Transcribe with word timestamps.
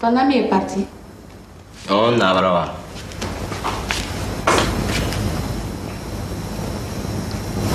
Spanda 0.00 0.22
mi 0.24 0.36
je 0.36 0.48
parti. 0.48 0.86
On 1.90 2.16
navrova. 2.16 2.72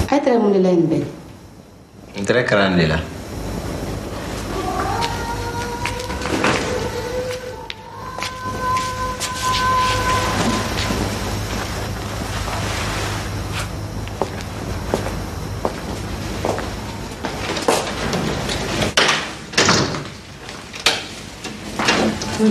Hai 0.10 0.22
tre 0.22 0.38
mulile 0.38 0.70
in 0.70 0.88
bel. 0.88 1.06
Tre 2.26 2.44
crandila. 2.44 3.15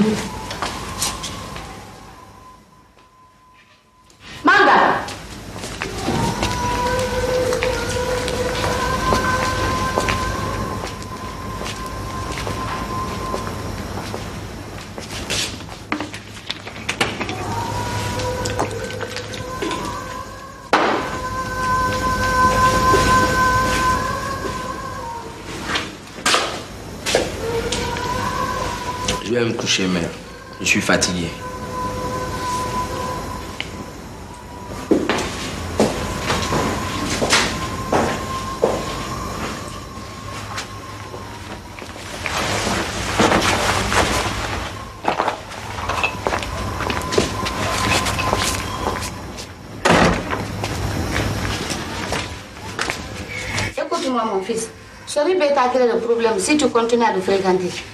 Bɛn. 0.03 0.19
N 0.19 0.34
vais 29.39 29.45
me 29.47 29.53
coucher, 29.53 29.87
mère. 29.87 30.11
Je 30.61 30.67
suis 30.67 30.81
fatigué. 30.81 31.27
Écoute-moi, 53.77 54.25
mon 54.33 54.43
fils? 54.43 54.69
Sori 55.07 55.35
bɛ 55.35 55.55
taa 55.55 55.69
kɛlɛ 55.69 55.93
de 55.95 55.99
problème 56.01 56.39
si 56.39 56.57
tu 56.57 56.69
continues 56.69 57.05
à 57.05 57.13
le 57.15 57.21
fréquenter. 57.21 57.94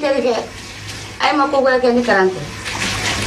Ayo, 0.00 0.14
dije, 0.14 0.34
ay, 1.18 1.36
me 1.36 1.42
acuerdo. 1.42 1.90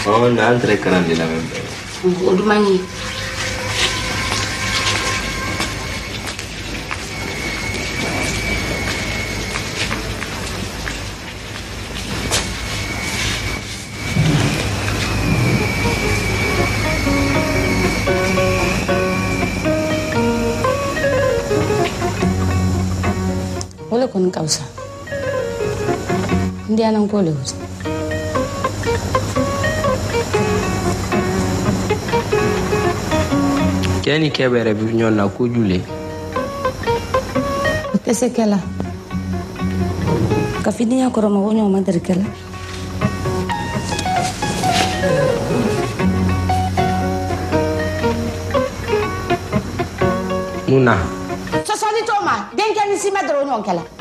Oh, 0.07 0.27
nanti 0.29 0.41
entre 0.41 0.79
carante 0.79 1.15
Udah 1.15 1.25
verdad. 1.25 3.00
Le 26.91 26.97
wusa. 26.99 27.55
Kɛ 34.03 34.19
ni 34.19 34.29
kɛ 34.29 34.49
bɛrɛ 34.51 34.73
bi 34.73 34.85
ɲɔgɔn 34.91 35.15
na 35.15 35.27
kojugu 35.29 35.63
le. 35.63 35.77
O 37.93 37.97
tɛ 38.03 38.13
se 38.13 38.27
kɛ 38.27 38.45
la. 38.45 38.59
Ka 40.63 40.71
fidenya 40.71 41.07
kɔrɔ 41.07 41.29
mɔgɔ 41.31 41.49
ɲɔgɔn 41.55 41.71
ma 41.71 41.79
deli 41.79 41.99
kɛ 41.99 42.13
la. 42.19 42.25
Mun 50.67 50.83
na? 50.83 50.95
Sɔsɔli 51.63 52.01
t'o 52.03 52.19
ma 52.25 52.51
denkɛ 52.51 52.83
ni 52.89 52.97
si 52.97 53.09
dɔrɔn 53.11 53.47
ɲɔgɔn 53.47 53.63
kɛ 53.63 54.00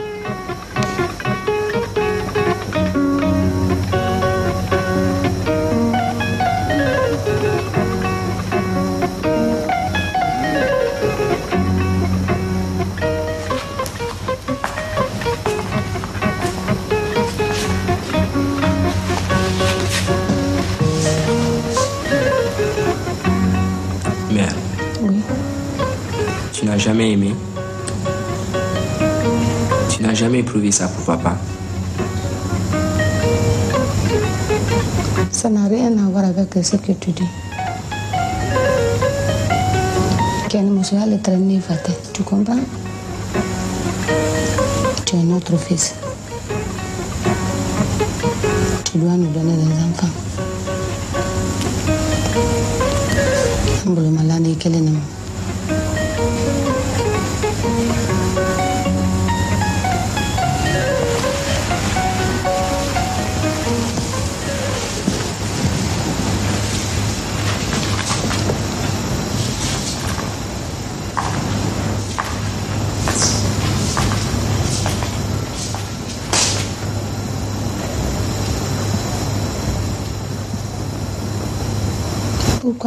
jamais 30.20 30.40
éprouvé 30.40 30.70
ça 30.70 30.86
pour 30.86 31.06
papa. 31.06 31.34
Ça 35.32 35.48
n'a 35.48 35.66
rien 35.66 35.92
à 35.96 36.10
voir 36.10 36.26
avec 36.26 36.62
ce 36.62 36.76
que 36.76 36.92
tu 36.92 37.12
dis. 37.12 37.24
Tu 42.12 42.22
comprends? 42.22 42.60
Tu 45.06 45.16
es 45.16 45.22
notre 45.22 45.56
fils. 45.56 45.94
Tu 48.84 48.98
dois 48.98 49.12
nous 49.12 49.28
donner 49.28 49.56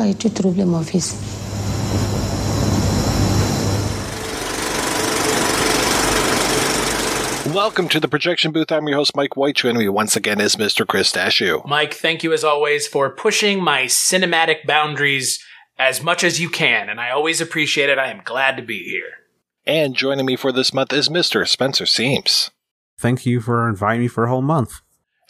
Pourquoi 0.03 0.09
es-tu 0.09 0.29
troublé, 0.29 0.65
mon 0.65 0.83
fils 0.83 1.15
Welcome 7.53 7.87
to 7.89 8.01
the 8.01 8.09
projection 8.09 8.51
booth. 8.51 8.71
I'm 8.71 8.85
your 8.87 8.97
host, 8.97 9.15
Mike 9.15 9.37
White. 9.37 9.55
Joining 9.55 9.79
me 9.79 9.87
once 9.87 10.17
again 10.17 10.41
is 10.41 10.57
Mr. 10.57 10.85
Chris 10.85 11.11
Stachiw. 11.11 11.65
Mike, 11.65 11.93
thank 11.93 12.21
you 12.21 12.33
as 12.33 12.43
always 12.43 12.85
for 12.85 13.11
pushing 13.11 13.63
my 13.63 13.83
cinematic 13.83 14.65
boundaries 14.65 15.41
as 15.79 16.03
much 16.03 16.25
as 16.25 16.41
you 16.41 16.49
can, 16.49 16.89
and 16.89 16.99
I 16.99 17.11
always 17.11 17.39
appreciate 17.39 17.89
it. 17.89 17.97
I 17.97 18.07
am 18.07 18.21
glad 18.25 18.57
to 18.57 18.63
be 18.63 18.83
here. 18.83 19.19
And 19.65 19.95
joining 19.95 20.25
me 20.25 20.35
for 20.35 20.51
this 20.51 20.73
month 20.73 20.91
is 20.91 21.07
Mr. 21.07 21.47
Spencer 21.47 21.85
Seams. 21.85 22.51
Thank 22.99 23.25
you 23.25 23.39
for 23.39 23.69
inviting 23.69 24.01
me 24.01 24.07
for 24.09 24.25
a 24.25 24.29
whole 24.29 24.41
month. 24.41 24.81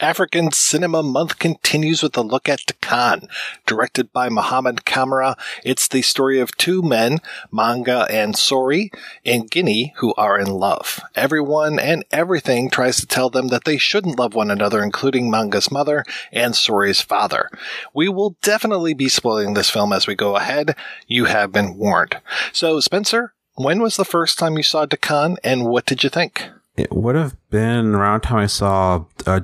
African 0.03 0.51
Cinema 0.51 1.01
Month 1.01 1.39
continues 1.39 2.03
with 2.03 2.17
a 2.17 2.21
look 2.21 2.49
at 2.49 2.59
Dakan. 2.65 3.29
Directed 3.65 4.11
by 4.11 4.27
Mohamed 4.27 4.83
Camara, 4.83 5.37
it's 5.63 5.87
the 5.87 6.01
story 6.01 6.41
of 6.41 6.57
two 6.57 6.81
men, 6.81 7.19
Manga 7.53 8.05
and 8.09 8.35
Sori, 8.35 8.93
in 9.23 9.47
Guinea 9.47 9.93
who 9.99 10.13
are 10.15 10.37
in 10.37 10.47
love. 10.47 10.99
Everyone 11.15 11.79
and 11.79 12.03
everything 12.11 12.69
tries 12.69 12.97
to 12.97 13.07
tell 13.07 13.29
them 13.29 13.47
that 13.47 13.63
they 13.63 13.77
shouldn't 13.77 14.19
love 14.19 14.35
one 14.35 14.51
another, 14.51 14.83
including 14.83 15.31
Manga's 15.31 15.71
mother 15.71 16.03
and 16.33 16.53
Sori's 16.53 16.99
father. 16.99 17.49
We 17.93 18.09
will 18.09 18.35
definitely 18.41 18.93
be 18.93 19.07
spoiling 19.07 19.53
this 19.53 19.69
film 19.69 19.93
as 19.93 20.05
we 20.05 20.15
go 20.15 20.35
ahead. 20.35 20.75
You 21.07 21.25
have 21.25 21.53
been 21.53 21.77
warned. 21.77 22.17
So, 22.51 22.81
Spencer, 22.81 23.33
when 23.55 23.81
was 23.81 23.95
the 23.95 24.03
first 24.03 24.37
time 24.37 24.57
you 24.57 24.63
saw 24.63 24.85
Dakan 24.85 25.37
and 25.45 25.65
what 25.65 25.85
did 25.85 26.03
you 26.03 26.09
think? 26.09 26.49
It 26.75 26.91
would 26.91 27.15
have 27.15 27.37
been 27.51 27.93
around 27.93 28.21
time 28.21 28.39
I 28.39 28.47
saw 28.47 29.05
uh, 29.27 29.39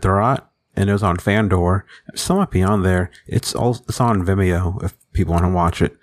and 0.79 0.89
it 0.89 0.93
was 0.93 1.03
on 1.03 1.17
Fandor. 1.17 1.85
It 2.07 2.17
still 2.17 2.37
might 2.37 2.51
be 2.51 2.63
on 2.63 2.83
there. 2.83 3.11
It's 3.27 3.53
all 3.53 3.75
it's 3.87 3.99
on 3.99 4.25
Vimeo 4.25 4.81
if 4.81 4.95
people 5.11 5.33
want 5.33 5.43
to 5.43 5.49
watch 5.49 5.81
it. 5.81 5.97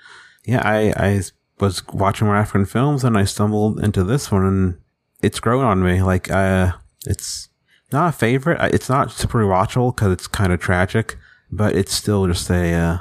Yeah, 0.44 0.61
I 0.62 0.93
I 0.96 1.23
was 1.58 1.82
watching 1.88 2.26
more 2.26 2.37
African 2.37 2.67
films 2.67 3.02
and 3.02 3.17
I 3.17 3.25
stumbled 3.25 3.81
into 3.82 4.05
this 4.05 4.31
one, 4.31 4.44
and 4.44 4.78
it's 5.23 5.40
grown 5.40 5.64
on 5.64 5.82
me. 5.82 6.02
Like, 6.02 6.31
uh, 6.31 6.73
it's 7.06 7.49
not 7.90 8.11
a 8.11 8.12
favorite. 8.12 8.61
It's 8.75 8.90
not 8.90 9.11
super 9.11 9.43
watchable 9.44 9.96
because 9.96 10.12
it's 10.12 10.26
kind 10.26 10.52
of 10.52 10.61
tragic, 10.61 11.17
but 11.50 11.75
it's 11.75 11.94
still 11.94 12.26
just 12.26 12.50
a 12.50 12.75
uh. 12.75 12.99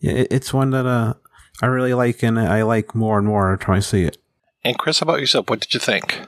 It's 0.00 0.54
one 0.54 0.70
that 0.70 0.86
uh 0.86 1.14
I 1.60 1.66
really 1.66 1.92
like, 1.92 2.22
and 2.22 2.40
I 2.40 2.62
like 2.62 2.94
more 2.94 3.18
and 3.18 3.26
more 3.26 3.54
time 3.58 3.76
I 3.76 3.80
see 3.80 4.04
it. 4.04 4.16
And 4.64 4.78
Chris, 4.78 5.00
how 5.00 5.04
about 5.04 5.20
yourself? 5.20 5.50
What 5.50 5.60
did 5.60 5.74
you 5.74 5.80
think? 5.80 6.22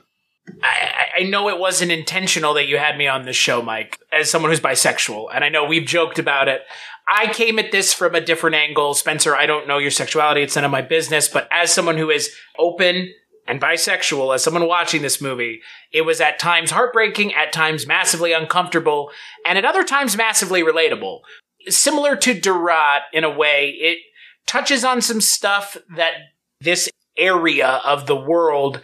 I, 0.62 1.20
I 1.20 1.22
know 1.24 1.48
it 1.48 1.58
wasn't 1.58 1.92
intentional 1.92 2.54
that 2.54 2.66
you 2.66 2.78
had 2.78 2.96
me 2.96 3.06
on 3.06 3.24
this 3.24 3.36
show, 3.36 3.62
Mike, 3.62 3.98
as 4.12 4.30
someone 4.30 4.50
who's 4.50 4.60
bisexual, 4.60 5.28
and 5.34 5.44
I 5.44 5.48
know 5.48 5.64
we've 5.64 5.86
joked 5.86 6.18
about 6.18 6.48
it. 6.48 6.62
I 7.08 7.32
came 7.32 7.58
at 7.58 7.72
this 7.72 7.92
from 7.92 8.14
a 8.14 8.20
different 8.20 8.56
angle. 8.56 8.94
Spencer, 8.94 9.34
I 9.34 9.46
don't 9.46 9.66
know 9.66 9.78
your 9.78 9.90
sexuality. 9.90 10.42
It's 10.42 10.54
none 10.54 10.64
of 10.64 10.70
my 10.70 10.82
business. 10.82 11.28
But 11.28 11.48
as 11.50 11.72
someone 11.72 11.96
who 11.96 12.08
is 12.10 12.30
open 12.56 13.12
and 13.48 13.60
bisexual, 13.60 14.32
as 14.32 14.44
someone 14.44 14.68
watching 14.68 15.02
this 15.02 15.20
movie, 15.20 15.60
it 15.92 16.02
was 16.02 16.20
at 16.20 16.38
times 16.38 16.70
heartbreaking, 16.70 17.34
at 17.34 17.52
times 17.52 17.86
massively 17.86 18.32
uncomfortable, 18.32 19.10
and 19.44 19.58
at 19.58 19.64
other 19.64 19.82
times 19.82 20.16
massively 20.16 20.62
relatable. 20.62 21.20
Similar 21.68 22.14
to 22.16 22.38
Daratt 22.38 23.02
in 23.12 23.24
a 23.24 23.30
way, 23.30 23.70
it 23.80 23.98
touches 24.46 24.84
on 24.84 25.00
some 25.00 25.20
stuff 25.20 25.76
that 25.96 26.12
this 26.60 26.88
area 27.16 27.80
of 27.84 28.06
the 28.06 28.16
world, 28.16 28.80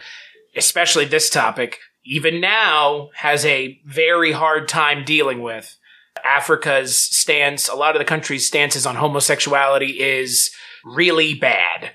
especially 0.57 1.05
this 1.05 1.29
topic, 1.29 1.79
even 2.05 2.39
now 2.41 3.09
has 3.15 3.45
a 3.45 3.79
very 3.85 4.31
hard 4.31 4.67
time 4.67 5.03
dealing 5.03 5.41
with. 5.41 5.77
Africa's 6.25 6.97
stance, 6.97 7.67
a 7.67 7.75
lot 7.75 7.95
of 7.95 7.99
the 7.99 8.05
country's 8.05 8.47
stances 8.47 8.85
on 8.85 8.95
homosexuality 8.95 9.99
is 9.99 10.51
really 10.83 11.33
bad. 11.33 11.91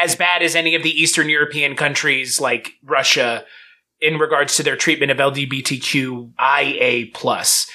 As 0.00 0.16
bad 0.16 0.42
as 0.42 0.56
any 0.56 0.74
of 0.74 0.82
the 0.82 0.90
Eastern 0.90 1.28
European 1.28 1.76
countries 1.76 2.40
like 2.40 2.72
Russia 2.82 3.44
in 4.00 4.18
regards 4.18 4.56
to 4.56 4.62
their 4.62 4.76
treatment 4.76 5.10
of 5.10 5.18
LGBTQIA 5.18 7.12
plus. 7.14 7.70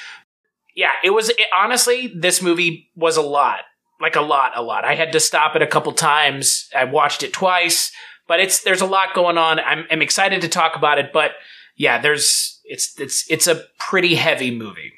Yeah, 0.75 0.91
it 1.03 1.11
was 1.11 1.29
it, 1.29 1.47
honestly, 1.53 2.11
this 2.15 2.41
movie 2.41 2.89
was 2.95 3.17
a 3.17 3.21
lot. 3.21 3.59
Like 3.99 4.15
a 4.15 4.21
lot, 4.21 4.53
a 4.55 4.63
lot. 4.63 4.83
I 4.83 4.95
had 4.95 5.11
to 5.11 5.19
stop 5.19 5.55
it 5.55 5.61
a 5.61 5.67
couple 5.67 5.91
times. 5.91 6.69
I 6.75 6.85
watched 6.85 7.21
it 7.21 7.33
twice, 7.33 7.91
but 8.31 8.39
it's 8.39 8.63
there's 8.63 8.79
a 8.79 8.85
lot 8.85 9.13
going 9.13 9.37
on. 9.37 9.59
I'm, 9.59 9.85
I'm 9.91 10.01
excited 10.01 10.39
to 10.39 10.47
talk 10.47 10.77
about 10.77 10.97
it, 10.97 11.11
but 11.11 11.31
yeah, 11.75 11.97
there's 11.99 12.61
it's 12.63 12.97
it's 12.97 13.29
it's 13.29 13.45
a 13.45 13.65
pretty 13.77 14.15
heavy 14.15 14.51
movie. 14.51 14.93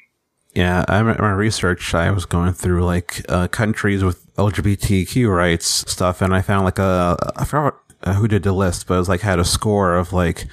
Yeah, 0.54 0.84
I 0.86 1.02
my 1.02 1.32
research, 1.32 1.94
I 1.94 2.12
was 2.12 2.26
going 2.26 2.52
through 2.52 2.84
like 2.84 3.26
uh, 3.28 3.48
countries 3.48 4.04
with 4.04 4.32
LGBTQ 4.36 5.36
rights 5.36 5.66
stuff, 5.90 6.22
and 6.22 6.32
I 6.32 6.42
found 6.42 6.64
like 6.64 6.78
a 6.78 7.16
I 7.34 7.44
forgot 7.44 7.80
uh, 8.04 8.14
who 8.14 8.28
did 8.28 8.44
the 8.44 8.52
list, 8.52 8.86
but 8.86 8.94
it 8.94 8.98
was 8.98 9.08
like 9.08 9.22
had 9.22 9.40
a 9.40 9.44
score 9.44 9.96
of 9.96 10.12
like 10.12 10.46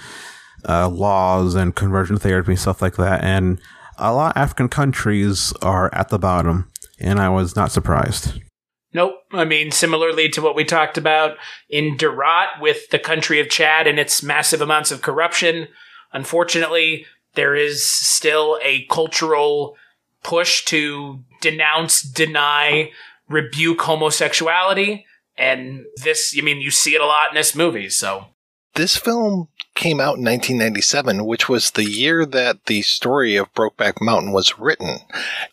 uh, 0.67 0.89
laws 0.89 1.53
and 1.53 1.75
conversion 1.75 2.17
therapy 2.17 2.55
stuff 2.55 2.81
like 2.81 2.95
that, 2.95 3.23
and 3.23 3.61
a 3.99 4.11
lot 4.11 4.35
of 4.35 4.41
African 4.41 4.69
countries 4.69 5.53
are 5.61 5.93
at 5.93 6.09
the 6.09 6.17
bottom, 6.17 6.67
and 6.99 7.19
I 7.19 7.29
was 7.29 7.55
not 7.55 7.71
surprised. 7.71 8.41
Nope. 8.93 9.23
I 9.31 9.45
mean, 9.45 9.71
similarly 9.71 10.27
to 10.29 10.41
what 10.41 10.55
we 10.55 10.65
talked 10.65 10.97
about 10.97 11.37
in 11.69 11.95
Daratt 11.97 12.59
with 12.59 12.89
the 12.89 12.99
country 12.99 13.39
of 13.39 13.49
Chad 13.49 13.87
and 13.87 13.97
its 13.97 14.21
massive 14.21 14.61
amounts 14.61 14.91
of 14.91 15.01
corruption, 15.01 15.67
unfortunately, 16.11 17.05
there 17.35 17.55
is 17.55 17.83
still 17.89 18.59
a 18.61 18.85
cultural 18.85 19.77
push 20.23 20.65
to 20.65 21.23
denounce, 21.39 22.01
deny, 22.01 22.91
rebuke 23.29 23.81
homosexuality. 23.81 25.05
And 25.37 25.85
this, 26.03 26.35
I 26.37 26.41
mean, 26.41 26.59
you 26.59 26.71
see 26.71 26.93
it 26.93 27.01
a 27.01 27.05
lot 27.05 27.29
in 27.29 27.35
this 27.35 27.55
movie, 27.55 27.89
so. 27.89 28.25
This 28.75 28.95
film 28.95 29.49
came 29.75 29.99
out 29.99 30.17
in 30.17 30.23
1997, 30.23 31.25
which 31.25 31.49
was 31.49 31.71
the 31.71 31.89
year 31.89 32.25
that 32.25 32.65
the 32.65 32.81
story 32.83 33.35
of 33.35 33.53
Brokeback 33.53 34.01
Mountain 34.01 34.31
was 34.31 34.59
written. 34.59 34.99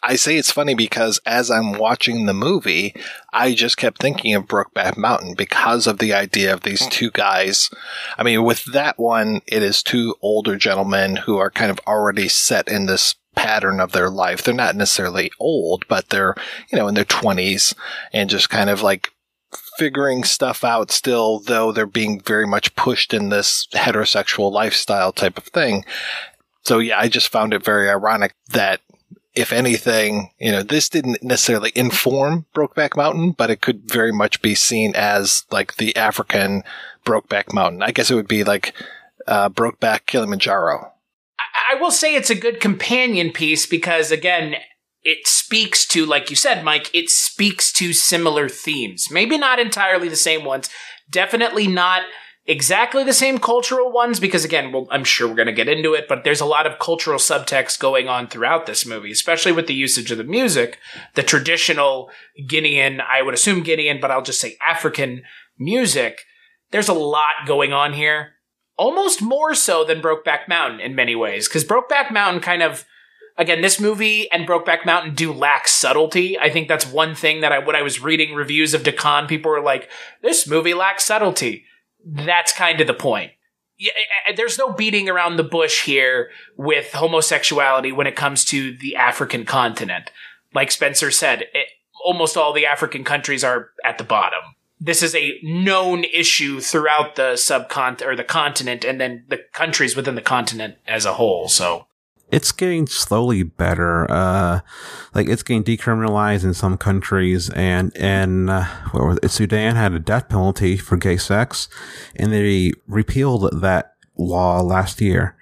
I 0.03 0.17
say 0.17 0.37
it's 0.37 0.53
funny 0.53 0.75
because 0.75 1.21
as 1.25 1.51
I'm 1.51 1.73
watching 1.73 2.27
the 2.27 2.35
movie, 2.35 2.95
I 3.33 3.55
just 3.55 3.77
kept 3.77 4.01
thinking 4.01 4.35
of 4.35 4.47
Brokeback 4.47 4.97
Mountain 4.97 5.35
because 5.35 5.87
of 5.87 5.99
the 5.99 6.13
idea 6.13 6.53
of 6.53 6.63
these 6.63 6.87
two 6.89 7.11
guys. 7.11 7.71
I 8.17 8.23
mean, 8.23 8.45
with 8.45 8.65
that 8.73 8.99
one, 8.99 9.41
it 9.47 9.63
is 9.63 9.83
two 9.83 10.15
older 10.21 10.57
gentlemen 10.57 11.17
who 11.17 11.39
are 11.39 11.51
kind 11.51 11.71
of 11.71 11.81
already 11.87 12.29
set 12.29 12.69
in 12.69 12.87
this 12.87 13.15
pattern 13.35 13.81
of 13.81 13.93
their 13.93 14.11
life. 14.11 14.43
They're 14.43 14.55
not 14.55 14.77
necessarily 14.77 15.31
old, 15.39 15.87
but 15.89 16.11
they're, 16.11 16.35
you 16.71 16.79
know, 16.79 16.89
in 16.89 16.95
their 16.95 17.05
20s 17.05 17.75
and 18.13 18.29
just 18.29 18.51
kind 18.51 18.69
of 18.69 18.83
like 18.83 19.13
figuring 19.79 20.25
stuff 20.25 20.65
out 20.65 20.91
still, 20.91 21.39
though 21.39 21.73
they're 21.73 21.87
being 21.87 22.21
very 22.21 22.47
much 22.47 22.75
pushed 22.75 23.15
in 23.15 23.29
this 23.29 23.69
heterosexual 23.73 24.53
lifestyle 24.53 25.13
type 25.13 25.39
of 25.39 25.45
thing. 25.45 25.85
So 26.65 26.81
yeah, 26.81 26.99
I 26.99 27.09
just 27.09 27.29
found 27.29 27.55
it 27.55 27.65
very 27.65 27.89
ironic 27.89 28.35
that 28.51 28.81
if 29.35 29.53
anything, 29.53 30.33
you 30.41 30.51
know, 30.51 30.65
this 30.65 30.89
didn't 30.89 31.23
necessarily 31.23 31.71
inform 31.77 32.47
Brokeback 32.55 32.97
Mountain, 32.97 33.31
but 33.33 33.51
it 33.51 33.61
could 33.61 33.89
very 33.89 34.13
much 34.13 34.43
be 34.43 34.57
seen 34.57 34.93
as 34.97 35.45
like 35.53 35.77
the 35.77 35.95
African 35.97 36.65
Brokeback 37.07 37.55
Mountain. 37.55 37.83
I 37.83 37.93
guess 37.93 38.11
it 38.11 38.17
would 38.17 38.27
be 38.27 38.43
like 38.43 38.75
uh, 39.29 39.49
Brokeback 39.49 40.07
Kilimanjaro. 40.07 40.93
I 41.71 41.77
will 41.77 41.93
say 41.93 42.15
it's 42.15 42.31
a 42.31 42.35
good 42.35 42.61
companion 42.61 43.31
piece 43.31 43.67
because, 43.67 44.11
again, 44.11 44.57
it 45.09 45.27
speaks 45.27 45.87
to, 45.87 46.05
like 46.05 46.29
you 46.29 46.37
said, 46.37 46.63
Mike, 46.63 46.91
it 46.93 47.09
speaks 47.09 47.73
to 47.73 47.95
similar 47.95 48.47
themes. 48.47 49.07
Maybe 49.11 49.39
not 49.39 49.59
entirely 49.59 50.09
the 50.09 50.17
same 50.17 50.45
ones. 50.45 50.69
Definitely 51.11 51.67
not 51.67 52.03
exactly 52.45 53.05
the 53.05 53.15
same 53.15 53.39
cultural 53.39 53.91
ones 53.91 54.21
because 54.21 54.45
again, 54.45 54.71
well, 54.71 54.87
I'm 54.91 55.05
sure 55.05 55.27
we're 55.27 55.35
going 55.35 55.47
to 55.47 55.53
get 55.53 55.67
into 55.69 55.95
it, 55.95 56.09
but 56.09 56.25
there's 56.25 56.43
a 56.43 56.47
lot 56.47 56.67
of 56.67 56.79
cultural 56.79 57.19
subtext 57.19 57.79
going 57.79 58.07
on 58.07 58.29
throughout 58.29 58.67
this 58.67 58.85
movie, 58.85 59.11
especially 59.11 59.53
with 59.53 59.67
the 59.67 59.75
usage 59.75 60.11
of 60.11 60.19
the 60.19 60.25
music, 60.25 60.79
the 61.15 61.23
traditional 61.23 62.11
Guinean, 62.47 63.01
I 63.01 63.23
would 63.23 63.35
assume 63.35 63.65
Guinean, 63.65 64.03
but 64.03 64.11
I'll 64.11 64.21
just 64.21 64.41
say 64.41 64.59
African 64.61 65.23
music. 65.59 66.21
There's 66.71 66.89
a 66.89 66.95
lot 66.95 67.47
going 67.47 67.73
on 67.73 67.95
here. 67.95 68.33
Almost 68.77 69.23
more 69.23 69.55
so 69.55 69.85
than 69.85 70.03
Brokeback 70.03 70.49
Mountain 70.49 70.81
in 70.81 70.95
many 70.95 71.17
ways, 71.17 71.49
because 71.49 71.65
Brokeback 71.65 72.13
Mountain 72.13 72.43
kind 72.43 72.63
of 72.63 72.85
again, 73.39 73.63
this 73.63 73.81
movie 73.81 74.31
and 74.31 74.47
Brokeback 74.47 74.85
Mountain 74.85 75.15
do 75.15 75.33
lack 75.33 75.69
subtlety. 75.69 76.39
I 76.39 76.51
think 76.51 76.69
that's 76.69 76.87
one 76.87 77.15
thing 77.15 77.41
that 77.41 77.53
I, 77.53 77.61
when 77.61 77.77
I 77.77 77.83
was 77.83 78.03
reading 78.03 78.35
reviews 78.35 78.75
of 78.75 78.83
Dakan, 78.83 79.29
people 79.29 79.51
were 79.51 79.63
like, 79.63 79.89
this 80.23 80.47
movie 80.47 80.75
lacks 80.75 81.05
subtlety. 81.05 81.65
That's 82.05 82.53
kind 82.53 82.81
of 82.81 82.87
the 82.87 82.95
point. 82.95 83.33
Yeah, 83.79 83.93
there's 84.35 84.59
no 84.59 84.73
beating 84.73 85.09
around 85.09 85.37
the 85.37 85.45
bush 85.45 85.85
here 85.85 86.31
with 86.57 86.93
homosexuality 86.93 87.93
when 87.93 88.09
it 88.09 88.17
comes 88.17 88.45
to 88.47 88.77
the 88.77 88.97
African 88.97 89.45
continent. 89.45 90.11
Like 90.53 90.73
Spencer 90.73 91.13
said, 91.13 91.43
it, 91.55 91.69
almost 92.05 92.37
all 92.37 92.53
the 92.53 92.67
African 92.67 93.05
countries 93.05 93.45
are 93.45 93.71
at 93.85 93.99
the 93.99 94.05
bottom. 94.05 94.41
This 94.81 95.03
is 95.03 95.15
a 95.15 95.39
known 95.43 96.05
issue 96.05 96.61
throughout 96.61 97.15
the 97.15 97.35
subcont 97.35 98.05
or 98.05 98.17
the 98.17 98.25
continent 98.25 98.85
and 98.85 99.01
then 99.01 99.25
the 99.29 99.45
countries 99.53 99.95
within 99.95 100.17
the 100.17 100.23
continent 100.23 100.77
as 100.87 101.05
a 101.05 101.15
whole. 101.15 101.49
So 101.49 101.88
it's 102.31 102.53
getting 102.53 102.87
slowly 102.87 103.43
better. 103.43 104.11
Uh, 104.11 104.61
like 105.15 105.29
it's 105.29 105.43
getting 105.43 105.65
decriminalized 105.65 106.45
in 106.45 106.55
some 106.55 106.77
countries, 106.77 107.51
and 107.51 107.97
and 107.97 108.51
uh? 108.51 108.67
Sudan 109.27 109.77
had 109.77 109.93
a 109.93 109.99
death 109.99 110.29
penalty 110.29 110.77
for 110.77 110.97
gay 110.97 111.17
sex, 111.17 111.69
and 112.17 112.33
they 112.33 112.73
repealed 112.87 113.61
that 113.61 113.95
law 114.17 114.61
last 114.61 115.01
year. 115.01 115.37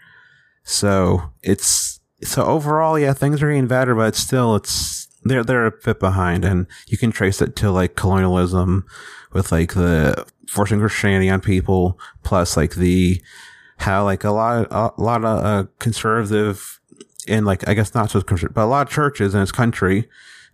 So 0.63 1.33
it's 1.43 2.01
so 2.23 2.45
overall, 2.45 2.99
yeah, 2.99 3.13
things 3.13 3.43
are 3.43 3.49
getting 3.49 3.67
better, 3.67 3.95
but 3.95 4.15
still, 4.15 4.57
it's 4.57 5.09
they're 5.25 5.45
they're 5.45 5.67
a 5.67 5.73
bit 5.73 5.99
behind, 5.99 6.45
and 6.45 6.67
you 6.87 6.97
can 6.97 7.11
trace 7.11 7.43
it 7.43 7.57
to 7.57 7.71
like 7.71 7.97
colonialism 7.97 8.87
with 9.33 9.51
like 9.51 9.75
the 9.75 10.25
forcing 10.49 10.79
Christianity 10.79 11.29
on 11.29 11.41
people, 11.41 11.99
plus 12.23 12.57
like 12.57 12.77
the 12.77 13.21
how 13.79 14.05
like 14.05 14.25
a 14.25 14.31
lot 14.31 14.67
a 14.71 14.93
lot 15.01 15.25
of 15.25 15.45
uh, 15.45 15.65
conservative 15.79 16.76
and 17.29 17.47
like 17.47 17.67
I 17.69 17.75
guess 17.75 17.95
not 17.95 18.11
so 18.11 18.21
conservative, 18.21 18.55
but 18.55 18.65
a 18.65 18.67
lot 18.67 18.87
of 18.89 18.93
churches 18.93 19.35
in 19.35 19.41
this 19.41 19.53
country 19.53 20.09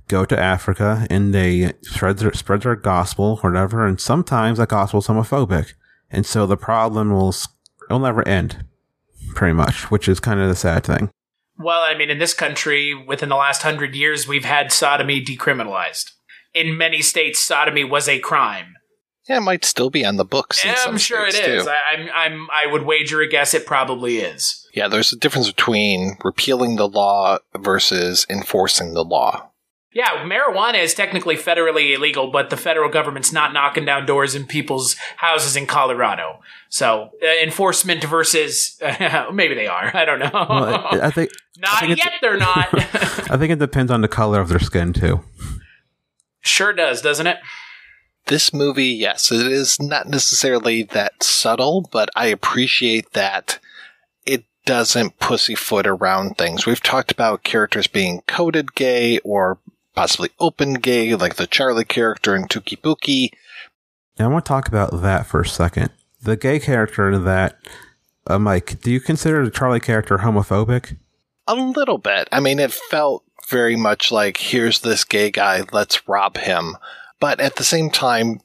go 0.09 0.25
to 0.25 0.39
Africa 0.39 1.07
and 1.11 1.33
they 1.33 1.73
spread 1.83 2.19
their 2.19 2.33
spread 2.33 2.63
their 2.63 2.77
gospel 2.77 3.41
or 3.43 3.51
whatever, 3.51 3.87
and 3.87 4.01
sometimes 4.01 4.59
that 4.59 4.69
gospel 4.69 5.01
is 5.01 5.07
homophobic, 5.07 5.75
and 6.11 6.27
so 6.27 6.47
the 6.47 6.57
problem 6.57 7.13
will 7.13 7.35
it'll 7.87 7.99
never 7.99 8.27
end, 8.27 8.65
pretty 9.35 9.55
much, 9.55 9.91
which 9.91 10.09
is 10.09 10.21
kind 10.21 10.41
of 10.41 10.49
the 10.49 10.57
sad 10.57 10.85
thing. 10.85 11.11
Well, 11.59 11.83
I 11.83 11.97
mean, 11.97 12.11
in 12.11 12.19
this 12.19 12.35
country, 12.35 12.95
within 12.95 13.29
the 13.29 13.37
last 13.37 13.63
hundred 13.63 13.95
years, 13.95 14.27
we've 14.27 14.45
had 14.45 14.73
sodomy 14.73 15.25
decriminalized. 15.25 16.11
In 16.55 16.77
many 16.77 17.03
states, 17.03 17.41
sodomy 17.41 17.85
was 17.85 18.09
a 18.09 18.19
crime. 18.19 18.75
Yeah, 19.29 19.39
it 19.39 19.43
might 19.43 19.65
still 19.65 19.91
be 19.91 20.05
on 20.05 20.17
the 20.17 20.25
books. 20.25 20.65
Yeah, 20.65 20.75
I'm 20.85 20.99
sure 20.99 21.27
it 21.27 21.35
is. 21.35 21.67
I, 21.67 21.77
I'm, 21.93 22.09
I'm, 22.13 22.49
I 22.53 22.67
would 22.67 22.83
wager 22.83 23.21
a 23.21 23.29
guess 23.29 23.55
it 23.55 23.67
probably 23.67 24.19
is. 24.19 24.67
Yeah, 24.75 24.89
there's 24.89 25.13
a 25.13 25.17
difference 25.17 25.49
between 25.49 26.17
repealing 26.25 26.77
the 26.77 26.89
law 26.89 27.39
versus 27.57 28.27
enforcing 28.29 28.95
the 28.95 29.05
law. 29.05 29.51
Yeah, 29.95 30.25
marijuana 30.25 30.83
is 30.83 30.95
technically 30.95 31.37
federally 31.37 31.95
illegal, 31.95 32.31
but 32.31 32.49
the 32.49 32.57
federal 32.57 32.89
government's 32.89 33.31
not 33.31 33.53
knocking 33.53 33.85
down 33.85 34.07
doors 34.07 34.35
in 34.35 34.47
people's 34.47 34.97
houses 35.19 35.55
in 35.55 35.67
Colorado. 35.67 36.41
So 36.71 37.11
uh, 37.23 37.27
enforcement 37.43 38.03
versus 38.03 38.81
uh, 38.81 39.27
maybe 39.35 39.55
they 39.55 39.67
are. 39.67 39.95
I 39.95 40.07
don't 40.07 40.19
know. 40.19 40.31
Well, 40.33 40.87
I, 40.93 41.01
I 41.03 41.11
think 41.11 41.31
not 41.59 41.83
I 41.83 41.87
think 41.87 41.99
yet. 41.99 42.15
They're 42.23 42.39
not. 42.39 42.69
I 43.31 43.37
think 43.37 43.53
it 43.53 43.59
depends 43.59 43.93
on 43.93 44.01
the 44.01 44.09
color 44.09 44.41
of 44.41 44.49
their 44.49 44.59
skin 44.59 44.95
too. 44.95 45.21
sure 46.41 46.73
does, 46.73 47.03
doesn't 47.03 47.27
it? 47.27 47.37
This 48.27 48.53
movie, 48.53 48.87
yes, 48.87 49.33
it 49.33 49.47
is 49.47 49.81
not 49.81 50.09
necessarily 50.09 50.85
that 50.85 51.23
subtle, 51.23 51.89
but 51.91 52.09
I 52.15 52.27
appreciate 52.27 53.13
that 53.13 53.59
it 54.25 54.45
doesn't 54.65 55.19
pussyfoot 55.19 55.87
around 55.87 56.39
things. 56.39 56.65
We've 56.65 56.83
talked 56.83 57.11
about 57.11 57.43
characters 57.43 57.89
being 57.89 58.23
coded 58.29 58.75
gay 58.75 59.19
or 59.19 59.59
possibly 59.95 60.31
open 60.39 60.75
gay, 60.75 61.15
like 61.15 61.35
the 61.35 61.47
Charlie 61.47 61.85
character 61.85 62.37
in 62.37 62.45
Touki 62.45 62.81
Bouki. 62.81 63.31
Now, 64.19 64.27
I 64.27 64.33
want 64.33 64.45
to 64.45 64.49
talk 64.49 64.69
about 64.69 65.03
that 65.03 65.27
for 65.27 65.41
a 65.41 65.47
second. 65.47 65.91
The 66.23 66.37
gay 66.37 66.61
character 66.61 67.19
that, 67.19 67.59
uh, 68.27 68.39
Mike, 68.39 68.81
do 68.81 68.91
you 68.91 69.01
consider 69.01 69.45
the 69.45 69.51
Charlie 69.51 69.81
character 69.81 70.19
homophobic? 70.19 70.97
A 71.49 71.55
little 71.55 71.99
bit. 71.99 72.29
I 72.31 72.39
mean, 72.39 72.61
it 72.61 72.73
felt 72.73 73.25
very 73.49 73.75
much 73.77 74.13
like 74.13 74.37
here's 74.37 74.81
this 74.81 75.05
gay 75.05 75.31
guy, 75.31 75.65
let's 75.73 76.07
rob 76.09 76.37
him. 76.37 76.77
But 77.23 77.39
at 77.39 77.55
the 77.55 77.63
same 77.63 77.89
time, 77.89 78.41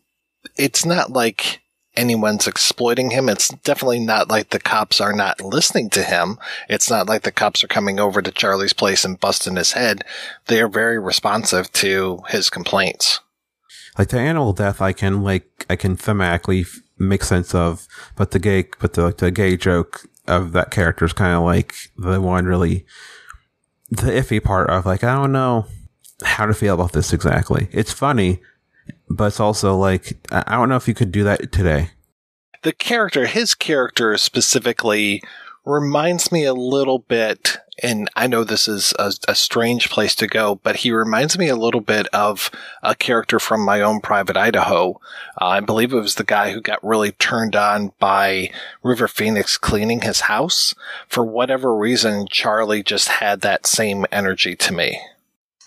it's 0.55 0.85
not 0.85 1.11
like 1.11 1.61
anyone's 1.95 2.45
exploiting 2.45 3.09
him. 3.09 3.27
It's 3.27 3.47
definitely 3.47 4.01
not 4.01 4.29
like 4.29 4.51
the 4.51 4.59
cops 4.59 5.01
are 5.01 5.13
not 5.13 5.41
listening 5.41 5.89
to 5.89 6.03
him. 6.03 6.37
It's 6.69 6.87
not 6.87 7.07
like 7.07 7.23
the 7.23 7.31
cops 7.31 7.63
are 7.63 7.67
coming 7.67 7.99
over 7.99 8.21
to 8.21 8.31
Charlie's 8.31 8.73
place 8.73 9.03
and 9.03 9.19
busting 9.19 9.55
his 9.55 9.71
head. 9.71 10.03
They 10.45 10.61
are 10.61 10.67
very 10.67 10.99
responsive 10.99 11.73
to 11.73 12.19
his 12.27 12.51
complaints. 12.51 13.19
Like 13.97 14.09
the 14.09 14.19
animal 14.19 14.53
death, 14.53 14.79
I 14.79 14.93
can 14.93 15.23
like 15.23 15.65
I 15.71 15.75
can 15.75 15.97
thematically 15.97 16.61
f- 16.61 16.79
make 16.99 17.23
sense 17.23 17.55
of, 17.55 17.87
but 18.15 18.29
the 18.29 18.37
gay, 18.37 18.65
but 18.79 18.93
the 18.93 19.05
like, 19.05 19.17
the 19.17 19.31
gay 19.31 19.57
joke 19.57 20.05
of 20.27 20.51
that 20.51 20.69
character 20.69 21.03
is 21.03 21.13
kind 21.13 21.33
of 21.33 21.41
like 21.41 21.73
the 21.97 22.21
one 22.21 22.45
really 22.45 22.85
the 23.89 24.11
iffy 24.11 24.43
part 24.43 24.69
of 24.69 24.85
like 24.85 25.03
I 25.03 25.15
don't 25.15 25.31
know 25.31 25.65
how 26.23 26.45
to 26.45 26.53
feel 26.53 26.75
about 26.75 26.91
this 26.91 27.11
exactly. 27.11 27.69
It's 27.71 27.91
funny, 27.91 28.39
but 29.09 29.25
it's 29.25 29.39
also 29.39 29.75
like 29.75 30.17
I 30.31 30.55
don't 30.55 30.69
know 30.69 30.75
if 30.75 30.87
you 30.87 30.93
could 30.93 31.11
do 31.11 31.23
that 31.23 31.51
today. 31.51 31.91
The 32.63 32.73
character, 32.73 33.27
his 33.27 33.53
character 33.53 34.17
specifically, 34.17 35.21
reminds 35.67 36.31
me 36.31 36.45
a 36.45 36.53
little 36.53 36.99
bit, 36.99 37.57
and 37.83 38.09
I 38.15 38.27
know 38.27 38.43
this 38.43 38.67
is 38.67 38.93
a, 38.97 39.13
a 39.27 39.35
strange 39.35 39.89
place 39.89 40.15
to 40.15 40.27
go, 40.27 40.55
but 40.55 40.77
he 40.77 40.91
reminds 40.91 41.37
me 41.37 41.49
a 41.49 41.55
little 41.55 41.81
bit 41.81 42.07
of 42.07 42.49
a 42.81 42.95
character 42.95 43.37
from 43.39 43.63
my 43.63 43.81
own 43.81 43.99
private 44.01 44.37
Idaho. 44.37 44.99
Uh, 45.39 45.45
I 45.45 45.59
believe 45.59 45.93
it 45.93 45.97
was 45.97 46.15
the 46.15 46.23
guy 46.23 46.51
who 46.51 46.61
got 46.61 46.83
really 46.83 47.11
turned 47.11 47.55
on 47.55 47.91
by 47.99 48.51
River 48.81 49.07
Phoenix 49.07 49.57
cleaning 49.57 50.01
his 50.01 50.21
house. 50.21 50.73
For 51.07 51.23
whatever 51.23 51.75
reason, 51.75 52.27
Charlie 52.27 52.83
just 52.83 53.07
had 53.09 53.41
that 53.41 53.67
same 53.67 54.05
energy 54.11 54.55
to 54.55 54.73
me. 54.73 54.99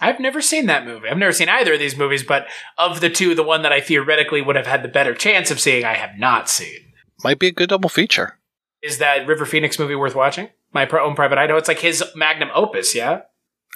I've 0.01 0.21
never 0.21 0.41
seen 0.41 0.67
that 0.67 0.87
movie. 0.87 1.09
I've 1.09 1.19
never 1.19 1.33
seen 1.33 1.49
either 1.49 1.75
of 1.75 1.79
these 1.79 1.97
movies, 1.97 2.23
but 2.23 2.47
of 2.79 3.01
the 3.01 3.11
two, 3.11 3.35
the 3.35 3.43
one 3.43 3.63
that 3.63 3.73
I 3.73 3.81
theoretically 3.81 4.41
would 4.41 4.57
have 4.57 4.67
had 4.67 4.83
the 4.83 4.89
better 4.89 5.15
chance 5.15 5.51
of 5.51 5.61
seeing, 5.61 5.85
I 5.85 5.95
have 5.95 6.19
not 6.19 6.49
seen. 6.49 6.93
Might 7.23 7.39
be 7.39 7.49
a 7.49 7.53
good 7.53 7.69
double 7.69 7.91
feature. 7.91 8.39
Is 8.83 8.99
that 8.99 9.27
River 9.27 9.45
Phoenix 9.45 9.79
movie 9.79 9.95
worth 9.95 10.15
watching? 10.15 10.49
My 10.73 10.89
own 10.89 11.15
private 11.15 11.39
Idaho. 11.39 11.59
It's 11.59 11.69
like 11.69 11.81
his 11.81 12.03
magnum 12.15 12.49
opus, 12.55 12.95
yeah. 12.95 13.23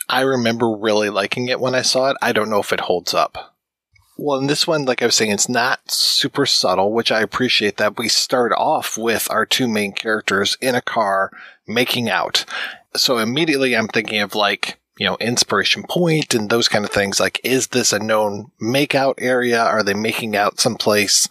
I 0.09 0.23
remember 0.23 0.71
really 0.71 1.11
liking 1.11 1.49
it 1.49 1.61
when 1.61 1.75
I 1.75 1.83
saw 1.83 2.11
it. 2.11 2.16
I 2.23 2.33
don't 2.33 2.50
know 2.50 2.61
if 2.61 2.73
it 2.73 2.81
holds 2.81 3.12
up. 3.12 3.54
Well, 4.16 4.38
in 4.38 4.47
this 4.47 4.66
one, 4.66 4.85
like 4.85 5.02
I 5.02 5.07
was 5.07 5.16
saying, 5.16 5.33
it's 5.33 5.49
not 5.49 5.90
super 5.90 6.47
subtle, 6.47 6.93
which 6.93 7.11
I 7.11 7.21
appreciate 7.21 7.78
that 7.78 7.99
we 7.99 8.09
start 8.09 8.52
off 8.57 8.97
with 8.97 9.28
our 9.31 9.45
two 9.45 9.66
main 9.66 9.93
characters 9.93 10.57
in 10.61 10.75
a 10.75 10.81
car 10.81 11.31
making 11.66 12.09
out. 12.09 12.45
So 12.97 13.19
immediately 13.19 13.75
I'm 13.75 13.88
thinking 13.88 14.21
of 14.21 14.35
like, 14.35 14.78
you 14.99 15.07
know, 15.07 15.17
inspiration 15.21 15.83
point 15.89 16.35
and 16.35 16.51
those 16.51 16.69
kind 16.69 16.85
of 16.85 16.91
things. 16.91 17.19
Like, 17.19 17.41
is 17.43 17.69
this 17.69 17.93
a 17.93 17.99
known 17.99 18.51
makeout 18.61 19.15
area? 19.19 19.63
Are 19.63 19.83
they 19.83 19.95
making 19.95 20.37
out 20.37 20.61
someplace 20.61 21.29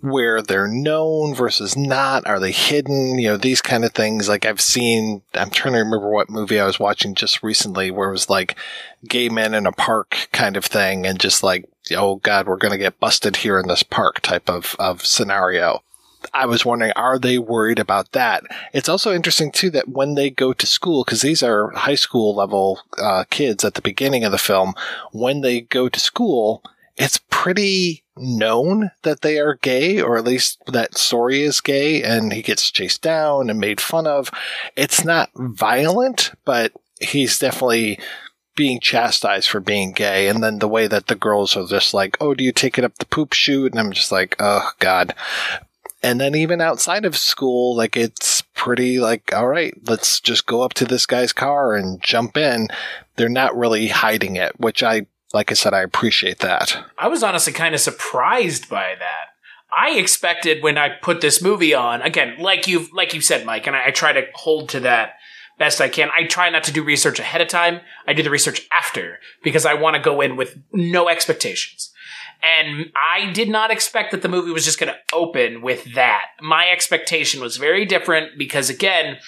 where 0.00 0.42
they're 0.42 0.68
known 0.68 1.34
versus 1.34 1.76
not? 1.76 2.26
Are 2.26 2.40
they 2.40 2.50
hidden? 2.50 3.18
You 3.18 3.30
know, 3.30 3.36
these 3.36 3.62
kind 3.62 3.84
of 3.84 3.92
things. 3.92 4.28
Like 4.28 4.46
I've 4.46 4.60
seen, 4.60 5.22
I'm 5.34 5.50
trying 5.50 5.74
to 5.74 5.80
remember 5.80 6.10
what 6.10 6.30
movie 6.30 6.58
I 6.58 6.66
was 6.66 6.80
watching 6.80 7.14
just 7.14 7.42
recently 7.42 7.90
where 7.90 8.08
it 8.08 8.12
was 8.12 8.30
like 8.30 8.56
gay 9.06 9.28
men 9.28 9.54
in 9.54 9.66
a 9.66 9.72
park 9.72 10.28
kind 10.32 10.56
of 10.56 10.64
thing 10.64 11.06
and 11.06 11.20
just 11.20 11.42
like, 11.42 11.68
oh 11.94 12.16
God, 12.16 12.46
we're 12.46 12.56
going 12.56 12.72
to 12.72 12.78
get 12.78 13.00
busted 13.00 13.36
here 13.36 13.58
in 13.58 13.68
this 13.68 13.82
park 13.82 14.20
type 14.20 14.48
of, 14.48 14.76
of 14.78 15.04
scenario. 15.04 15.82
I 16.34 16.46
was 16.46 16.64
wondering, 16.64 16.92
are 16.96 17.18
they 17.18 17.38
worried 17.38 17.78
about 17.78 18.12
that? 18.12 18.44
It's 18.72 18.88
also 18.88 19.14
interesting 19.14 19.52
too 19.52 19.70
that 19.70 19.88
when 19.88 20.14
they 20.14 20.30
go 20.30 20.52
to 20.52 20.66
school, 20.66 21.04
because 21.04 21.20
these 21.20 21.42
are 21.42 21.70
high 21.70 21.94
school 21.94 22.34
level 22.34 22.80
uh, 22.98 23.24
kids 23.28 23.64
at 23.64 23.74
the 23.74 23.82
beginning 23.82 24.24
of 24.24 24.32
the 24.32 24.38
film, 24.38 24.74
when 25.12 25.42
they 25.42 25.60
go 25.60 25.88
to 25.88 26.00
school, 26.00 26.62
it's 26.96 27.20
pretty 27.30 28.02
known 28.16 28.90
that 29.02 29.22
they 29.22 29.38
are 29.38 29.54
gay, 29.54 30.00
or 30.00 30.16
at 30.16 30.24
least 30.24 30.62
that 30.66 30.92
Sori 30.92 31.40
is 31.40 31.60
gay, 31.60 32.02
and 32.02 32.32
he 32.32 32.42
gets 32.42 32.70
chased 32.70 33.02
down 33.02 33.48
and 33.48 33.58
made 33.58 33.80
fun 33.80 34.06
of. 34.06 34.30
It's 34.76 35.04
not 35.04 35.30
violent, 35.34 36.32
but 36.44 36.72
he's 37.00 37.38
definitely 37.38 37.98
being 38.54 38.80
chastised 38.80 39.48
for 39.48 39.60
being 39.60 39.92
gay. 39.92 40.28
And 40.28 40.42
then 40.42 40.58
the 40.58 40.68
way 40.68 40.86
that 40.86 41.06
the 41.06 41.14
girls 41.14 41.56
are 41.56 41.66
just 41.66 41.94
like, 41.94 42.16
oh, 42.20 42.34
do 42.34 42.44
you 42.44 42.52
take 42.52 42.78
it 42.78 42.84
up 42.84 42.98
the 42.98 43.06
poop 43.06 43.32
chute? 43.32 43.72
And 43.72 43.80
I'm 43.80 43.92
just 43.92 44.12
like, 44.12 44.36
oh, 44.38 44.70
God. 44.78 45.14
And 46.02 46.20
then 46.20 46.34
even 46.34 46.60
outside 46.60 47.04
of 47.04 47.16
school, 47.16 47.76
like 47.76 47.96
it's 47.96 48.42
pretty 48.54 48.98
like, 48.98 49.32
all 49.32 49.46
right, 49.48 49.74
let's 49.86 50.20
just 50.20 50.46
go 50.46 50.62
up 50.62 50.74
to 50.74 50.84
this 50.84 51.06
guy's 51.06 51.32
car 51.32 51.74
and 51.74 52.02
jump 52.02 52.36
in. 52.36 52.68
They're 53.16 53.28
not 53.28 53.56
really 53.56 53.88
hiding 53.88 54.36
it, 54.36 54.58
which 54.58 54.82
I, 54.82 55.06
like 55.32 55.50
I 55.50 55.54
said, 55.54 55.74
I 55.74 55.82
appreciate 55.82 56.40
that. 56.40 56.76
I 56.98 57.08
was 57.08 57.22
honestly 57.22 57.52
kind 57.52 57.74
of 57.74 57.80
surprised 57.80 58.68
by 58.68 58.94
that. 58.98 59.28
I 59.74 59.92
expected 59.92 60.62
when 60.62 60.76
I 60.76 60.90
put 60.90 61.20
this 61.20 61.40
movie 61.40 61.72
on, 61.72 62.02
again, 62.02 62.36
like 62.38 62.66
you've, 62.66 62.92
like 62.92 63.14
you 63.14 63.20
said, 63.20 63.46
Mike, 63.46 63.66
and 63.66 63.74
I, 63.74 63.86
I 63.86 63.90
try 63.90 64.12
to 64.12 64.26
hold 64.34 64.68
to 64.70 64.80
that 64.80 65.14
best 65.58 65.80
I 65.80 65.88
can. 65.88 66.10
I 66.16 66.24
try 66.24 66.50
not 66.50 66.64
to 66.64 66.72
do 66.72 66.82
research 66.82 67.20
ahead 67.20 67.40
of 67.40 67.48
time. 67.48 67.80
I 68.06 68.12
do 68.12 68.22
the 68.22 68.30
research 68.30 68.66
after 68.76 69.18
because 69.42 69.64
I 69.64 69.74
want 69.74 69.94
to 69.94 70.02
go 70.02 70.20
in 70.20 70.36
with 70.36 70.58
no 70.72 71.08
expectations. 71.08 71.91
And 72.42 72.90
I 72.96 73.30
did 73.32 73.48
not 73.48 73.70
expect 73.70 74.10
that 74.10 74.22
the 74.22 74.28
movie 74.28 74.50
was 74.50 74.64
just 74.64 74.80
going 74.80 74.92
to 74.92 74.98
open 75.16 75.62
with 75.62 75.94
that. 75.94 76.26
My 76.40 76.68
expectation 76.68 77.40
was 77.40 77.56
very 77.56 77.84
different 77.84 78.36
because, 78.36 78.68
again, 78.68 79.18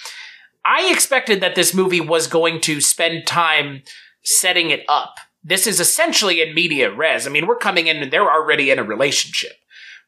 I 0.65 0.91
expected 0.91 1.39
that 1.41 1.55
this 1.55 1.73
movie 1.73 2.01
was 2.01 2.27
going 2.27 2.59
to 2.61 2.81
spend 2.81 3.25
time 3.25 3.83
setting 4.23 4.69
it 4.69 4.83
up. 4.89 5.15
This 5.43 5.65
is 5.65 5.79
essentially 5.79 6.41
in 6.41 6.53
media 6.53 6.93
res. 6.93 7.25
I 7.25 7.29
mean, 7.29 7.47
we're 7.47 7.55
coming 7.55 7.87
in 7.87 7.97
and 7.97 8.11
they're 8.11 8.31
already 8.31 8.71
in 8.71 8.79
a 8.79 8.83
relationship, 8.83 9.53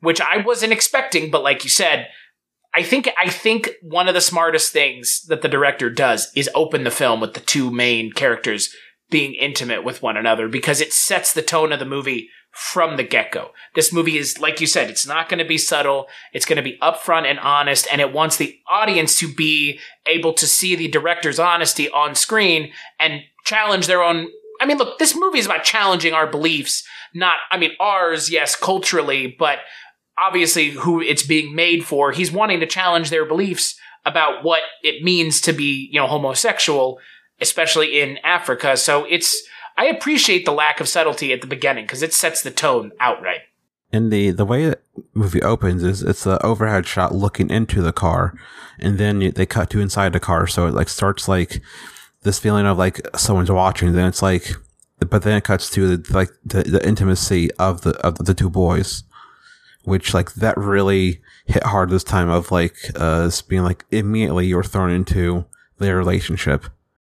which 0.02 0.20
I 0.20 0.38
wasn't 0.38 0.74
expecting, 0.74 1.32
but 1.32 1.44
like 1.44 1.64
you 1.64 1.70
said, 1.70 2.08
I 2.74 2.84
think 2.84 3.10
I 3.18 3.30
think 3.30 3.72
one 3.82 4.08
of 4.08 4.14
the 4.14 4.22
smartest 4.22 4.74
things 4.74 5.24
that 5.30 5.42
the 5.42 5.48
director 5.48 5.90
does 5.90 6.32
is 6.36 6.50
open 6.54 6.84
the 6.84 6.92
film 6.92 7.22
with 7.22 7.34
the 7.34 7.40
two 7.40 7.72
main 7.72 8.12
characters 8.12 8.76
being 9.10 9.34
intimate 9.36 9.84
with 9.84 10.04
one 10.04 10.18
another 10.18 10.48
because 10.48 10.82
it 10.82 10.92
sets 10.92 11.34
the 11.34 11.42
tone 11.42 11.72
of 11.72 11.80
the 11.80 11.86
movie 11.86 12.30
from 12.58 12.98
the 12.98 13.04
get-go. 13.04 13.52
This 13.76 13.94
movie 13.94 14.18
is 14.18 14.40
like 14.40 14.60
you 14.60 14.66
said, 14.66 14.90
it's 14.90 15.06
not 15.06 15.30
going 15.30 15.38
to 15.38 15.46
be 15.46 15.60
subtle. 15.60 16.08
It's 16.34 16.46
going 16.46 16.58
to 16.58 16.64
be 16.64 16.80
upfront 16.82 17.26
and 17.26 17.38
honest 17.38 17.88
and 17.92 18.02
it 18.02 18.12
wants 18.12 18.38
the 18.38 18.60
audience 18.68 19.16
to 19.20 19.32
be 19.32 19.80
able 20.08 20.34
to 20.34 20.48
see 20.48 20.76
the 20.76 20.88
director's 20.88 21.38
honesty 21.38 21.88
on 21.92 22.16
screen 22.16 22.72
and 23.00 23.22
challenge 23.46 23.86
their 23.86 24.02
own 24.02 24.30
I 24.60 24.66
mean, 24.66 24.80
look, 24.80 24.98
this 24.98 25.16
movie 25.16 25.38
is 25.38 25.46
about 25.46 25.64
challenging 25.66 26.14
our 26.14 26.26
beliefs, 26.26 26.84
not 27.14 27.38
I 27.52 27.60
mean 27.60 27.74
ours, 27.80 28.32
yes, 28.32 28.56
culturally, 28.56 29.36
but 29.38 29.60
obviously 30.18 30.72
who 30.72 31.00
it's 31.00 31.22
being 31.22 31.54
made 31.54 31.86
for. 31.86 32.12
He's 32.12 32.32
wanting 32.32 32.60
to 32.62 32.66
challenge 32.66 33.12
their 33.12 33.26
beliefs 33.26 33.80
about 34.04 34.44
what 34.44 34.64
it 34.82 35.04
means 35.04 35.42
to 35.42 35.54
be, 35.54 35.90
you 35.92 36.00
know, 36.00 36.08
homosexual, 36.08 36.98
especially 37.40 38.02
in 38.02 38.18
Africa. 38.24 38.78
So 38.78 39.06
it's, 39.06 39.48
I 39.78 39.86
appreciate 39.86 40.46
the 40.46 40.52
lack 40.52 40.80
of 40.80 40.88
subtlety 40.88 41.32
at 41.32 41.42
the 41.42 41.48
beginning 41.48 41.86
because 41.86 42.02
it 42.02 42.14
sets 42.14 42.42
the 42.42 42.52
tone 42.52 42.92
outright. 43.00 43.42
And 43.94 44.12
the 44.12 44.32
the 44.32 44.46
way 44.46 44.66
the 44.66 44.80
movie 45.14 45.42
opens 45.42 45.84
is 45.84 46.04
it's 46.04 46.24
the 46.24 46.44
overhead 46.46 46.86
shot 46.86 47.16
looking 47.16 47.50
into 47.50 47.82
the 47.82 47.94
car, 47.94 48.38
and 48.80 48.98
then 48.98 49.32
they 49.36 49.46
cut 49.46 49.70
to 49.70 49.80
inside 49.80 50.14
the 50.14 50.20
car, 50.20 50.46
so 50.48 50.68
it 50.68 50.74
like 50.74 50.90
starts 50.90 51.28
like 51.28 51.62
this 52.24 52.40
feeling 52.40 52.66
of 52.66 52.78
like 52.78 53.00
someone's 53.16 53.52
watching. 53.52 53.94
Then 53.94 54.08
it's 54.08 54.22
like, 54.22 54.52
but 55.00 55.22
then 55.22 55.38
it 55.38 55.46
cuts 55.46 55.70
to 55.70 55.96
the, 55.96 56.14
like 56.14 56.32
the, 56.44 56.64
the 56.64 56.86
intimacy 56.86 57.50
of 57.54 57.82
the 57.82 57.92
of 58.06 58.18
the 58.18 58.34
two 58.34 58.50
boys, 58.50 59.04
which 59.84 60.14
like 60.14 60.34
that 60.34 60.58
really 60.58 61.22
hit 61.46 61.64
hard 61.64 61.90
this 61.90 62.04
time 62.04 62.30
of 62.30 62.52
like 62.52 62.76
uh 62.96 63.32
being 63.48 63.64
like 63.64 63.86
immediately 63.90 64.48
you're 64.48 64.64
thrown 64.64 64.90
into 64.90 65.46
their 65.78 65.96
relationship. 65.96 66.66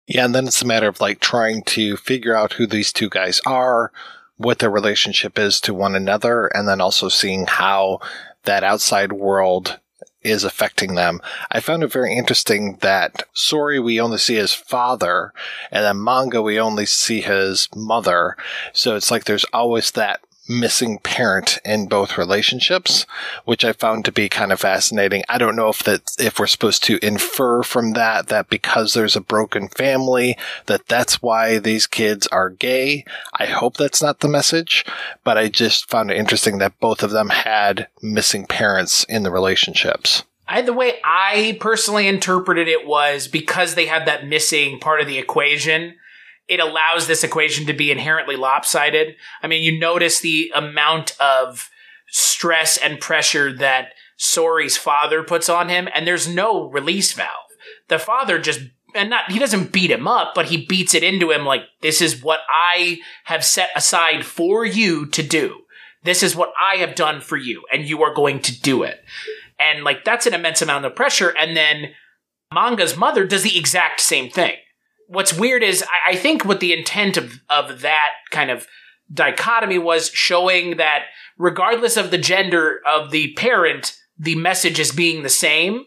Yeah, 0.07 0.27
and 0.27 0.35
then 0.35 0.47
it's 0.47 0.63
a 0.63 0.67
matter 0.67 0.89
of 0.89 1.01
like 1.01 1.21
trying 1.21 1.63
to 1.63 1.97
figure 1.97 2.37
out 2.37 2.55
who 2.55 2.67
these 2.67 2.93
two 2.93 3.09
guys 3.09 3.41
are, 3.47 3.91
what 4.37 4.59
their 4.59 4.71
relationship 4.71 5.39
is 5.39 5.61
to 5.63 5.73
one 5.73 5.95
another, 5.95 6.47
and 6.49 6.69
then 6.69 6.81
also 6.81 7.09
seeing 7.09 7.47
how 7.47 8.01
that 8.45 8.65
outside 8.65 9.13
world 9.13 9.79
is 10.23 10.43
affecting 10.43 10.95
them. 10.95 11.21
I 11.51 11.61
found 11.61 11.83
it 11.83 11.93
very 11.93 12.17
interesting 12.17 12.79
that 12.81 13.25
Sori 13.35 13.83
we 13.83 14.01
only 14.01 14.19
see 14.19 14.35
his 14.35 14.55
father, 14.55 15.33
and 15.71 15.85
then 15.85 16.03
Manga 16.03 16.43
we 16.43 16.59
only 16.59 16.87
see 16.87 17.21
his 17.21 17.69
mother. 17.77 18.37
So 18.73 18.97
it's 18.97 19.11
like 19.11 19.25
there's 19.25 19.45
always 19.53 19.91
that 19.93 20.21
missing 20.49 20.99
parent 20.99 21.59
in 21.65 21.87
both 21.87 22.19
relationships, 22.19 23.07
which 23.45 23.65
I 23.65 23.73
found 23.73 24.05
to 24.05 24.13
be 24.13 24.29
kind 24.29 24.53
of 24.53 24.61
fascinating. 24.61 25.25
I 25.29 25.39
don't 25.39 25.57
know 25.57 25.69
if 25.69 25.83
that 25.85 26.15
if 26.19 26.39
we're 26.39 26.47
supposed 26.47 26.85
to 26.85 27.05
infer 27.05 27.63
from 27.63 27.93
that 27.93 28.29
that 28.29 28.49
because 28.49 28.95
there's 28.95 29.17
a 29.17 29.21
broken 29.21 29.69
family 29.69 30.37
that 30.67 30.87
that's 30.87 31.23
why 31.23 31.59
these 31.59 31.87
kids 31.87 32.27
are 32.29 32.51
gay. 32.51 33.05
I 33.39 33.47
hope 33.47 33.77
that's 33.77 34.03
not 34.03 34.21
the 34.21 34.29
message, 34.29 34.85
but 35.25 35.39
I 35.39 35.49
just 35.49 35.89
found 35.89 36.11
it 36.11 36.19
interesting 36.19 36.59
that 36.59 36.79
both 36.81 37.03
of 37.03 37.11
them 37.11 37.31
had 37.31 37.89
missing 38.03 38.47
parents 38.47 39.05
in 39.05 39.23
the 39.23 39.31
relationships. 39.31 40.25
I, 40.47 40.61
the 40.61 40.75
way 40.75 41.01
I 41.03 41.57
personally 41.61 42.07
interpreted 42.07 42.69
it 42.69 42.87
was 42.87 43.29
because 43.29 43.75
they 43.75 43.87
had 43.87 44.07
that 44.07 44.27
missing 44.27 44.79
part 44.79 45.01
of 45.01 45.07
the 45.07 45.19
equation, 45.19 45.95
it 46.49 46.61
allows 46.61 47.07
this 47.07 47.25
equation 47.25 47.67
to 47.67 47.73
be 47.73 47.91
inherently 47.91 48.37
lopsided. 48.37 49.17
I 49.43 49.47
mean, 49.47 49.63
you 49.63 49.79
notice 49.79 50.21
the 50.21 50.53
amount 50.55 51.17
of 51.21 51.71
stress 52.09 52.77
and 52.77 53.01
pressure 53.01 53.53
that 53.57 53.89
Sori's 54.17 54.77
father 54.77 55.23
puts 55.23 55.49
on 55.49 55.69
him, 55.69 55.89
and 55.95 56.07
there's 56.07 56.29
no 56.29 56.71
release 56.71 57.13
valve. 57.13 57.29
The 57.89 57.99
father 57.99 58.39
just 58.39 58.61
and 58.95 59.11
not 59.11 59.31
he 59.31 59.39
doesn't 59.39 59.73
beat 59.73 59.91
him 59.91 60.07
up, 60.07 60.35
but 60.35 60.47
he 60.47 60.67
beats 60.67 60.95
it 60.95 61.03
into 61.03 61.33
him 61.33 61.45
like 61.45 61.63
this 61.83 62.01
is 62.01 62.23
what 62.23 62.41
I 62.49 62.99
have 63.25 63.45
set 63.45 63.71
aside 63.75 64.25
for 64.25 64.65
you 64.65 65.07
to 65.07 65.23
do. 65.23 65.63
This 66.05 66.23
is 66.23 66.37
what 66.37 66.53
I 66.61 66.77
have 66.77 66.95
done 66.95 67.21
for 67.21 67.37
you, 67.37 67.65
and 67.73 67.89
you 67.89 68.03
are 68.03 68.15
going 68.15 68.41
to 68.41 68.61
do 68.61 68.83
it. 68.83 69.03
And 69.59 69.83
like 69.83 70.05
that's 70.05 70.27
an 70.27 70.35
immense 70.35 70.63
amount 70.63 70.85
of 70.85 70.95
pressure. 70.95 71.35
And 71.37 71.57
then 71.57 71.95
Manga's 72.53 72.97
mother 72.97 73.27
does 73.27 73.43
the 73.43 73.59
exact 73.59 74.01
same 74.01 74.31
thing 74.31 74.55
what's 75.09 75.33
weird 75.33 75.63
is 75.63 75.83
I, 75.83 76.13
I 76.13 76.17
think 76.17 76.45
what 76.45 76.61
the 76.61 76.73
intent 76.73 77.17
of, 77.17 77.41
of 77.49 77.81
that 77.83 78.11
kind 78.31 78.51
of 78.51 78.67
dichotomy 79.13 79.79
was 79.79 80.09
showing 80.11 80.77
that 80.77 81.05
regardless 81.39 81.97
of 81.97 82.11
the 82.11 82.19
gender 82.19 82.81
of 82.87 83.11
the 83.11 83.33
parent, 83.35 83.99
the 84.19 84.35
message 84.37 84.79
is 84.79 84.93
being 84.93 85.23
the 85.23 85.29
same. 85.29 85.85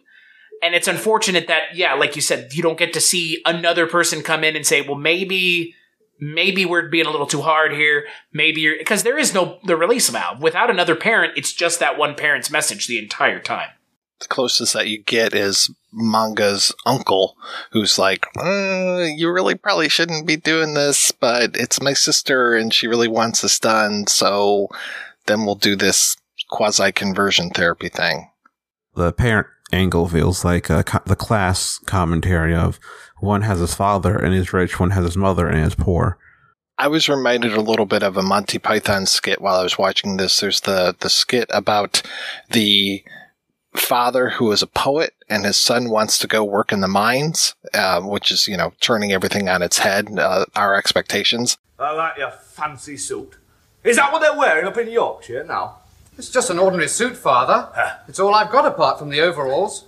And 0.61 0.73
it's 0.73 0.87
unfortunate 0.87 1.47
that, 1.47 1.75
yeah, 1.75 1.93
like 1.93 2.15
you 2.15 2.21
said, 2.21 2.53
you 2.53 2.63
don't 2.63 2.79
get 2.79 2.93
to 2.93 3.01
see 3.01 3.41
another 3.45 3.85
person 3.85 4.23
come 4.23 4.43
in 4.43 4.55
and 4.55 4.65
say, 4.65 4.81
well, 4.81 4.95
maybe, 4.97 5.75
maybe 6.19 6.65
we're 6.65 6.89
being 6.89 7.05
a 7.05 7.11
little 7.11 7.27
too 7.27 7.41
hard 7.41 7.73
here. 7.73 8.07
Maybe 8.33 8.61
you're, 8.61 8.77
because 8.77 9.03
there 9.03 9.19
is 9.19 9.35
no, 9.35 9.59
the 9.65 9.75
release 9.75 10.09
valve. 10.09 10.41
Without 10.41 10.71
another 10.71 10.95
parent, 10.95 11.33
it's 11.37 11.53
just 11.53 11.79
that 11.79 11.97
one 11.97 12.15
parent's 12.15 12.49
message 12.49 12.87
the 12.87 12.97
entire 12.97 13.39
time. 13.39 13.69
The 14.19 14.27
closest 14.27 14.73
that 14.73 14.87
you 14.87 15.03
get 15.03 15.33
is 15.33 15.69
manga's 15.93 16.73
uncle 16.85 17.35
who's 17.71 17.99
like, 17.99 18.25
uh, 18.37 19.05
you 19.15 19.31
really 19.31 19.55
probably 19.55 19.89
shouldn't 19.89 20.25
be 20.25 20.35
doing 20.35 20.73
this, 20.73 21.11
but 21.11 21.55
it's 21.55 21.81
my 21.81 21.93
sister 21.93 22.55
and 22.55 22.73
she 22.73 22.87
really 22.87 23.07
wants 23.07 23.41
this 23.41 23.59
done. 23.59 24.07
So 24.07 24.69
then 25.27 25.45
we'll 25.45 25.55
do 25.55 25.75
this 25.75 26.17
quasi 26.49 26.91
conversion 26.91 27.49
therapy 27.49 27.89
thing. 27.89 28.29
The 28.95 29.13
parent 29.13 29.47
angle 29.71 30.07
feels 30.07 30.43
like 30.43 30.71
uh, 30.71 30.83
co- 30.83 31.03
the 31.05 31.15
class 31.15 31.79
commentary 31.85 32.55
of 32.55 32.79
one 33.19 33.43
has 33.43 33.59
his 33.59 33.75
father 33.75 34.17
and 34.17 34.33
is 34.33 34.53
rich, 34.53 34.79
one 34.79 34.91
has 34.91 35.05
his 35.05 35.17
mother 35.17 35.47
and 35.47 35.65
is 35.65 35.75
poor. 35.75 36.17
I 36.79 36.87
was 36.87 37.09
reminded 37.09 37.53
a 37.53 37.61
little 37.61 37.87
bit 37.87 38.03
of 38.03 38.17
a 38.17 38.21
Monty 38.21 38.59
Python 38.59 39.07
skit 39.07 39.41
while 39.41 39.59
I 39.59 39.63
was 39.63 39.79
watching 39.79 40.17
this. 40.17 40.39
There's 40.39 40.61
the, 40.61 40.95
the 40.99 41.09
skit 41.09 41.49
about 41.51 42.03
the 42.51 43.03
father 43.77 44.29
who 44.29 44.51
is 44.51 44.61
a 44.61 44.67
poet 44.67 45.13
and 45.29 45.45
his 45.45 45.57
son 45.57 45.89
wants 45.89 46.19
to 46.19 46.27
go 46.27 46.43
work 46.43 46.71
in 46.71 46.81
the 46.81 46.87
mines, 46.87 47.55
uh, 47.73 48.01
which 48.01 48.31
is, 48.31 48.47
you 48.47 48.57
know, 48.57 48.73
turning 48.79 49.11
everything 49.11 49.49
on 49.49 49.61
its 49.61 49.79
head, 49.79 50.17
uh, 50.19 50.45
our 50.55 50.75
expectations. 50.75 51.57
I 51.79 51.91
like 51.91 52.17
your 52.17 52.31
fancy 52.31 52.97
suit. 52.97 53.35
Is 53.83 53.97
that 53.97 54.11
what 54.11 54.21
they're 54.21 54.37
wearing 54.37 54.65
up 54.65 54.77
in 54.77 54.89
Yorkshire 54.89 55.43
now? 55.43 55.77
It's 56.17 56.29
just 56.29 56.49
an 56.49 56.57
ordinary 56.57 56.87
suit, 56.87 57.15
Father. 57.15 57.69
It's 58.07 58.19
all 58.19 58.33
I've 58.33 58.51
got 58.51 58.65
apart 58.65 58.97
from 58.97 59.09
the 59.09 59.21
overalls. 59.21 59.85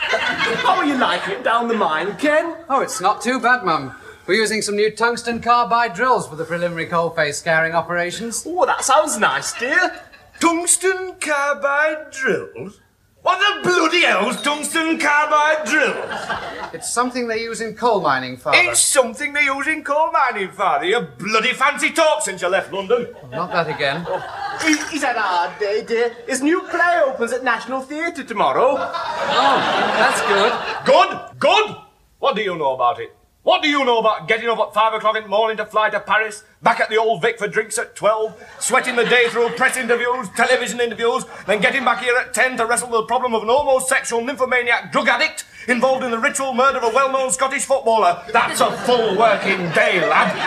How 0.00 0.76
are 0.78 0.84
you 0.84 0.96
liking 0.98 1.34
it 1.34 1.44
down 1.44 1.68
the 1.68 1.74
mine, 1.74 2.16
Ken? 2.16 2.56
Oh, 2.68 2.80
it's 2.80 3.00
not 3.00 3.22
too 3.22 3.38
bad, 3.38 3.64
Mum. 3.64 3.94
We're 4.26 4.34
using 4.34 4.62
some 4.62 4.76
new 4.76 4.90
tungsten 4.90 5.40
carbide 5.40 5.94
drills 5.94 6.28
for 6.28 6.36
the 6.36 6.44
preliminary 6.44 6.86
coalface 6.86 7.34
scouring 7.34 7.74
operations. 7.74 8.44
Oh, 8.46 8.66
that 8.66 8.84
sounds 8.84 9.18
nice, 9.18 9.52
dear. 9.58 10.00
Tungsten 10.40 11.14
carbide 11.20 12.10
drills? 12.10 12.80
What 13.22 13.38
the 13.38 13.68
bloody 13.68 14.02
hell's 14.02 14.42
tungsten 14.42 14.98
carbide 14.98 15.64
drills? 15.64 16.74
It's 16.74 16.92
something 16.92 17.28
they 17.28 17.42
use 17.42 17.60
in 17.60 17.76
coal 17.76 18.00
mining, 18.00 18.36
Father. 18.36 18.58
It's 18.62 18.80
something 18.80 19.32
they 19.32 19.44
use 19.44 19.68
in 19.68 19.84
coal 19.84 20.10
mining, 20.10 20.50
Father. 20.50 20.86
You 20.86 21.06
bloody 21.18 21.52
fancy 21.52 21.90
talk 21.92 22.22
since 22.22 22.42
you 22.42 22.48
left 22.48 22.72
London. 22.72 23.14
Not 23.30 23.52
that 23.52 23.68
again. 23.68 24.04
Oh, 24.08 24.58
is, 24.66 24.92
is 24.92 25.02
that 25.02 25.16
a 25.16 25.20
hard 25.20 25.58
day, 25.60 25.84
dear? 25.84 26.16
His 26.26 26.42
new 26.42 26.62
play 26.62 27.00
opens 27.04 27.32
at 27.32 27.44
National 27.44 27.80
Theatre 27.80 28.24
tomorrow. 28.24 28.74
Oh, 28.76 29.56
that's 29.98 30.20
good. 30.22 30.52
Good? 30.84 31.38
Good? 31.38 31.76
What 32.18 32.34
do 32.34 32.42
you 32.42 32.56
know 32.58 32.74
about 32.74 32.98
it? 33.00 33.14
What 33.44 33.60
do 33.60 33.68
you 33.68 33.84
know 33.84 33.98
about 33.98 34.28
getting 34.28 34.48
up 34.48 34.60
at 34.60 34.72
five 34.72 34.94
o'clock 34.94 35.16
in 35.16 35.24
the 35.24 35.28
morning 35.28 35.56
to 35.56 35.66
fly 35.66 35.90
to 35.90 35.98
Paris, 35.98 36.44
back 36.62 36.78
at 36.78 36.90
the 36.90 36.96
old 36.96 37.22
Vic 37.22 37.40
for 37.40 37.48
drinks 37.48 37.76
at 37.76 37.96
12, 37.96 38.40
sweating 38.60 38.94
the 38.94 39.04
day 39.04 39.28
through 39.30 39.48
press 39.50 39.76
interviews, 39.76 40.28
television 40.36 40.78
interviews, 40.80 41.24
then 41.48 41.60
getting 41.60 41.84
back 41.84 42.04
here 42.04 42.16
at 42.16 42.32
10 42.32 42.56
to 42.58 42.66
wrestle 42.66 42.88
with 42.88 43.00
the 43.00 43.06
problem 43.06 43.34
of 43.34 43.42
an 43.42 43.48
homosexual 43.48 44.24
nymphomaniac 44.24 44.92
drug 44.92 45.08
addict 45.08 45.44
involved 45.66 46.04
in 46.04 46.12
the 46.12 46.18
ritual 46.20 46.54
murder 46.54 46.78
of 46.78 46.84
a 46.84 46.94
well-known 46.94 47.32
Scottish 47.32 47.64
footballer? 47.64 48.22
That's 48.32 48.60
a 48.60 48.70
full 48.86 49.18
working 49.18 49.58
day, 49.72 50.06
lad. 50.08 50.38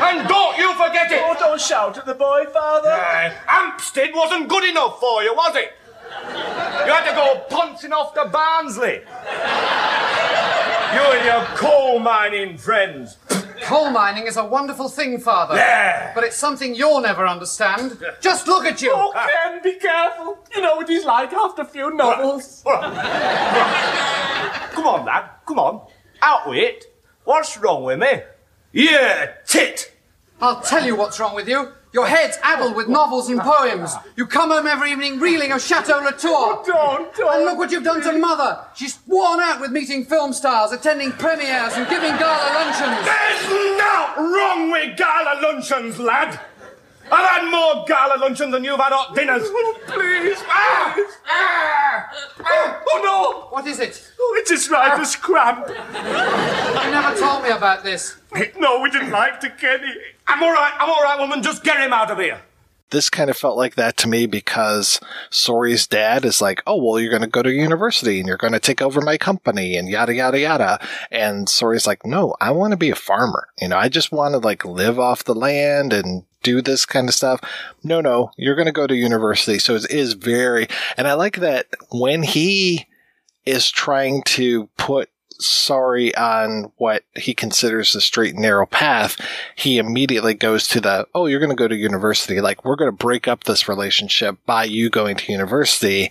And 0.00 0.28
don't 0.28 0.56
you 0.56 0.72
forget 0.74 1.10
it! 1.10 1.22
Oh, 1.24 1.34
don't 1.36 1.60
shout 1.60 1.98
at 1.98 2.06
the 2.06 2.14
boy, 2.14 2.44
Father. 2.52 2.90
Uh, 2.90 3.30
Hampstead 3.46 4.14
wasn't 4.14 4.48
good 4.48 4.62
enough 4.62 5.00
for 5.00 5.24
you, 5.24 5.34
was 5.34 5.56
it? 5.56 5.72
You 6.86 6.92
had 6.92 7.08
to 7.08 7.16
go 7.16 7.44
pouncing 7.50 7.92
off 7.92 8.14
to 8.14 8.26
Barnsley. 8.26 9.02
You 10.94 11.00
and 11.00 11.24
your 11.24 11.44
coal 11.56 11.98
mining 11.98 12.56
friends. 12.56 13.18
Coal 13.62 13.90
mining 13.90 14.26
is 14.26 14.36
a 14.36 14.44
wonderful 14.44 14.88
thing, 14.88 15.18
Father. 15.18 15.56
Yeah. 15.56 16.12
But 16.14 16.22
it's 16.22 16.36
something 16.36 16.74
you'll 16.74 17.00
never 17.00 17.26
understand. 17.26 17.98
Just 18.20 18.46
look 18.46 18.64
at 18.64 18.80
you. 18.80 18.92
Oh, 18.94 19.12
Ken, 19.12 19.60
be 19.62 19.74
careful. 19.74 20.38
You 20.54 20.62
know 20.62 20.76
what 20.76 20.88
he's 20.88 21.04
like 21.04 21.32
after 21.32 21.62
a 21.62 21.64
few 21.64 21.92
novels. 21.94 22.62
Come 22.66 22.76
on, 24.86 25.04
lad. 25.04 25.30
Come 25.46 25.58
on. 25.58 25.86
Out 26.22 26.48
with 26.48 26.58
it. 26.58 26.84
What's 27.24 27.56
wrong 27.58 27.82
with 27.84 27.98
me? 27.98 28.20
Yeah, 28.72 29.32
tit. 29.46 29.92
I'll 30.40 30.60
tell 30.60 30.84
you 30.84 30.94
what's 30.94 31.18
wrong 31.18 31.34
with 31.34 31.48
you. 31.48 31.72
Your 31.94 32.08
head's 32.08 32.36
addled 32.42 32.74
with 32.74 32.88
novels 32.88 33.28
and 33.28 33.40
poems. 33.40 33.94
You 34.16 34.26
come 34.26 34.50
home 34.50 34.66
every 34.66 34.90
evening 34.90 35.20
reeling 35.20 35.52
of 35.52 35.62
Chateau 35.62 36.00
Latour. 36.00 36.62
Don't, 36.66 37.14
don't. 37.14 37.34
And 37.36 37.44
look 37.44 37.56
what 37.56 37.70
you've 37.70 37.84
done 37.84 38.02
to 38.02 38.18
Mother. 38.18 38.58
She's 38.74 38.98
worn 39.06 39.38
out 39.38 39.60
with 39.60 39.70
meeting 39.70 40.04
film 40.04 40.32
stars, 40.32 40.72
attending 40.72 41.12
premieres, 41.12 41.74
and 41.74 41.88
giving 41.88 42.10
gala 42.16 42.52
luncheons. 42.52 43.06
There's 43.06 43.78
naught 43.78 44.14
wrong 44.18 44.72
with 44.72 44.96
gala 44.96 45.40
luncheons, 45.40 46.00
lad. 46.00 46.40
I've 47.12 47.28
had 47.42 47.50
more 47.50 47.84
gala 47.86 48.18
luncheons 48.18 48.50
than 48.50 48.64
you've 48.64 48.80
had 48.80 48.92
hot 48.92 49.14
dinners. 49.14 49.42
Please, 49.86 50.38
Ah! 50.48 50.92
please. 50.96 51.12
Ah! 51.28 52.08
Ah! 52.44 52.82
Oh 52.88 53.00
no! 53.04 53.54
What 53.54 53.66
is 53.68 53.78
it? 53.78 54.10
Oh, 54.18 54.36
it's 54.40 54.50
his 54.50 54.68
writer's 54.68 55.14
cramp. 55.14 55.68
You 55.68 55.74
never 56.90 57.16
told 57.16 57.44
me 57.44 57.50
about 57.50 57.84
this. 57.84 58.16
No, 58.58 58.80
we 58.80 58.90
didn't 58.90 59.10
like 59.10 59.38
to, 59.40 59.50
Kenny. 59.50 59.92
I'm 60.26 60.42
all 60.42 60.52
right, 60.52 60.74
I'm 60.78 60.88
all 60.88 61.02
right, 61.02 61.18
woman. 61.18 61.42
Just 61.42 61.64
get 61.64 61.78
him 61.80 61.92
out 61.92 62.10
of 62.10 62.18
here. 62.18 62.40
This 62.90 63.10
kind 63.10 63.28
of 63.28 63.36
felt 63.36 63.56
like 63.56 63.74
that 63.74 63.96
to 63.98 64.08
me 64.08 64.26
because 64.26 65.00
Sori's 65.30 65.86
dad 65.86 66.24
is 66.24 66.40
like, 66.40 66.62
oh, 66.66 66.80
well, 66.82 67.00
you're 67.00 67.10
going 67.10 67.22
to 67.22 67.28
go 67.28 67.42
to 67.42 67.50
university 67.50 68.20
and 68.20 68.28
you're 68.28 68.36
going 68.36 68.52
to 68.52 68.60
take 68.60 68.80
over 68.80 69.00
my 69.00 69.16
company 69.16 69.76
and 69.76 69.88
yada, 69.88 70.14
yada, 70.14 70.38
yada. 70.38 70.86
And 71.10 71.48
Sori's 71.48 71.86
like, 71.86 72.06
no, 72.06 72.34
I 72.40 72.52
want 72.52 72.70
to 72.70 72.76
be 72.76 72.90
a 72.90 72.94
farmer. 72.94 73.48
You 73.60 73.68
know, 73.68 73.78
I 73.78 73.88
just 73.88 74.12
want 74.12 74.34
to 74.34 74.38
like 74.38 74.64
live 74.64 75.00
off 75.00 75.24
the 75.24 75.34
land 75.34 75.92
and 75.92 76.24
do 76.42 76.62
this 76.62 76.86
kind 76.86 77.08
of 77.08 77.14
stuff. 77.14 77.40
No, 77.82 78.00
no, 78.00 78.30
you're 78.36 78.54
going 78.54 78.66
to 78.66 78.72
go 78.72 78.86
to 78.86 78.94
university. 78.94 79.58
So 79.58 79.74
it 79.74 79.90
is 79.90 80.12
very, 80.12 80.68
and 80.96 81.08
I 81.08 81.14
like 81.14 81.36
that 81.36 81.66
when 81.90 82.22
he 82.22 82.86
is 83.44 83.70
trying 83.70 84.22
to 84.22 84.68
put 84.76 85.10
Sori 85.40 86.16
on 86.18 86.72
what 86.76 87.04
he 87.16 87.34
considers 87.34 87.92
the 87.92 88.00
straight 88.00 88.34
and 88.34 88.42
narrow 88.42 88.66
path, 88.66 89.20
he 89.56 89.78
immediately 89.78 90.34
goes 90.34 90.68
to 90.68 90.80
the, 90.80 91.06
oh, 91.14 91.26
you're 91.26 91.40
going 91.40 91.50
to 91.50 91.56
go 91.56 91.68
to 91.68 91.76
university. 91.76 92.40
Like, 92.40 92.64
we're 92.64 92.76
going 92.76 92.90
to 92.90 92.96
break 92.96 93.26
up 93.26 93.44
this 93.44 93.68
relationship 93.68 94.38
by 94.46 94.64
you 94.64 94.90
going 94.90 95.16
to 95.16 95.32
university. 95.32 96.10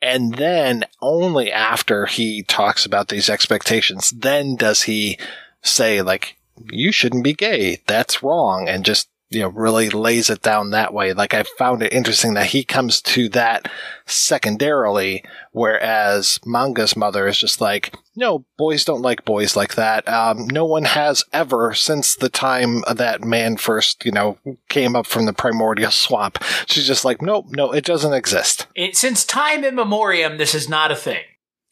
And 0.00 0.34
then 0.34 0.84
only 1.00 1.50
after 1.52 2.06
he 2.06 2.42
talks 2.42 2.84
about 2.84 3.08
these 3.08 3.28
expectations, 3.30 4.10
then 4.10 4.56
does 4.56 4.82
he 4.82 5.18
say, 5.62 6.02
like, 6.02 6.36
you 6.70 6.92
shouldn't 6.92 7.24
be 7.24 7.34
gay. 7.34 7.82
That's 7.86 8.22
wrong. 8.22 8.68
And 8.68 8.84
just, 8.84 9.08
you 9.30 9.40
know, 9.40 9.48
really 9.48 9.90
lays 9.90 10.30
it 10.30 10.42
down 10.42 10.70
that 10.70 10.92
way. 10.92 11.12
Like, 11.12 11.34
I 11.34 11.42
found 11.42 11.82
it 11.82 11.92
interesting 11.92 12.34
that 12.34 12.46
he 12.46 12.64
comes 12.64 13.00
to 13.02 13.28
that 13.30 13.70
secondarily, 14.06 15.24
whereas 15.52 16.38
Manga's 16.44 16.96
mother 16.96 17.26
is 17.26 17.38
just 17.38 17.60
like, 17.60 17.94
no, 18.16 18.44
boys 18.56 18.84
don't 18.84 19.02
like 19.02 19.24
boys 19.24 19.56
like 19.56 19.74
that. 19.74 20.08
Um, 20.08 20.46
no 20.48 20.64
one 20.64 20.84
has 20.84 21.24
ever 21.32 21.74
since 21.74 22.14
the 22.14 22.28
time 22.28 22.82
that 22.92 23.24
man 23.24 23.56
first, 23.56 24.04
you 24.04 24.12
know, 24.12 24.38
came 24.68 24.94
up 24.94 25.06
from 25.06 25.26
the 25.26 25.32
primordial 25.32 25.90
swamp. 25.90 26.42
She's 26.66 26.86
just 26.86 27.04
like, 27.04 27.20
nope, 27.20 27.46
no, 27.50 27.72
it 27.72 27.84
doesn't 27.84 28.12
exist. 28.12 28.66
It, 28.74 28.96
since 28.96 29.24
time 29.24 29.64
immemorium, 29.64 30.38
this 30.38 30.54
is 30.54 30.68
not 30.68 30.92
a 30.92 30.96
thing, 30.96 31.24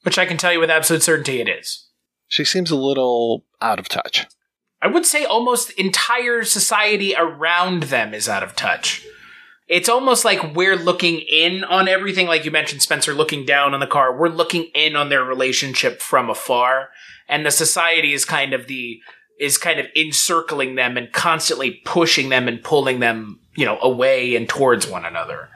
which 0.02 0.18
I 0.18 0.26
can 0.26 0.36
tell 0.36 0.52
you 0.52 0.60
with 0.60 0.70
absolute 0.70 1.02
certainty 1.02 1.40
it 1.40 1.48
is. 1.48 1.88
She 2.28 2.44
seems 2.44 2.70
a 2.70 2.76
little 2.76 3.44
out 3.60 3.78
of 3.78 3.88
touch. 3.88 4.26
I 4.80 4.88
would 4.88 5.06
say 5.06 5.24
almost 5.24 5.70
entire 5.72 6.42
society 6.42 7.14
around 7.16 7.84
them 7.84 8.12
is 8.12 8.28
out 8.28 8.42
of 8.42 8.56
touch. 8.56 9.06
It's 9.68 9.88
almost 9.88 10.24
like 10.24 10.54
we're 10.54 10.76
looking 10.76 11.20
in 11.20 11.64
on 11.64 11.88
everything, 11.88 12.26
like 12.26 12.44
you 12.44 12.50
mentioned, 12.50 12.82
Spencer, 12.82 13.14
looking 13.14 13.46
down 13.46 13.74
on 13.74 13.80
the 13.80 13.86
car. 13.86 14.16
We're 14.16 14.28
looking 14.28 14.64
in 14.74 14.96
on 14.96 15.08
their 15.08 15.24
relationship 15.24 16.00
from 16.00 16.28
afar, 16.28 16.90
and 17.28 17.46
the 17.46 17.50
society 17.50 18.12
is 18.12 18.24
kind 18.24 18.52
of 18.52 18.66
the 18.66 19.00
is 19.38 19.58
kind 19.58 19.80
of 19.80 19.86
encircling 19.96 20.76
them 20.76 20.96
and 20.96 21.12
constantly 21.12 21.82
pushing 21.84 22.28
them 22.28 22.46
and 22.46 22.62
pulling 22.62 23.00
them, 23.00 23.40
you 23.56 23.64
know, 23.64 23.78
away 23.80 24.36
and 24.36 24.48
towards 24.48 24.86
one 24.86 25.04
another. 25.04 25.48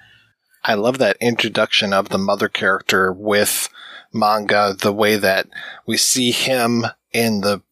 I 0.64 0.74
love 0.74 0.98
that 0.98 1.16
introduction 1.20 1.92
of 1.92 2.08
the 2.08 2.18
mother 2.18 2.48
character 2.48 3.12
with 3.12 3.68
manga, 4.12 4.74
the 4.76 4.92
way 4.92 5.16
that 5.16 5.46
we 5.86 5.96
see 5.96 6.32
him 6.32 6.86
in 7.12 7.42
the 7.42 7.62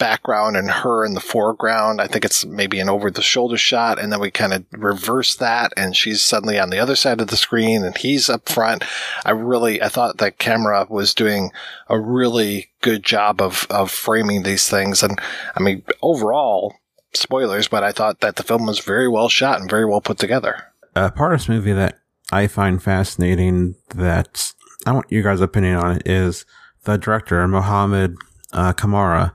background 0.00 0.56
and 0.56 0.68
her 0.68 1.04
in 1.04 1.14
the 1.14 1.20
foreground. 1.20 2.00
I 2.00 2.08
think 2.08 2.24
it's 2.24 2.44
maybe 2.44 2.80
an 2.80 2.88
over 2.88 3.10
the 3.10 3.22
shoulder 3.22 3.58
shot. 3.58 4.00
And 4.00 4.10
then 4.10 4.18
we 4.18 4.32
kind 4.32 4.52
of 4.52 4.64
reverse 4.72 5.36
that 5.36 5.72
and 5.76 5.94
she's 5.94 6.22
suddenly 6.22 6.58
on 6.58 6.70
the 6.70 6.80
other 6.80 6.96
side 6.96 7.20
of 7.20 7.28
the 7.28 7.36
screen 7.36 7.84
and 7.84 7.96
he's 7.96 8.28
up 8.28 8.48
front. 8.48 8.82
I 9.24 9.30
really, 9.30 9.80
I 9.80 9.88
thought 9.88 10.18
that 10.18 10.38
camera 10.38 10.86
was 10.88 11.14
doing 11.14 11.52
a 11.88 12.00
really 12.00 12.70
good 12.80 13.04
job 13.04 13.40
of, 13.40 13.66
of 13.70 13.90
framing 13.90 14.42
these 14.42 14.68
things. 14.68 15.02
And 15.02 15.20
I 15.54 15.60
mean, 15.62 15.84
overall, 16.02 16.74
spoilers, 17.12 17.68
but 17.68 17.84
I 17.84 17.92
thought 17.92 18.20
that 18.20 18.36
the 18.36 18.42
film 18.42 18.66
was 18.66 18.80
very 18.80 19.08
well 19.08 19.28
shot 19.28 19.60
and 19.60 19.68
very 19.68 19.84
well 19.84 20.00
put 20.00 20.18
together. 20.18 20.64
A 20.96 21.12
part 21.12 21.34
of 21.34 21.40
this 21.40 21.48
movie 21.48 21.74
that 21.74 21.98
I 22.32 22.46
find 22.46 22.82
fascinating 22.82 23.76
that 23.94 24.54
I 24.86 24.92
want 24.92 25.12
your 25.12 25.22
guys' 25.22 25.42
opinion 25.42 25.76
on 25.76 25.96
it 25.96 26.02
is 26.06 26.46
the 26.84 26.96
director, 26.96 27.46
Mohammed 27.46 28.16
uh, 28.52 28.72
Camara. 28.72 29.34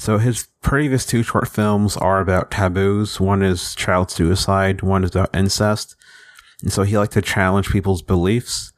So 0.00 0.16
his 0.16 0.48
previous 0.62 1.04
two 1.04 1.22
short 1.22 1.46
films 1.46 1.94
are 1.94 2.20
about 2.20 2.50
taboos. 2.50 3.20
One 3.20 3.42
is 3.42 3.74
child 3.74 4.10
suicide. 4.10 4.80
One 4.80 5.04
is 5.04 5.10
about 5.10 5.36
incest. 5.36 5.94
And 6.62 6.72
so 6.72 6.84
he 6.84 6.96
liked 6.96 7.12
to 7.12 7.20
challenge 7.20 7.68
people's 7.68 8.00
beliefs. 8.00 8.72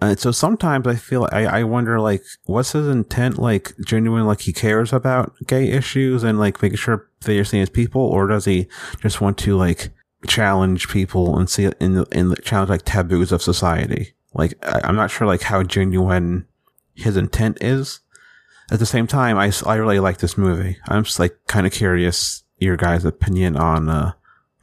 And 0.00 0.18
so 0.18 0.30
sometimes 0.30 0.86
I 0.86 0.94
feel, 0.94 1.28
I, 1.30 1.44
I 1.44 1.64
wonder, 1.64 2.00
like, 2.00 2.22
what's 2.46 2.72
his 2.72 2.88
intent? 2.88 3.38
Like, 3.38 3.74
genuine, 3.84 4.24
like, 4.24 4.40
he 4.40 4.54
cares 4.54 4.94
about 4.94 5.34
gay 5.46 5.68
issues 5.68 6.22
and, 6.22 6.38
like, 6.38 6.62
making 6.62 6.78
sure 6.78 7.06
they 7.20 7.38
are 7.38 7.44
seen 7.44 7.60
as 7.60 7.68
people? 7.68 8.00
Or 8.00 8.26
does 8.26 8.46
he 8.46 8.66
just 9.02 9.20
want 9.20 9.36
to, 9.40 9.58
like, 9.58 9.90
challenge 10.26 10.88
people 10.88 11.38
and 11.38 11.50
see 11.50 11.64
it 11.64 11.76
in 11.78 11.96
the, 11.96 12.06
in 12.12 12.30
the 12.30 12.36
challenge, 12.36 12.70
like, 12.70 12.86
taboos 12.86 13.30
of 13.30 13.42
society? 13.42 14.14
Like, 14.32 14.54
I, 14.62 14.80
I'm 14.84 14.96
not 14.96 15.10
sure, 15.10 15.26
like, 15.26 15.42
how 15.42 15.62
genuine 15.62 16.46
his 16.94 17.18
intent 17.18 17.58
is. 17.60 18.00
At 18.70 18.78
the 18.78 18.86
same 18.86 19.06
time, 19.06 19.38
I, 19.38 19.52
I 19.64 19.76
really 19.76 20.00
like 20.00 20.18
this 20.18 20.36
movie. 20.36 20.78
I'm 20.88 21.04
just, 21.04 21.18
like, 21.18 21.36
kind 21.46 21.66
of 21.66 21.72
curious 21.72 22.42
your 22.58 22.76
guys' 22.76 23.04
opinion 23.04 23.56
on, 23.56 23.88
uh, 23.88 24.12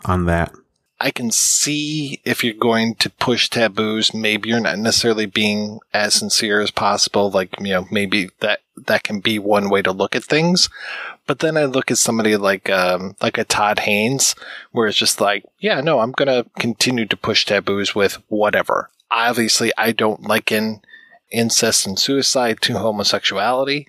on 0.06 0.26
that. 0.26 0.52
I 1.00 1.12
can 1.12 1.32
see 1.32 2.22
if 2.24 2.44
you're 2.44 2.54
going 2.54 2.96
to 2.96 3.10
push 3.10 3.50
taboos, 3.50 4.13
maybe 4.13 4.50
you're 4.50 4.62
not 4.62 4.78
necessarily 4.78 5.26
being 5.26 5.80
as 5.94 6.13
sincere 6.13 6.62
as 6.62 6.72
possible. 6.72 7.30
Like, 7.30 7.50
you 7.60 7.72
know, 7.72 7.88
maybe 7.92 8.30
that, 8.39 8.62
that 8.88 9.04
can 9.04 9.20
be 9.20 9.38
one 9.38 9.70
way 9.70 9.82
to 9.82 9.92
look 9.92 10.16
at 10.16 10.24
things. 10.24 10.70
But 11.28 11.39
then 11.39 11.58
I 11.58 11.66
look 11.66 11.92
at 11.92 11.98
somebody 11.98 12.38
like, 12.38 12.70
um, 12.70 13.16
like 13.22 13.38
a 13.38 13.44
Todd 13.44 13.80
Haynes, 13.80 14.36
where 14.72 14.88
it's 14.88 14.98
just 14.98 15.20
like, 15.20 15.44
yeah, 15.60 15.82
no, 15.82 16.00
I'm 16.00 16.13
to 16.13 16.46
continue 16.58 17.06
to 17.06 17.18
push 17.18 17.46
taboos 17.46 17.94
with 17.94 18.16
whatever. 18.30 18.89
Obviously, 19.12 19.72
I 19.78 19.92
don't 19.92 20.24
liken 20.24 20.82
incest 21.34 21.86
and 21.86 22.00
suicide 22.00 22.62
to 22.62 22.78
homosexuality. 22.78 23.88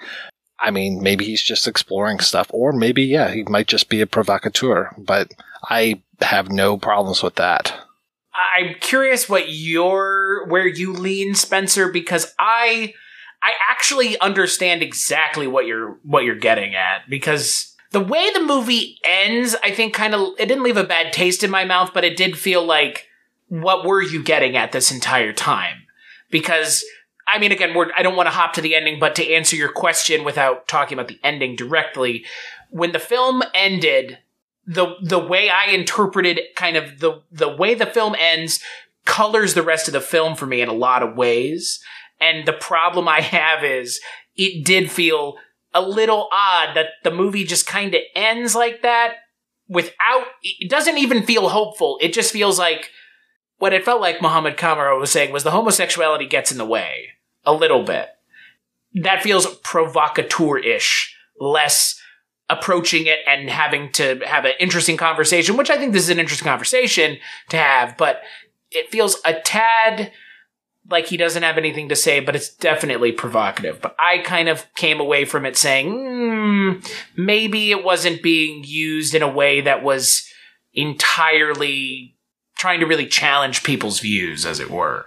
I 0.59 0.71
mean, 0.71 1.03
maybe 1.03 1.25
he's 1.25 1.43
just 1.43 1.69
exploring 1.69 2.21
stuff, 2.21 2.49
or 2.53 2.73
maybe, 2.73 3.03
yeah, 3.03 3.31
he 3.31 3.43
might 3.45 3.67
just 3.67 3.89
be 3.89 4.01
a 4.01 4.07
provocateur, 4.07 4.95
but 4.97 5.31
I 5.69 6.03
have 6.21 6.51
no 6.51 6.77
problems 6.79 7.23
with 7.23 7.35
that. 7.37 7.75
I'm 8.35 8.75
curious 8.81 9.29
what 9.29 9.51
your 9.51 10.47
where 10.49 10.67
you 10.67 10.93
lean, 10.93 11.35
Spencer, 11.35 11.91
because 11.91 12.35
I 12.39 12.95
I 13.43 13.53
actually 13.71 14.19
understand 14.21 14.83
exactly 14.83 15.47
what 15.47 15.67
you're 15.67 15.99
what 16.03 16.25
you're 16.25 16.35
getting 16.35 16.75
at 16.75 17.09
because 17.09 17.75
the 17.93 18.01
way 18.01 18.29
the 18.33 18.41
movie 18.41 18.99
ends, 19.05 19.55
I 19.63 19.71
think 19.71 19.95
kind 19.95 20.15
of 20.15 20.35
it 20.39 20.47
didn't 20.47 20.65
leave 20.65 20.77
a 20.77 20.85
bad 20.85 21.13
taste 21.13 21.45
in 21.45 21.51
my 21.51 21.65
mouth, 21.65 21.93
but 21.95 22.05
it 22.05 22.17
did 22.17 22.37
feel 22.37 22.65
like 22.65 23.07
what 23.49 23.87
were 23.87 24.03
you 24.03 24.23
getting 24.23 24.57
at 24.57 24.73
this 24.73 24.91
entire 24.91 25.33
time? 25.33 25.85
Because 26.31 26.85
I 27.27 27.39
mean, 27.39 27.53
again, 27.53 27.75
we're, 27.75 27.91
I 27.97 28.03
don't 28.03 28.17
want 28.17 28.27
to 28.27 28.35
hop 28.35 28.53
to 28.55 28.61
the 28.61 28.75
ending, 28.75 28.99
but 29.01 29.15
to 29.17 29.33
answer 29.33 29.57
your 29.57 29.73
question 29.73 30.25
without 30.25 30.69
talking 30.69 30.99
about 30.99 31.09
the 31.09 31.21
ending 31.25 31.57
directly, 31.57 32.25
when 32.71 32.93
the 32.93 32.99
film 32.99 33.43
ended, 33.55 34.19
the 34.67 34.95
the 35.03 35.19
way 35.19 35.51
I 35.51 35.67
interpreted 35.67 36.41
kind 36.57 36.77
of 36.77 37.01
the 37.01 37.23
the 37.31 37.55
way 37.55 37.75
the 37.75 37.87
film 37.87 38.17
ends 38.19 38.61
colors 39.05 39.53
the 39.53 39.63
rest 39.63 39.89
of 39.89 39.93
the 39.93 40.01
film 40.01 40.35
for 40.35 40.47
me 40.47 40.61
in 40.63 40.69
a 40.69 40.75
lot 40.75 41.03
of 41.03 41.17
ways. 41.17 41.81
And 42.21 42.47
the 42.47 42.55
problem 42.55 43.07
I 43.07 43.21
have 43.21 43.63
is 43.63 44.01
it 44.37 44.65
did 44.65 44.91
feel 44.91 45.37
a 45.75 45.83
little 45.83 46.29
odd 46.33 46.75
that 46.75 46.87
the 47.03 47.11
movie 47.11 47.45
just 47.45 47.67
kind 47.67 47.95
of 47.95 48.01
ends 48.15 48.55
like 48.55 48.83
that 48.83 49.17
without 49.69 50.27
it 50.43 50.71
doesn't 50.71 50.99
even 50.99 51.25
feel 51.25 51.49
hopeful. 51.49 51.99
It 52.01 52.13
just 52.13 52.33
feels 52.33 52.59
like 52.59 52.91
what 53.59 53.73
it 53.73 53.85
felt 53.85 54.01
like 54.01 54.23
Muhammad 54.23 54.57
Camara 54.57 54.99
was 54.99 55.11
saying 55.11 55.33
was 55.33 55.45
the 55.45 55.51
homosexuality 55.51 56.27
gets 56.27 56.53
in 56.53 56.59
the 56.59 56.65
way 56.65 57.11
a 57.45 57.53
little 57.53 57.85
bit. 57.85 58.09
That 58.95 59.23
feels 59.23 59.47
provocateur-ish, 59.59 61.17
less 61.41 62.01
approaching 62.51 63.07
it 63.07 63.19
and 63.27 63.49
having 63.49 63.91
to 63.93 64.21
have 64.27 64.45
an 64.45 64.53
interesting 64.61 64.97
conversation, 64.97 65.57
which 65.57 65.71
I 65.71 65.77
think 65.77 65.93
this 65.93 66.03
is 66.03 66.11
an 66.11 66.19
interesting 66.19 66.47
conversation 66.47 67.19
to 67.49 67.57
have, 67.57 67.97
but 67.97 68.23
it 68.71 68.91
feels 68.91 69.17
a 69.25 69.35
tad 69.35 70.13
like 70.91 71.07
he 71.07 71.17
doesn't 71.17 71.43
have 71.43 71.57
anything 71.57 71.89
to 71.89 71.97
say, 71.97 72.21
but 72.21 72.37
it's 72.37 72.55
definitely 72.55 73.13
provocative. 73.13 73.81
But 73.81 73.97
I 73.99 74.19
kind 74.19 74.49
of 74.49 74.67
came 74.75 75.01
away 75.01 75.25
from 75.25 75.47
it 75.47 75.57
saying, 75.57 75.91
mm, 75.91 76.93
maybe 77.17 77.71
it 77.71 77.83
wasn't 77.83 78.23
being 78.23 78.65
used 78.65 79.15
in 79.15 79.23
a 79.23 79.29
way 79.29 79.63
that 79.63 79.83
was 79.83 80.29
entirely 80.75 82.14
trying 82.65 82.81
to 82.81 82.87
really 82.87 83.07
challenge 83.07 83.63
people's 83.63 84.01
views, 84.01 84.47
as 84.47 84.59
it 84.59 84.71
were. 84.71 85.05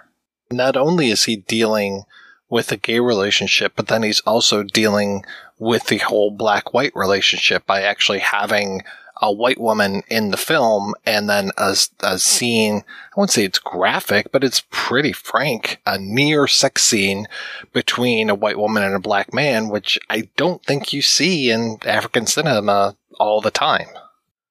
Not 0.51 0.77
only 0.77 1.09
is 1.09 1.23
he 1.23 1.37
dealing 1.37 2.03
with 2.49 2.71
a 2.71 2.77
gay 2.77 2.99
relationship, 2.99 3.73
but 3.75 3.87
then 3.87 4.03
he's 4.03 4.19
also 4.27 4.61
dealing 4.61 5.25
with 5.57 5.87
the 5.87 5.97
whole 5.97 6.29
black 6.29 6.71
white 6.71 6.95
relationship 6.95 7.65
by 7.65 7.81
actually 7.81 8.19
having 8.19 8.83
a 9.23 9.33
white 9.33 9.59
woman 9.59 10.03
in 10.07 10.29
the 10.29 10.37
film 10.37 10.93
and 11.03 11.27
then 11.27 11.49
a, 11.57 11.75
a 12.01 12.19
scene, 12.19 12.83
I 12.85 13.19
wouldn't 13.19 13.31
say 13.31 13.45
it's 13.45 13.57
graphic, 13.57 14.31
but 14.31 14.43
it's 14.43 14.63
pretty 14.69 15.11
frank, 15.11 15.81
a 15.87 15.97
near 15.97 16.45
sex 16.45 16.83
scene 16.83 17.25
between 17.73 18.29
a 18.29 18.35
white 18.35 18.59
woman 18.59 18.83
and 18.83 18.93
a 18.93 18.99
black 18.99 19.33
man, 19.33 19.69
which 19.69 19.97
I 20.11 20.29
don't 20.37 20.63
think 20.63 20.93
you 20.93 21.01
see 21.01 21.49
in 21.49 21.79
African 21.87 22.27
cinema 22.27 22.95
all 23.19 23.41
the 23.41 23.49
time. 23.49 23.87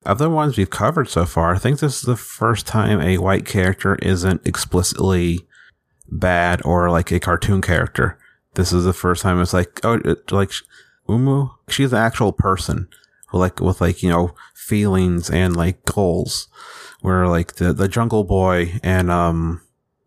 Of 0.06 0.18
the 0.18 0.30
ones 0.30 0.56
we've 0.56 0.70
covered 0.70 1.08
so 1.08 1.24
far, 1.24 1.54
I 1.54 1.58
think 1.58 1.80
this 1.80 1.96
is 1.96 2.02
the 2.02 2.16
first 2.16 2.66
time 2.66 3.00
a 3.00 3.18
white 3.18 3.44
character 3.44 3.96
isn't 3.96 4.46
explicitly 4.46 5.40
bad 6.08 6.64
or 6.64 6.90
like 6.90 7.10
a 7.10 7.20
cartoon 7.20 7.60
character. 7.60 8.18
This 8.54 8.72
is 8.72 8.84
the 8.84 8.92
first 8.92 9.22
time 9.22 9.40
it's 9.40 9.52
like, 9.52 9.80
oh, 9.84 10.00
like 10.30 10.52
Umu, 11.08 11.48
she's 11.68 11.92
an 11.92 11.98
actual 11.98 12.32
person 12.32 12.88
like 13.32 13.60
with 13.60 13.80
like 13.80 14.02
you 14.02 14.08
know 14.08 14.34
feelings 14.54 15.30
and 15.30 15.56
like 15.56 15.84
goals 15.84 16.48
where 17.00 17.26
like 17.26 17.56
the 17.56 17.72
the 17.72 17.88
jungle 17.88 18.24
boy 18.24 18.72
and 18.82 19.10
um 19.10 19.60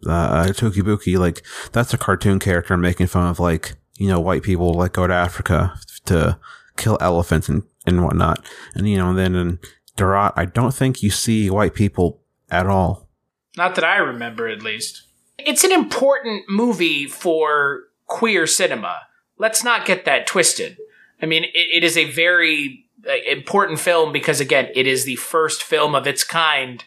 uh 0.08 0.46
Touki 0.46 0.82
Bouki 0.82 1.18
like 1.18 1.46
that's 1.72 1.94
a 1.94 1.98
cartoon 1.98 2.40
character 2.40 2.78
making 2.78 3.08
fun 3.08 3.30
of 3.30 3.40
like 3.40 3.76
you 3.98 4.08
know 4.08 4.20
white 4.20 4.44
people 4.44 4.74
like 4.74 4.94
go 4.94 5.08
to 5.08 5.14
africa 5.14 5.74
to 6.06 6.38
kill 6.78 6.98
elephants 7.02 7.50
and 7.50 7.64
and 7.86 8.04
whatnot 8.04 8.46
and 8.74 8.88
you 8.90 8.98
know 8.98 9.14
then 9.14 9.36
in 9.36 9.60
Daratt, 10.00 10.34
i 10.36 10.46
don't 10.46 10.74
think 10.74 11.04
you 11.04 11.12
see 11.12 11.50
white 11.50 11.74
people 11.74 12.22
at 12.50 12.68
all 12.68 13.10
not 13.58 13.76
that 13.76 13.84
i 13.84 13.98
remember 13.98 14.48
at 14.48 14.64
least 14.64 15.04
it's 15.38 15.64
an 15.64 15.72
important 15.72 16.44
movie 16.50 17.06
for 17.06 17.84
queer 18.08 18.48
cinema 18.48 19.02
let's 19.38 19.64
not 19.64 19.86
get 19.86 20.06
that 20.06 20.26
twisted 20.26 20.78
i 21.22 21.26
mean 21.26 21.44
it, 21.44 21.50
it 21.54 21.84
is 21.84 21.98
a 21.98 22.12
very 22.12 22.86
important 23.26 23.80
film 23.80 24.12
because 24.12 24.40
again, 24.40 24.70
it 24.76 24.88
is 24.88 25.06
the 25.06 25.16
first 25.16 25.64
film 25.64 25.96
of 25.96 26.08
its 26.08 26.24
kind 26.24 26.84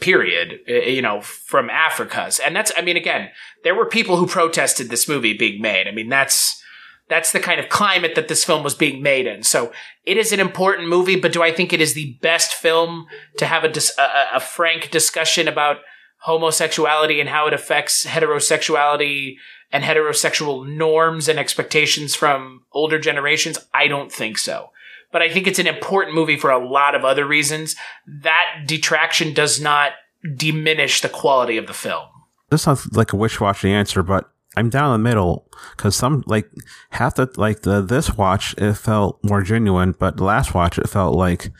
period, 0.00 0.60
uh, 0.68 0.72
you 0.72 1.02
know, 1.02 1.20
from 1.20 1.70
Africa's. 1.70 2.38
And 2.38 2.54
that's, 2.54 2.72
I 2.76 2.82
mean, 2.82 2.96
again, 2.96 3.30
there 3.64 3.74
were 3.74 3.86
people 3.86 4.16
who 4.16 4.26
protested 4.26 4.90
this 4.90 5.08
movie 5.08 5.36
being 5.36 5.60
made. 5.60 5.88
I 5.88 5.90
mean, 5.90 6.08
that's, 6.08 6.62
that's 7.08 7.32
the 7.32 7.40
kind 7.40 7.60
of 7.60 7.68
climate 7.68 8.14
that 8.14 8.28
this 8.28 8.44
film 8.44 8.62
was 8.62 8.74
being 8.74 9.02
made 9.02 9.26
in. 9.26 9.42
So 9.42 9.72
it 10.04 10.16
is 10.16 10.32
an 10.32 10.40
important 10.40 10.88
movie, 10.88 11.18
but 11.18 11.32
do 11.32 11.42
I 11.42 11.52
think 11.52 11.72
it 11.72 11.80
is 11.80 11.94
the 11.94 12.18
best 12.20 12.54
film 12.54 13.06
to 13.38 13.46
have 13.46 13.64
a, 13.64 13.68
dis- 13.68 13.96
a, 13.98 14.36
a 14.36 14.40
frank 14.40 14.90
discussion 14.90 15.48
about 15.48 15.78
homosexuality 16.18 17.20
and 17.20 17.28
how 17.28 17.46
it 17.46 17.54
affects 17.54 18.04
heterosexuality 18.04 19.36
and 19.70 19.84
heterosexual 19.84 20.66
norms 20.66 21.28
and 21.28 21.38
expectations 21.38 22.14
from 22.14 22.62
older 22.72 22.98
generations? 22.98 23.58
I 23.72 23.88
don't 23.88 24.10
think 24.10 24.38
so 24.38 24.70
but 25.12 25.22
I 25.22 25.30
think 25.30 25.46
it's 25.46 25.58
an 25.58 25.66
important 25.66 26.14
movie 26.14 26.36
for 26.36 26.50
a 26.50 26.62
lot 26.62 26.94
of 26.94 27.04
other 27.04 27.24
reasons. 27.24 27.74
That 28.06 28.64
detraction 28.66 29.32
does 29.32 29.58
not 29.58 29.92
diminish 30.34 31.00
the 31.00 31.08
quality 31.08 31.56
of 31.56 31.66
the 31.66 31.72
film. 31.72 32.06
This 32.50 32.62
sounds 32.62 32.86
like 32.92 33.12
a 33.12 33.16
wish-washy 33.16 33.70
answer, 33.70 34.02
but 34.02 34.30
I'm 34.56 34.70
down 34.70 34.92
the 34.92 35.08
middle 35.08 35.46
because 35.76 35.94
some 35.94 36.24
like 36.26 36.50
half 36.90 37.16
the 37.16 37.30
like 37.36 37.62
the 37.62 37.82
this 37.82 38.16
watch 38.16 38.54
it 38.56 38.74
felt 38.74 39.18
more 39.22 39.42
genuine, 39.42 39.92
but 39.98 40.16
the 40.16 40.24
last 40.24 40.54
watch 40.54 40.78
it 40.78 40.88
felt 40.88 41.14
like 41.14 41.50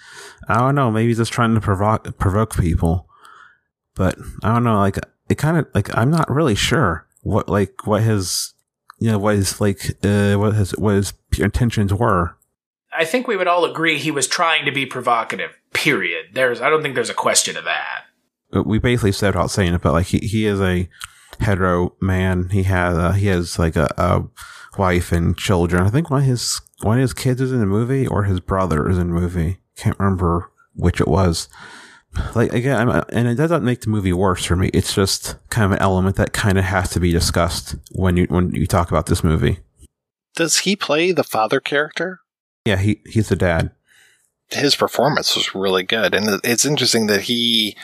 I 0.48 0.58
don't 0.58 0.74
know, 0.74 0.90
maybe 0.90 1.14
just 1.14 1.32
trying 1.32 1.54
to 1.54 1.60
provoke 1.60 2.18
provoke 2.18 2.56
people. 2.56 3.08
But 3.94 4.18
I 4.42 4.52
don't 4.52 4.64
know, 4.64 4.78
like 4.78 4.98
it 5.28 5.36
kind 5.36 5.58
of 5.58 5.66
like 5.74 5.94
I'm 5.96 6.10
not 6.10 6.30
really 6.30 6.54
sure 6.54 7.06
what 7.22 7.48
like 7.48 7.86
what 7.86 8.02
his 8.02 8.54
you 8.98 9.10
know 9.10 9.18
what 9.18 9.36
his 9.36 9.60
like 9.60 9.96
uh, 10.04 10.36
what 10.36 10.54
his 10.54 10.72
what 10.78 10.94
his 10.94 11.12
intentions 11.38 11.92
were. 11.92 12.36
I 12.96 13.04
think 13.04 13.28
we 13.28 13.36
would 13.36 13.46
all 13.46 13.64
agree 13.64 13.98
he 13.98 14.10
was 14.10 14.26
trying 14.26 14.64
to 14.64 14.72
be 14.72 14.86
provocative. 14.86 15.58
Period. 15.74 16.28
There's, 16.32 16.62
I 16.62 16.70
don't 16.70 16.82
think 16.82 16.94
there's 16.94 17.10
a 17.10 17.14
question 17.14 17.56
of 17.56 17.64
that. 17.64 18.04
Uh, 18.54 18.62
we 18.62 18.78
basically 18.78 19.12
said 19.12 19.34
without 19.34 19.50
saying 19.50 19.74
it, 19.74 19.82
but 19.82 19.92
like 19.92 20.06
he, 20.06 20.18
he 20.18 20.46
is 20.46 20.60
a 20.62 20.88
hetero 21.40 21.94
man. 22.00 22.48
He 22.50 22.64
has 22.64 22.96
uh, 22.96 23.12
he 23.12 23.26
has 23.26 23.58
like 23.58 23.76
a, 23.76 23.92
a 23.96 24.24
wife 24.78 25.12
and 25.12 25.36
children. 25.36 25.82
I 25.82 25.90
think 25.90 26.10
one 26.10 26.20
of 26.20 26.26
his 26.26 26.60
one 26.82 26.98
of 26.98 27.02
his 27.02 27.14
kids 27.14 27.40
is 27.40 27.52
in 27.52 27.60
the 27.60 27.66
movie, 27.66 28.06
or 28.06 28.24
his 28.24 28.40
brother 28.40 28.88
is 28.88 28.98
in 28.98 29.08
the 29.08 29.20
movie. 29.20 29.58
Can't 29.76 29.98
remember 29.98 30.50
which 30.74 31.00
it 31.00 31.08
was. 31.08 31.48
Like 32.34 32.52
again, 32.52 32.88
I'm, 32.88 33.04
and 33.10 33.28
it 33.28 33.34
doesn't 33.34 33.64
make 33.64 33.82
the 33.82 33.90
movie 33.90 34.12
worse 34.12 34.44
for 34.44 34.56
me. 34.56 34.68
It's 34.72 34.94
just 34.94 35.36
kind 35.50 35.66
of 35.66 35.72
an 35.72 35.82
element 35.82 36.16
that 36.16 36.32
kind 36.32 36.58
of 36.58 36.64
has 36.64 36.90
to 36.90 37.00
be 37.00 37.12
discussed 37.12 37.76
when 37.92 38.16
you 38.16 38.26
when 38.26 38.54
you 38.54 38.66
talk 38.66 38.90
about 38.90 39.06
this 39.06 39.22
movie. 39.22 39.58
Does 40.34 40.58
he 40.58 40.76
play 40.76 41.12
the 41.12 41.24
father 41.24 41.60
character? 41.60 42.20
Yeah, 42.64 42.76
he 42.76 43.00
he's 43.06 43.28
the 43.28 43.36
dad. 43.36 43.70
His 44.48 44.76
performance 44.76 45.34
was 45.34 45.54
really 45.54 45.82
good, 45.82 46.14
and 46.14 46.40
it's 46.44 46.64
interesting 46.64 47.06
that 47.08 47.22
he 47.22 47.76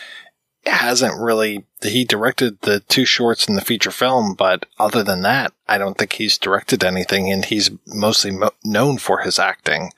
hasn't 0.64 1.20
really 1.20 1.64
he 1.82 2.04
directed 2.04 2.60
the 2.60 2.80
two 2.80 3.04
shorts 3.04 3.48
in 3.48 3.54
the 3.54 3.60
feature 3.60 3.90
film, 3.90 4.34
but 4.34 4.66
other 4.78 5.02
than 5.02 5.22
that, 5.22 5.52
I 5.68 5.78
don't 5.78 5.98
think 5.98 6.14
he's 6.14 6.38
directed 6.38 6.84
anything, 6.84 7.30
and 7.30 7.44
he's 7.44 7.70
mostly 7.86 8.30
mo- 8.30 8.52
known 8.64 8.98
for 8.98 9.20
his 9.20 9.38
acting. 9.38 9.90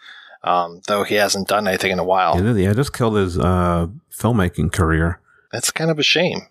Um, 0.42 0.83
though 0.88 1.05
he 1.05 1.14
hasn't 1.14 1.48
done 1.48 1.66
anything 1.66 1.90
in 1.90 1.98
a 1.98 2.05
while. 2.05 2.42
Yeah, 2.42 2.53
yeah 2.53 2.74
just 2.74 2.92
killed 2.92 3.16
his 3.16 3.38
uh, 3.38 3.87
filmmaking 4.12 4.72
career. 4.72 5.20
That's 5.50 5.70
kind 5.70 5.90
of 5.90 5.98
a 5.98 6.03
shame. 6.03 6.48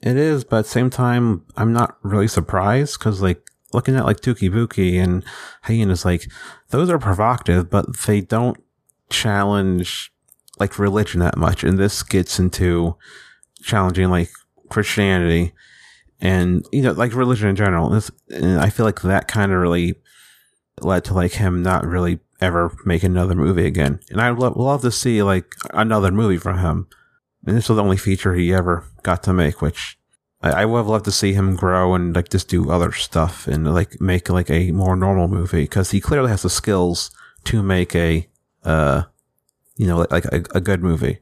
It 0.00 0.16
is, 0.16 0.44
but 0.44 0.60
at 0.60 0.64
the 0.64 0.70
same 0.70 0.88
time, 0.88 1.44
I'm 1.56 1.72
not 1.72 1.98
really 2.02 2.28
surprised 2.28 2.98
because, 2.98 3.20
like, 3.20 3.42
looking 3.72 3.96
at 3.96 4.04
like 4.04 4.20
Touki 4.20 4.50
Bouki 4.50 5.02
and 5.02 5.24
Hayen 5.64 5.90
is 5.90 6.04
like 6.04 6.30
those 6.70 6.88
are 6.88 6.98
provocative, 6.98 7.68
but 7.68 7.86
they 8.06 8.20
don't 8.20 8.62
challenge 9.10 10.12
like 10.58 10.78
religion 10.78 11.20
that 11.20 11.36
much. 11.36 11.64
And 11.64 11.78
this 11.78 12.02
gets 12.02 12.38
into 12.38 12.96
challenging 13.62 14.10
like 14.10 14.30
Christianity 14.68 15.52
and, 16.20 16.66
you 16.72 16.82
know, 16.82 16.92
like 16.92 17.14
religion 17.14 17.48
in 17.48 17.56
general. 17.56 17.92
And, 17.92 18.10
and 18.30 18.60
I 18.60 18.70
feel 18.70 18.86
like 18.86 19.00
that 19.02 19.28
kind 19.28 19.52
of 19.52 19.60
really 19.60 19.94
led 20.80 21.04
to 21.04 21.14
like 21.14 21.32
him 21.32 21.62
not 21.62 21.86
really 21.86 22.20
ever 22.40 22.76
make 22.84 23.02
another 23.02 23.34
movie 23.34 23.66
again. 23.66 24.00
And 24.10 24.20
I'd 24.20 24.38
lo- 24.38 24.52
love 24.54 24.82
to 24.82 24.92
see 24.92 25.22
like 25.22 25.54
another 25.72 26.10
movie 26.10 26.38
from 26.38 26.58
him. 26.58 26.86
And 27.46 27.56
this 27.56 27.68
was 27.68 27.76
the 27.76 27.82
only 27.82 27.96
feature 27.96 28.34
he 28.34 28.52
ever 28.52 28.84
got 29.02 29.22
to 29.24 29.32
make, 29.32 29.62
which 29.62 29.98
I, 30.42 30.62
I 30.62 30.64
would 30.64 30.78
have 30.78 30.86
loved 30.88 31.04
to 31.06 31.12
see 31.12 31.32
him 31.32 31.56
grow 31.56 31.94
and 31.94 32.14
like 32.14 32.28
just 32.28 32.48
do 32.48 32.70
other 32.70 32.92
stuff 32.92 33.46
and 33.46 33.72
like 33.72 34.00
make 34.00 34.28
like 34.28 34.50
a 34.50 34.70
more 34.72 34.96
normal 34.96 35.28
movie 35.28 35.62
because 35.62 35.90
he 35.90 36.00
clearly 36.00 36.30
has 36.30 36.42
the 36.42 36.50
skills 36.50 37.10
to 37.44 37.62
make 37.62 37.94
a, 37.94 38.28
uh, 38.64 39.04
you 39.76 39.86
know, 39.86 39.98
like, 39.98 40.10
like 40.10 40.24
a, 40.26 40.44
a 40.56 40.60
good 40.60 40.82
movie. 40.82 41.18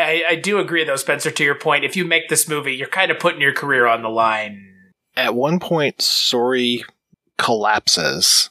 I, 0.00 0.24
I 0.28 0.34
do 0.36 0.58
agree 0.58 0.84
though, 0.84 0.96
Spencer, 0.96 1.30
to 1.30 1.44
your 1.44 1.54
point. 1.54 1.84
If 1.84 1.96
you 1.96 2.04
make 2.04 2.28
this 2.28 2.48
movie, 2.48 2.74
you're 2.74 2.88
kind 2.88 3.10
of 3.10 3.18
putting 3.18 3.40
your 3.40 3.52
career 3.52 3.86
on 3.86 4.02
the 4.02 4.08
line. 4.08 4.72
At 5.16 5.34
one 5.34 5.58
point, 5.58 5.98
Sori 5.98 6.82
collapses, 7.38 8.50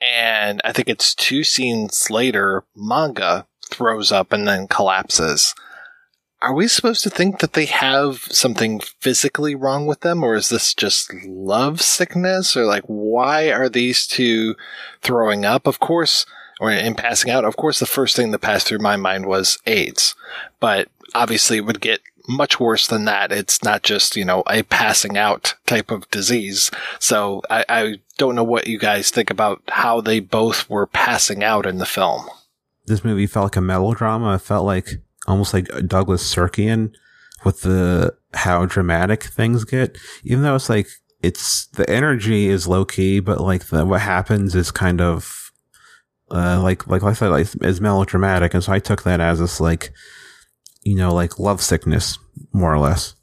and 0.00 0.60
I 0.64 0.72
think 0.72 0.88
it's 0.88 1.14
two 1.14 1.44
scenes 1.44 2.10
later, 2.10 2.64
manga 2.74 3.46
throws 3.70 4.12
up 4.12 4.32
and 4.32 4.46
then 4.46 4.68
collapses 4.68 5.54
are 6.42 6.54
we 6.54 6.68
supposed 6.68 7.02
to 7.02 7.10
think 7.10 7.40
that 7.40 7.54
they 7.54 7.64
have 7.64 8.18
something 8.30 8.80
physically 9.00 9.54
wrong 9.54 9.86
with 9.86 10.00
them 10.00 10.22
or 10.22 10.34
is 10.34 10.48
this 10.48 10.74
just 10.74 11.12
love 11.24 11.80
sickness 11.80 12.56
or 12.56 12.64
like 12.64 12.84
why 12.84 13.50
are 13.50 13.68
these 13.68 14.06
two 14.06 14.54
throwing 15.02 15.44
up 15.44 15.66
of 15.66 15.80
course 15.80 16.26
or 16.60 16.70
in 16.70 16.94
passing 16.94 17.30
out 17.30 17.44
of 17.44 17.56
course 17.56 17.78
the 17.78 17.86
first 17.86 18.16
thing 18.16 18.30
that 18.30 18.38
passed 18.40 18.66
through 18.66 18.78
my 18.78 18.96
mind 18.96 19.26
was 19.26 19.58
aids. 19.66 20.14
But 20.60 20.88
obviously 21.14 21.58
it 21.58 21.66
would 21.66 21.80
get 21.80 22.00
much 22.28 22.58
worse 22.58 22.86
than 22.86 23.04
that. 23.04 23.32
It's 23.32 23.62
not 23.62 23.82
just 23.82 24.16
you 24.16 24.24
know 24.24 24.42
a 24.48 24.62
passing 24.62 25.16
out 25.16 25.54
type 25.66 25.90
of 25.90 26.10
disease. 26.10 26.70
So 26.98 27.42
I, 27.50 27.64
I 27.68 27.94
don't 28.18 28.34
know 28.34 28.44
what 28.44 28.66
you 28.66 28.78
guys 28.78 29.10
think 29.10 29.30
about 29.30 29.62
how 29.68 30.00
they 30.00 30.20
both 30.20 30.68
were 30.68 30.86
passing 30.86 31.44
out 31.44 31.66
in 31.66 31.78
the 31.78 31.86
film. 31.86 32.26
This 32.86 33.04
movie 33.04 33.26
felt 33.26 33.44
like 33.44 33.56
a 33.56 33.60
melodrama. 33.60 34.34
It 34.34 34.42
felt 34.42 34.64
like 34.64 34.88
almost 35.26 35.52
like 35.52 35.68
Douglas 35.86 36.34
Sirkian 36.34 36.92
with 37.44 37.62
the 37.62 38.16
how 38.34 38.66
dramatic 38.66 39.24
things 39.24 39.64
get. 39.64 39.98
Even 40.24 40.42
though 40.42 40.54
it's 40.54 40.68
like 40.68 40.88
it's 41.22 41.66
the 41.68 41.88
energy 41.90 42.48
is 42.48 42.68
low 42.68 42.84
key, 42.84 43.20
but 43.20 43.40
like 43.40 43.66
the 43.66 43.84
what 43.84 44.02
happens 44.02 44.54
is 44.54 44.70
kind 44.70 45.00
of 45.00 45.45
uh 46.30 46.60
like 46.62 46.86
like 46.86 47.02
I 47.02 47.12
said 47.12 47.28
like 47.28 47.48
is 47.62 47.80
melodramatic, 47.80 48.54
and 48.54 48.62
so 48.62 48.72
I 48.72 48.78
took 48.78 49.02
that 49.04 49.20
as 49.20 49.38
this 49.40 49.60
like 49.60 49.92
you 50.82 50.96
know 50.96 51.14
like 51.14 51.38
love 51.38 51.62
sickness 51.62 52.18
more 52.52 52.72
or 52.72 52.78
less. 52.78 53.14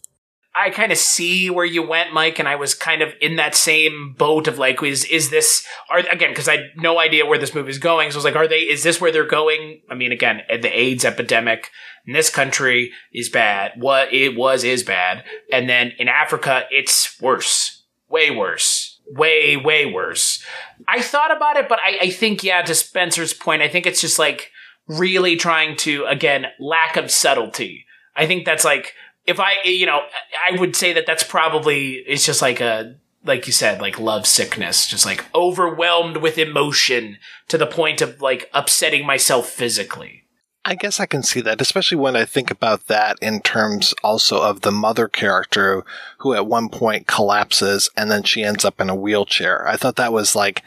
I, 0.56 0.70
kind 0.70 0.92
of 0.92 0.98
see 1.00 1.50
where 1.50 1.66
you 1.66 1.82
went, 1.82 2.14
Mike, 2.14 2.38
and 2.38 2.48
I 2.48 2.56
was 2.56 2.76
kind 2.76 3.02
of 3.02 3.14
in 3.20 3.38
that 3.38 3.56
same 3.56 4.14
boat 4.18 4.48
of 4.48 4.60
like, 4.60 4.84
is 4.84 5.04
is 5.06 5.30
this 5.30 5.66
are 5.90 6.00
again 6.00 6.30
because 6.30 6.48
I 6.48 6.58
had 6.58 6.66
no 6.78 7.00
idea 7.00 7.26
where 7.26 7.40
this 7.40 7.56
movie 7.56 7.72
is 7.72 7.80
going. 7.80 8.12
So 8.12 8.16
I 8.16 8.20
was 8.20 8.26
like, 8.26 8.36
are 8.36 8.48
they? 8.48 8.60
Is 8.60 8.84
this 8.84 9.02
where 9.02 9.12
they're 9.12 9.26
going? 9.26 9.82
I 9.90 9.96
mean, 9.96 10.12
again, 10.12 10.42
the 10.50 10.70
AIDS 10.70 11.06
epidemic 11.06 11.72
in 12.06 12.14
this 12.14 12.30
country 12.30 12.92
is 13.12 13.30
bad. 13.30 13.72
What 13.78 14.14
it 14.14 14.36
was 14.36 14.64
is 14.64 14.84
bad, 14.84 15.24
and 15.52 15.68
then 15.68 15.94
in 15.98 16.08
Africa, 16.08 16.64
it's 16.70 17.20
worse, 17.20 17.84
way 18.08 18.30
worse, 18.30 18.83
way 19.14 19.58
way 19.58 19.86
worse. 19.86 20.44
I 20.88 21.02
thought 21.02 21.36
about 21.36 21.58
it, 21.58 21.70
but 21.70 21.80
I, 21.80 21.98
I 22.02 22.10
think 22.10 22.44
yeah, 22.44 22.62
to 22.62 22.76
Spencer's 22.76 23.34
point, 23.34 23.62
I 23.62 23.68
think 23.68 23.86
it's 23.86 24.02
just 24.02 24.20
like 24.20 24.52
really 24.88 25.36
trying 25.36 25.76
to 25.78 26.06
again 26.06 26.48
lack 26.60 26.98
of 26.98 27.12
subtlety. 27.12 27.86
I 28.16 28.28
think 28.28 28.46
that's 28.46 28.66
like 28.66 28.94
if 29.26 29.40
I 29.40 29.56
you 29.66 29.86
know 29.86 30.02
I 30.50 30.60
would 30.60 30.76
say 30.76 30.94
that 30.94 31.06
that's 31.06 31.24
probably 31.24 31.94
it's 32.08 32.26
just 32.26 32.42
like 32.42 32.62
a 32.62 32.96
like 33.26 33.48
you 33.48 33.54
said 33.54 33.82
like 33.82 34.00
love 34.00 34.28
sickness 34.28 34.86
just 34.86 35.06
like 35.06 35.26
overwhelmed 35.34 36.18
with 36.18 36.38
emotion 36.38 37.18
to 37.48 37.58
the 37.58 37.68
point 37.68 38.02
of 38.02 38.22
like 38.22 38.50
upsetting 38.54 39.06
myself 39.06 39.50
physically. 39.50 40.24
I 40.66 40.76
guess 40.76 41.02
I 41.02 41.06
can 41.06 41.24
see 41.24 41.42
that, 41.42 41.60
especially 41.60 41.98
when 41.98 42.16
I 42.16 42.24
think 42.24 42.50
about 42.50 42.88
that 42.88 43.18
in 43.22 43.42
terms 43.42 43.94
also 44.02 44.42
of 44.42 44.62
the 44.62 44.72
mother 44.72 45.10
character 45.10 45.84
who 46.24 46.34
at 46.34 46.48
one 46.48 46.70
point 46.70 47.06
collapses 47.08 47.90
and 47.96 48.10
then 48.10 48.24
she 48.24 48.44
ends 48.44 48.66
up 48.66 48.82
in 48.82 48.90
a 48.90 48.96
wheelchair. 48.96 49.68
I 49.68 49.78
thought 49.78 49.98
that 49.98 50.12
was 50.14 50.36
like 50.36 50.64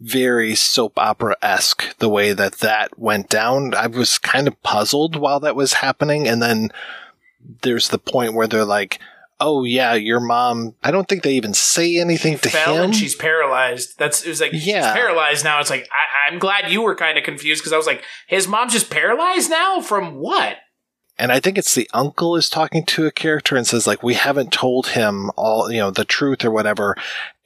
very 0.00 0.54
soap 0.54 0.92
opera 0.96 1.34
esque 1.42 1.98
the 1.98 2.08
way 2.08 2.32
that 2.32 2.58
that 2.58 2.96
went 2.98 3.28
down. 3.28 3.74
I 3.74 3.88
was 3.88 4.16
kind 4.18 4.46
of 4.46 4.62
puzzled 4.62 5.16
while 5.16 5.40
that 5.40 5.56
was 5.56 5.72
happening. 5.74 6.28
And 6.28 6.40
then 6.40 6.70
there's 7.62 7.88
the 7.88 7.98
point 7.98 8.34
where 8.34 8.46
they're 8.46 8.64
like, 8.64 9.00
Oh 9.40 9.62
yeah, 9.64 9.94
your 9.94 10.18
mom. 10.20 10.74
I 10.82 10.90
don't 10.90 11.08
think 11.08 11.22
they 11.22 11.34
even 11.34 11.54
say 11.54 11.96
anything 11.98 12.38
to 12.38 12.48
Fell 12.50 12.74
him. 12.76 12.84
and 12.86 12.96
she's 12.96 13.14
paralyzed. 13.14 13.96
That's 13.96 14.24
it 14.24 14.28
was 14.28 14.40
like 14.40 14.50
Yeah. 14.52 14.92
she's 14.92 15.00
paralyzed 15.00 15.44
now. 15.44 15.60
It's 15.60 15.70
like 15.70 15.88
I, 15.92 16.30
I'm 16.32 16.38
glad 16.40 16.70
you 16.70 16.82
were 16.82 16.96
kind 16.96 17.16
of 17.16 17.22
confused 17.24 17.62
because 17.62 17.72
I 17.72 17.76
was 17.76 17.86
like, 17.86 18.02
his 18.26 18.48
mom's 18.48 18.72
just 18.72 18.90
paralyzed 18.90 19.48
now 19.48 19.80
from 19.80 20.16
what? 20.16 20.56
And 21.18 21.32
I 21.32 21.40
think 21.40 21.58
it's 21.58 21.74
the 21.74 21.90
uncle 21.92 22.36
is 22.36 22.48
talking 22.48 22.84
to 22.86 23.06
a 23.06 23.12
character 23.12 23.56
and 23.56 23.66
says 23.66 23.86
like, 23.86 24.02
we 24.02 24.14
haven't 24.14 24.52
told 24.52 24.88
him 24.88 25.30
all, 25.36 25.70
you 25.70 25.78
know, 25.78 25.90
the 25.90 26.04
truth 26.04 26.44
or 26.44 26.50
whatever. 26.50 26.96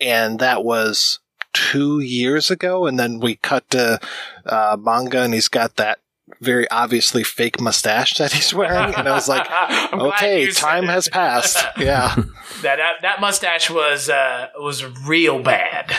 And 0.01 0.39
that 0.41 0.65
was 0.65 1.21
two 1.53 2.01
years 2.01 2.51
ago. 2.51 2.87
And 2.87 2.99
then 2.99 3.19
we 3.19 3.37
cut 3.37 3.69
to, 3.71 3.99
uh, 4.45 4.77
manga 4.79 5.23
and 5.23 5.33
he's 5.33 5.49
got 5.49 5.77
that 5.77 5.99
very 6.41 6.71
obviously 6.71 7.25
fake 7.25 7.61
mustache 7.61 8.15
that 8.15 8.33
he's 8.33 8.55
wearing. 8.55 8.95
And 8.95 9.09
I 9.09 9.13
was 9.13 9.29
like, 9.29 9.47
okay, 9.93 10.51
time 10.51 10.85
has 10.85 11.09
passed. 11.09 11.65
Yeah. 11.79 12.15
That 12.63 12.77
that, 12.77 12.93
that 13.03 13.21
mustache 13.21 13.71
was 13.71 14.09
uh 14.09 14.49
was 14.57 14.85
real 15.07 15.43
bad. 15.43 15.93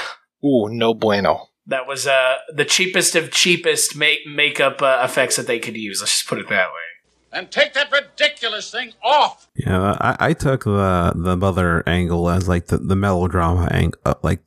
Ooh, 0.45 0.69
no 0.69 0.93
bueno. 0.93 1.49
That 1.65 1.87
was 1.87 2.07
uh 2.07 2.35
the 2.53 2.65
cheapest 2.65 3.15
of 3.15 3.31
cheapest 3.31 3.95
make 3.95 4.19
makeup 4.25 4.81
uh, 4.81 5.01
effects 5.03 5.35
that 5.35 5.47
they 5.47 5.59
could 5.59 5.75
use. 5.75 5.99
Let's 5.99 6.13
just 6.13 6.27
put 6.27 6.39
it 6.39 6.47
that 6.49 6.67
way. 6.67 6.92
And 7.33 7.49
take 7.49 7.73
that 7.73 7.91
ridiculous 7.91 8.69
thing 8.69 8.93
off! 9.03 9.47
Yeah, 9.55 9.97
I, 9.99 10.15
I 10.19 10.33
took 10.33 10.65
the 10.65 11.13
the 11.15 11.35
mother 11.35 11.83
angle 11.87 12.29
as 12.29 12.47
like 12.47 12.67
the, 12.67 12.77
the 12.77 12.95
melodrama 12.95 13.67
ang- 13.71 13.93
uh, 14.05 14.13
like 14.21 14.41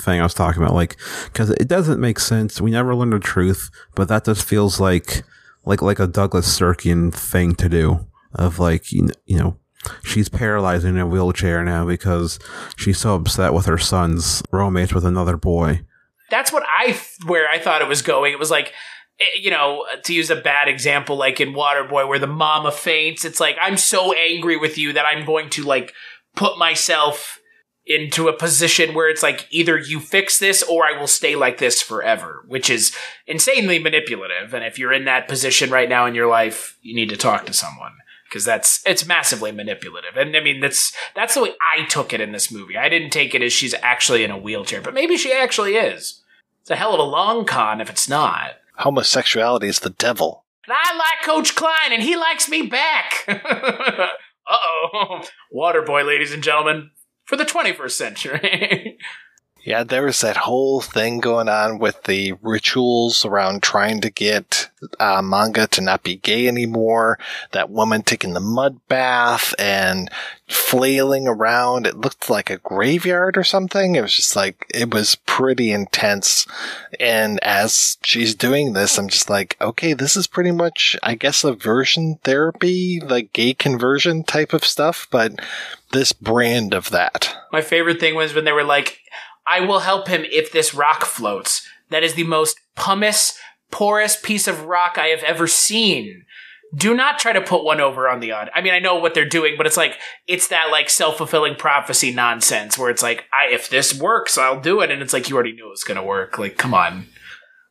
thing 0.00 0.20
I 0.20 0.24
was 0.24 0.34
talking 0.34 0.60
about, 0.62 0.74
like 0.74 0.96
because 1.26 1.50
it 1.50 1.68
doesn't 1.68 2.00
make 2.00 2.18
sense. 2.18 2.60
We 2.60 2.70
never 2.72 2.94
learn 2.94 3.10
the 3.10 3.20
truth, 3.20 3.70
but 3.94 4.08
that 4.08 4.24
just 4.24 4.44
feels 4.44 4.80
like 4.80 5.22
like 5.64 5.82
like 5.82 6.00
a 6.00 6.06
Douglas 6.06 6.58
Sirkian 6.58 7.14
thing 7.14 7.54
to 7.56 7.68
do. 7.68 8.06
Of 8.34 8.58
like 8.58 8.92
you, 8.92 9.06
kn- 9.06 9.14
you 9.24 9.38
know, 9.38 9.56
she's 10.04 10.28
paralyzed 10.28 10.84
in 10.84 10.98
a 10.98 11.06
wheelchair 11.06 11.64
now 11.64 11.86
because 11.86 12.38
she's 12.76 12.98
so 12.98 13.14
upset 13.14 13.54
with 13.54 13.66
her 13.66 13.78
son's 13.78 14.42
romance 14.52 14.92
with 14.92 15.06
another 15.06 15.36
boy. 15.36 15.80
That's 16.28 16.52
what 16.52 16.64
I 16.66 16.98
where 17.26 17.48
I 17.48 17.58
thought 17.58 17.82
it 17.82 17.88
was 17.88 18.02
going. 18.02 18.32
It 18.32 18.38
was 18.38 18.50
like 18.50 18.72
Eh, 19.18 19.24
you 19.40 19.50
know, 19.50 19.84
to 20.04 20.14
use 20.14 20.30
a 20.30 20.36
bad 20.36 20.68
example, 20.68 21.16
like 21.16 21.40
in 21.40 21.54
Waterboy, 21.54 22.08
where 22.08 22.18
the 22.18 22.26
mama 22.26 22.70
faints. 22.70 23.24
It's 23.24 23.40
like 23.40 23.56
I'm 23.60 23.76
so 23.76 24.12
angry 24.12 24.56
with 24.56 24.76
you 24.78 24.92
that 24.92 25.06
I'm 25.06 25.24
going 25.24 25.50
to 25.50 25.64
like 25.64 25.92
put 26.34 26.58
myself 26.58 27.40
into 27.86 28.26
a 28.26 28.36
position 28.36 28.94
where 28.94 29.08
it's 29.08 29.22
like 29.22 29.46
either 29.50 29.78
you 29.78 30.00
fix 30.00 30.38
this 30.38 30.62
or 30.64 30.84
I 30.84 30.98
will 30.98 31.06
stay 31.06 31.36
like 31.36 31.58
this 31.58 31.80
forever, 31.80 32.44
which 32.48 32.68
is 32.68 32.94
insanely 33.28 33.78
manipulative. 33.78 34.52
And 34.52 34.64
if 34.64 34.76
you're 34.76 34.92
in 34.92 35.04
that 35.04 35.28
position 35.28 35.70
right 35.70 35.88
now 35.88 36.04
in 36.04 36.14
your 36.14 36.26
life, 36.26 36.76
you 36.82 36.96
need 36.96 37.10
to 37.10 37.16
talk 37.16 37.46
to 37.46 37.52
someone 37.52 37.92
because 38.28 38.44
that's 38.44 38.82
it's 38.84 39.06
massively 39.06 39.52
manipulative. 39.52 40.16
And 40.16 40.36
I 40.36 40.40
mean 40.40 40.60
that's 40.60 40.92
that's 41.14 41.34
the 41.34 41.42
way 41.42 41.54
I 41.76 41.84
took 41.84 42.12
it 42.12 42.20
in 42.20 42.32
this 42.32 42.50
movie. 42.50 42.76
I 42.76 42.88
didn't 42.88 43.10
take 43.10 43.34
it 43.34 43.42
as 43.42 43.52
she's 43.52 43.74
actually 43.82 44.24
in 44.24 44.30
a 44.30 44.38
wheelchair, 44.38 44.82
but 44.82 44.94
maybe 44.94 45.16
she 45.16 45.32
actually 45.32 45.76
is. 45.76 46.22
It's 46.62 46.70
a 46.70 46.76
hell 46.76 46.92
of 46.92 47.00
a 47.00 47.04
long 47.04 47.44
con 47.44 47.80
if 47.80 47.88
it's 47.88 48.08
not. 48.08 48.56
Homosexuality 48.78 49.68
is 49.68 49.80
the 49.80 49.90
devil. 49.90 50.44
And 50.66 50.76
I 50.76 50.96
like 50.96 51.24
Coach 51.24 51.54
Klein, 51.54 51.92
and 51.92 52.02
he 52.02 52.16
likes 52.16 52.48
me 52.48 52.62
back. 52.62 53.24
uh 53.28 54.08
oh. 54.48 55.22
Waterboy, 55.54 56.06
ladies 56.06 56.32
and 56.32 56.42
gentlemen, 56.42 56.90
for 57.24 57.36
the 57.36 57.44
21st 57.44 57.90
century. 57.90 58.98
Yeah, 59.66 59.82
there 59.82 60.04
was 60.04 60.20
that 60.20 60.36
whole 60.36 60.80
thing 60.80 61.18
going 61.18 61.48
on 61.48 61.80
with 61.80 62.04
the 62.04 62.34
rituals 62.40 63.24
around 63.24 63.64
trying 63.64 64.00
to 64.02 64.10
get 64.10 64.65
uh, 65.00 65.22
manga 65.22 65.66
to 65.68 65.80
not 65.80 66.02
be 66.02 66.16
gay 66.16 66.46
anymore. 66.46 67.18
That 67.52 67.70
woman 67.70 68.02
taking 68.02 68.34
the 68.34 68.40
mud 68.40 68.80
bath 68.88 69.54
and 69.58 70.10
flailing 70.48 71.26
around. 71.26 71.86
It 71.86 71.96
looked 71.96 72.30
like 72.30 72.50
a 72.50 72.58
graveyard 72.58 73.36
or 73.36 73.44
something. 73.44 73.94
It 73.94 74.02
was 74.02 74.14
just 74.14 74.36
like, 74.36 74.66
it 74.72 74.92
was 74.92 75.16
pretty 75.26 75.72
intense. 75.72 76.46
And 77.00 77.42
as 77.42 77.96
she's 78.02 78.34
doing 78.34 78.72
this, 78.72 78.98
I'm 78.98 79.08
just 79.08 79.30
like, 79.30 79.56
okay, 79.60 79.92
this 79.92 80.16
is 80.16 80.26
pretty 80.26 80.52
much, 80.52 80.96
I 81.02 81.14
guess, 81.14 81.42
aversion 81.42 82.18
therapy, 82.22 83.00
like 83.00 83.32
gay 83.32 83.54
conversion 83.54 84.24
type 84.24 84.52
of 84.52 84.64
stuff, 84.64 85.08
but 85.10 85.40
this 85.92 86.12
brand 86.12 86.74
of 86.74 86.90
that. 86.90 87.34
My 87.52 87.62
favorite 87.62 88.00
thing 88.00 88.14
was 88.14 88.34
when 88.34 88.44
they 88.44 88.52
were 88.52 88.64
like, 88.64 89.00
I 89.46 89.60
will 89.60 89.80
help 89.80 90.08
him 90.08 90.24
if 90.24 90.52
this 90.52 90.74
rock 90.74 91.04
floats. 91.04 91.66
That 91.90 92.02
is 92.02 92.14
the 92.14 92.24
most 92.24 92.58
pumice, 92.74 93.38
porous 93.70 94.16
piece 94.16 94.46
of 94.46 94.64
rock 94.64 94.98
I 94.98 95.06
have 95.08 95.22
ever 95.22 95.46
seen. 95.46 96.24
Do 96.74 96.94
not 96.94 97.18
try 97.18 97.32
to 97.32 97.40
put 97.40 97.64
one 97.64 97.80
over 97.80 98.08
on 98.08 98.20
the 98.20 98.32
odd. 98.32 98.50
I 98.54 98.60
mean, 98.60 98.74
I 98.74 98.80
know 98.80 98.96
what 98.96 99.14
they're 99.14 99.28
doing, 99.28 99.54
but 99.56 99.66
it's 99.66 99.76
like, 99.76 99.98
it's 100.26 100.48
that 100.48 100.68
like 100.70 100.90
self-fulfilling 100.90 101.54
prophecy 101.56 102.12
nonsense 102.12 102.76
where 102.76 102.90
it's 102.90 103.02
like, 103.02 103.24
I, 103.32 103.52
if 103.52 103.70
this 103.70 103.98
works, 103.98 104.36
I'll 104.36 104.60
do 104.60 104.80
it. 104.80 104.90
And 104.90 105.00
it's 105.00 105.12
like, 105.12 105.28
you 105.28 105.36
already 105.36 105.52
knew 105.52 105.66
it 105.66 105.70
was 105.70 105.84
going 105.84 105.96
to 105.96 106.02
work. 106.02 106.38
Like, 106.38 106.58
come 106.58 106.74
on. 106.74 107.06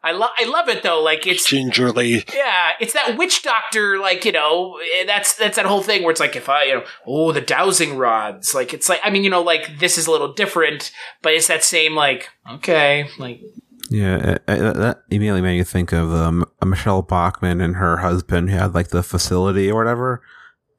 I 0.06 0.12
love, 0.12 0.30
I 0.38 0.46
love 0.46 0.70
it 0.70 0.84
though. 0.84 1.02
Like, 1.02 1.26
it's, 1.26 1.50
Gingerly. 1.50 2.24
yeah, 2.32 2.74
it's 2.80 2.94
that 2.94 3.18
witch 3.18 3.42
doctor, 3.42 3.98
like 3.98 4.24
you 4.24 4.32
know, 4.32 4.78
eh, 5.00 5.04
that's 5.04 5.36
that's 5.36 5.56
that 5.56 5.66
whole 5.66 5.82
thing 5.82 6.04
where 6.04 6.12
it's 6.12 6.20
like 6.20 6.36
if 6.36 6.48
I, 6.48 6.66
you 6.66 6.76
know, 6.76 6.84
oh 7.08 7.32
the 7.32 7.42
dowsing 7.42 7.98
rods, 7.98 8.54
like 8.54 8.72
it's 8.72 8.88
like 8.88 9.02
I 9.04 9.10
mean, 9.10 9.24
you 9.24 9.32
know, 9.32 9.42
like 9.42 9.80
this 9.80 9.98
is 9.98 10.06
a 10.06 10.12
little 10.12 10.32
different, 10.32 10.92
but 11.24 11.34
it's 11.34 11.48
that 11.48 11.64
same 11.64 11.96
like 11.96 12.30
okay, 12.48 13.10
like 13.18 13.42
Yeah, 13.90 14.38
uh, 14.48 14.52
uh, 14.52 14.74
that 14.74 15.04
immediately 15.10 15.42
made 15.42 15.58
you 15.58 15.64
think 15.64 15.92
of 15.92 16.12
um, 16.12 16.46
Michele 16.64 17.02
Bachmann 17.04 17.62
and 17.62 17.76
her 17.76 17.98
husband 17.98 18.50
who 18.50 18.58
had 18.58 18.74
like 18.74 18.88
the 18.90 19.04
facility 19.04 19.70
or 19.70 19.76
whatever, 19.76 20.22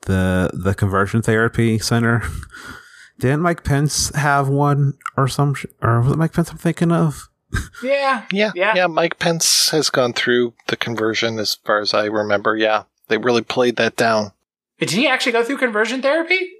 the 0.02 0.50
the 0.52 0.74
conversion 0.74 1.22
therapy 1.22 1.78
center. 1.78 2.22
Didn't 3.18 3.40
Mike 3.40 3.64
Pence 3.64 4.14
have 4.14 4.48
one 4.48 4.94
or 5.16 5.26
some, 5.26 5.54
sh- 5.54 5.64
or 5.80 6.02
was 6.02 6.12
it 6.12 6.18
Mike 6.18 6.34
Pence 6.34 6.50
I'm 6.50 6.58
thinking 6.58 6.92
of? 6.92 7.30
yeah, 7.82 8.26
Yeah, 8.30 8.50
yeah. 8.54 8.86
Mike 8.88 9.18
Pence 9.18 9.70
has 9.70 9.88
gone 9.88 10.12
through 10.12 10.52
the 10.66 10.76
conversion 10.76 11.38
as 11.38 11.54
far 11.54 11.80
as 11.80 11.94
I 11.94 12.06
remember. 12.06 12.56
Yeah, 12.56 12.82
they 13.08 13.16
really 13.16 13.40
played 13.42 13.76
that 13.76 13.96
down. 13.96 14.32
did 14.78 14.90
he 14.90 15.06
actually 15.06 15.32
go 15.32 15.42
through 15.44 15.56
conversion 15.58 16.02
therapy? 16.02 16.50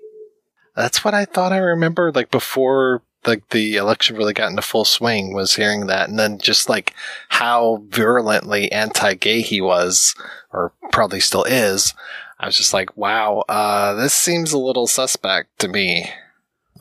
That's 0.75 1.05
what 1.05 1.13
I 1.13 1.25
thought 1.27 1.53
I 1.53 1.59
remember. 1.59 2.11
Like 2.13 2.31
before, 2.31 3.03
like 3.27 3.49
the 3.51 3.77
election 3.77 4.17
really 4.17 4.33
got 4.33 4.51
into 4.51 4.63
full 4.63 4.85
swing, 4.85 5.35
was 5.35 5.57
hearing 5.57 5.87
that, 5.87 6.09
and 6.09 6.19
then 6.19 6.39
just 6.39 6.69
like 6.69 6.95
how 7.29 7.83
virulently 7.89 8.71
anti-gay 8.73 9.41
he 9.41 9.61
was, 9.61 10.15
or 10.53 10.73
probably 10.93 11.21
still 11.21 11.45
is. 11.45 11.95
I 12.39 12.47
was 12.47 12.57
just 12.57 12.75
like, 12.75 12.97
wow, 12.97 13.45
uh, 13.49 13.95
this 13.95 14.15
seems 14.15 14.53
a 14.53 14.59
little 14.59 14.87
suspect 14.87 15.59
to 15.61 15.69
me. 15.69 16.11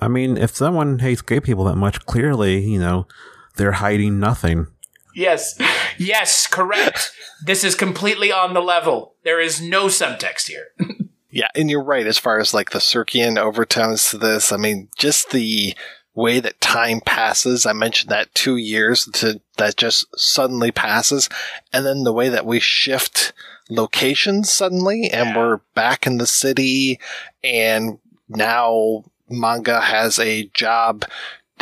I 0.02 0.08
mean, 0.08 0.38
if 0.38 0.56
someone 0.56 1.00
hates 1.00 1.22
gay 1.22 1.39
people 1.39 1.64
that 1.66 1.78
much, 1.78 2.06
clearly, 2.06 2.60
you 2.60 2.80
know, 2.80 3.08
they're 3.56 3.74
hiding 3.74 4.20
nothing. 4.20 4.68
Yes, 5.16 5.58
yes, 5.98 6.46
correct. 6.46 7.12
this 7.46 7.64
is 7.64 7.74
completely 7.76 8.32
on 8.32 8.54
the 8.54 8.62
level. 8.62 9.16
There 9.24 9.39
is 9.39 9.62
no 9.62 9.86
subtext 9.86 10.48
here. 10.48 10.68
Yeah, 11.36 11.50
and 11.54 11.70
you're 11.70 11.84
right 11.84 12.08
as 12.08 12.18
far 12.18 12.39
as 12.39 12.54
like 12.54 12.70
the 12.70 12.80
Sirkian 12.80 13.38
overtones 13.38 14.10
to 14.10 14.18
this. 14.18 14.54
I 14.54 14.58
mean, 14.58 14.88
just 14.98 15.32
the 15.32 15.76
way 16.16 16.39
that 16.39 16.59
time 16.61 17.01
passes. 17.01 17.66
I 17.66 17.74
mentioned 17.74 18.09
that 18.09 18.34
two 18.34 18.55
years 18.55 19.05
to 19.05 19.41
that 19.57 19.78
just 19.78 20.05
suddenly 20.18 20.72
passes, 20.72 21.30
and 21.72 21.86
then 21.86 22.03
the 22.03 22.13
way 22.13 22.30
that 22.30 22.45
we 22.45 22.59
shift 22.59 23.34
locations 23.70 24.51
suddenly, 24.51 25.09
and 25.11 25.36
we're 25.36 25.59
back 25.76 26.07
in 26.07 26.18
the 26.18 26.28
city, 26.28 26.99
and 27.43 27.99
now 28.28 29.03
manga 29.30 29.82
has 29.82 30.18
a 30.20 30.49
job 30.53 31.05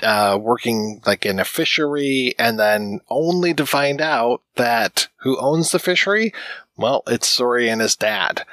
uh, 0.01 0.38
working 0.39 1.01
like 1.06 1.26
in 1.26 1.39
a 1.39 1.45
fishery, 1.45 2.36
and 2.38 2.60
then 2.60 2.99
only 3.10 3.54
to 3.54 3.66
find 3.66 4.01
out 4.01 4.41
that 4.56 5.08
who 5.18 5.39
owns 5.39 5.72
the 5.72 5.80
fishery? 5.80 6.34
Well, 6.76 7.04
it's 7.08 7.38
Sori 7.38 7.72
and 7.72 7.82
his 7.82 7.95
dad. 7.95 8.45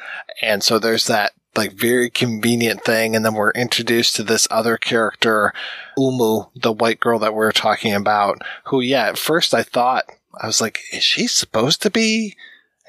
And 0.43 0.63
so 0.63 0.79
there's 0.79 1.07
that 1.07 1.33
like 1.57 1.73
very 1.73 2.11
convenient 2.11 2.85
thing. 2.85 3.17
And 3.17 3.25
then 3.25 3.35
we're 3.35 3.51
introduced 3.53 4.17
to 4.17 4.23
this 4.23 4.47
other 4.51 4.77
character, 4.77 5.53
Umu, 5.97 6.45
the 6.55 6.73
white 6.73 7.01
girl 7.01 7.19
that 7.19 7.35
we 7.35 7.45
are 7.45 7.53
talking 7.53 7.95
about, 7.95 8.43
who, 8.65 8.81
yeah, 8.81 9.09
at 9.09 9.19
first 9.19 9.55
I 9.55 9.63
thought, 9.63 10.05
I 10.41 10.47
was 10.47 10.61
like, 10.61 10.81
is 10.93 11.03
she 11.03 11.27
supposed 11.27 11.83
to 11.83 11.91
be 11.91 12.37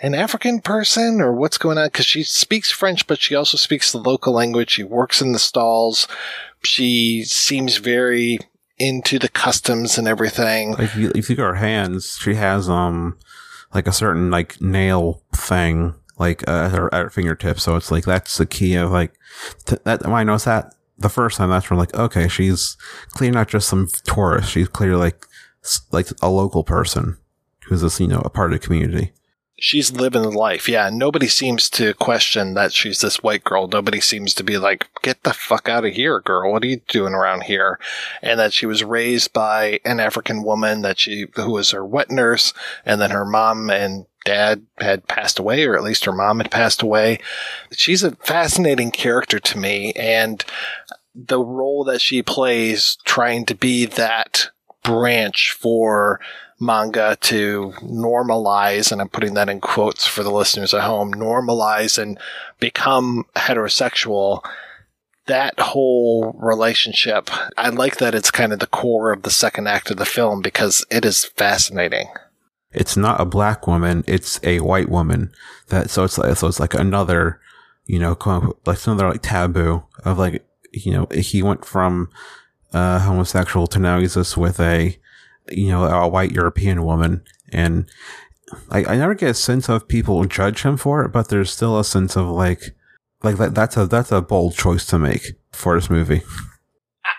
an 0.01 0.13
African 0.13 0.61
person 0.61 1.21
or 1.21 1.33
what's 1.33 1.57
going 1.57 1.77
on? 1.77 1.89
Cause 1.89 2.05
she 2.05 2.23
speaks 2.23 2.71
French, 2.71 3.07
but 3.07 3.21
she 3.21 3.35
also 3.35 3.57
speaks 3.57 3.91
the 3.91 3.97
local 3.97 4.33
language. 4.33 4.71
She 4.71 4.83
works 4.83 5.21
in 5.21 5.31
the 5.31 5.39
stalls. 5.39 6.07
She 6.63 7.23
seems 7.23 7.77
very 7.77 8.39
into 8.77 9.19
the 9.19 9.29
customs 9.29 9.97
and 9.97 10.07
everything. 10.07 10.75
If 10.79 10.95
you, 10.95 11.11
if 11.15 11.29
you 11.29 11.35
look 11.35 11.45
at 11.45 11.49
her 11.49 11.55
hands, 11.55 12.17
she 12.19 12.35
has, 12.35 12.69
um, 12.69 13.17
like 13.73 13.87
a 13.87 13.93
certain 13.93 14.29
like 14.29 14.59
nail 14.61 15.21
thing 15.33 15.95
like 16.21 16.47
uh, 16.47 16.65
at, 16.65 16.71
her, 16.71 16.93
at 16.93 17.11
fingertips. 17.11 17.63
So 17.63 17.75
it's 17.75 17.91
like 17.91 18.05
that's 18.05 18.37
the 18.37 18.45
key 18.45 18.75
of 18.75 18.91
like 18.91 19.13
t- 19.65 19.77
that. 19.83 20.07
I 20.07 20.23
noticed 20.23 20.45
that 20.45 20.73
the 20.97 21.09
first 21.09 21.37
time, 21.37 21.49
that's 21.49 21.69
when 21.69 21.79
like 21.79 21.93
okay, 21.93 22.29
she's 22.29 22.77
clearly 23.09 23.33
not 23.33 23.49
just 23.49 23.67
some 23.67 23.89
tourist. 24.05 24.51
She's 24.51 24.69
clearly 24.69 24.95
like 24.95 25.25
like 25.91 26.07
a 26.21 26.29
local 26.29 26.63
person 26.63 27.17
who's 27.65 27.83
a 27.83 28.03
you 28.03 28.07
know 28.07 28.21
a 28.23 28.29
part 28.29 28.53
of 28.53 28.61
the 28.61 28.65
community 28.65 29.11
she's 29.61 29.91
living 29.91 30.23
life. 30.23 30.67
Yeah, 30.67 30.89
nobody 30.91 31.27
seems 31.27 31.69
to 31.71 31.93
question 31.93 32.55
that 32.55 32.73
she's 32.73 32.99
this 32.99 33.23
white 33.23 33.43
girl. 33.43 33.67
Nobody 33.67 34.01
seems 34.01 34.33
to 34.33 34.43
be 34.43 34.57
like, 34.57 34.87
"Get 35.01 35.23
the 35.23 35.33
fuck 35.33 35.69
out 35.69 35.85
of 35.85 35.93
here, 35.93 36.19
girl! 36.19 36.51
What 36.51 36.63
are 36.63 36.67
you 36.67 36.81
doing 36.87 37.13
around 37.13 37.43
here?" 37.43 37.79
And 38.21 38.39
that 38.39 38.51
she 38.51 38.65
was 38.65 38.83
raised 38.83 39.31
by 39.31 39.79
an 39.85 39.99
African 39.99 40.43
woman 40.43 40.81
that 40.81 40.99
she 40.99 41.27
who 41.35 41.51
was 41.51 41.71
her 41.71 41.85
wet 41.85 42.11
nurse, 42.11 42.53
and 42.85 42.99
then 42.99 43.11
her 43.11 43.25
mom 43.25 43.69
and 43.69 44.07
dad 44.25 44.65
had 44.79 45.07
passed 45.07 45.39
away, 45.39 45.65
or 45.65 45.75
at 45.75 45.83
least 45.83 46.05
her 46.05 46.11
mom 46.11 46.39
had 46.39 46.51
passed 46.51 46.81
away. 46.81 47.19
She's 47.71 48.03
a 48.03 48.15
fascinating 48.17 48.91
character 48.91 49.39
to 49.39 49.57
me, 49.57 49.93
and 49.93 50.43
the 51.13 51.43
role 51.43 51.83
that 51.85 52.01
she 52.01 52.21
plays 52.21 52.97
trying 53.03 53.45
to 53.45 53.55
be 53.55 53.85
that 53.85 54.49
branch 54.83 55.51
for 55.51 56.19
manga 56.59 57.17
to 57.21 57.73
normalize, 57.81 58.91
and 58.91 59.01
I'm 59.01 59.09
putting 59.09 59.33
that 59.33 59.49
in 59.49 59.59
quotes 59.59 60.05
for 60.05 60.23
the 60.23 60.31
listeners 60.31 60.73
at 60.73 60.83
home, 60.83 61.13
normalize 61.13 61.97
and 62.01 62.19
become 62.59 63.25
heterosexual. 63.35 64.45
That 65.25 65.59
whole 65.59 66.33
relationship, 66.39 67.29
I 67.57 67.69
like 67.69 67.97
that 67.97 68.15
it's 68.15 68.31
kind 68.31 68.53
of 68.53 68.59
the 68.59 68.67
core 68.67 69.11
of 69.11 69.23
the 69.23 69.31
second 69.31 69.67
act 69.67 69.91
of 69.91 69.97
the 69.97 70.05
film 70.05 70.41
because 70.41 70.85
it 70.89 71.05
is 71.05 71.25
fascinating. 71.25 72.07
It's 72.73 72.95
not 72.95 73.21
a 73.21 73.25
black 73.25 73.67
woman; 73.67 74.03
it's 74.07 74.39
a 74.43 74.59
white 74.59 74.89
woman. 74.89 75.31
That 75.67 75.89
so 75.89 76.03
it's 76.03 76.17
like 76.17 76.35
so 76.37 76.47
it's 76.47 76.59
like 76.59 76.73
another, 76.73 77.39
you 77.85 77.99
know, 77.99 78.17
like 78.65 78.85
another 78.85 79.09
like 79.09 79.21
taboo 79.21 79.83
of 80.05 80.17
like 80.17 80.45
you 80.71 80.93
know 80.93 81.07
he 81.13 81.43
went 81.43 81.65
from 81.65 82.09
uh, 82.73 82.99
homosexual 82.99 83.67
to 83.67 83.79
now 83.79 83.99
he's 83.99 84.13
just 84.15 84.37
with 84.37 84.59
a 84.59 84.97
you 85.49 85.69
know, 85.69 85.83
a 85.85 86.07
white 86.07 86.31
European 86.31 86.83
woman. 86.83 87.23
And 87.51 87.89
I, 88.69 88.85
I 88.85 88.97
never 88.97 89.15
get 89.15 89.29
a 89.31 89.35
sense 89.35 89.69
of 89.69 89.87
people 89.87 90.23
judge 90.25 90.63
him 90.63 90.77
for 90.77 91.03
it, 91.03 91.09
but 91.09 91.29
there's 91.29 91.51
still 91.51 91.79
a 91.79 91.85
sense 91.85 92.15
of 92.15 92.27
like, 92.27 92.75
like 93.23 93.37
that, 93.37 93.55
that's 93.55 93.77
a, 93.77 93.85
that's 93.85 94.11
a 94.11 94.21
bold 94.21 94.55
choice 94.55 94.85
to 94.87 94.99
make 94.99 95.33
for 95.51 95.75
this 95.75 95.89
movie. 95.89 96.21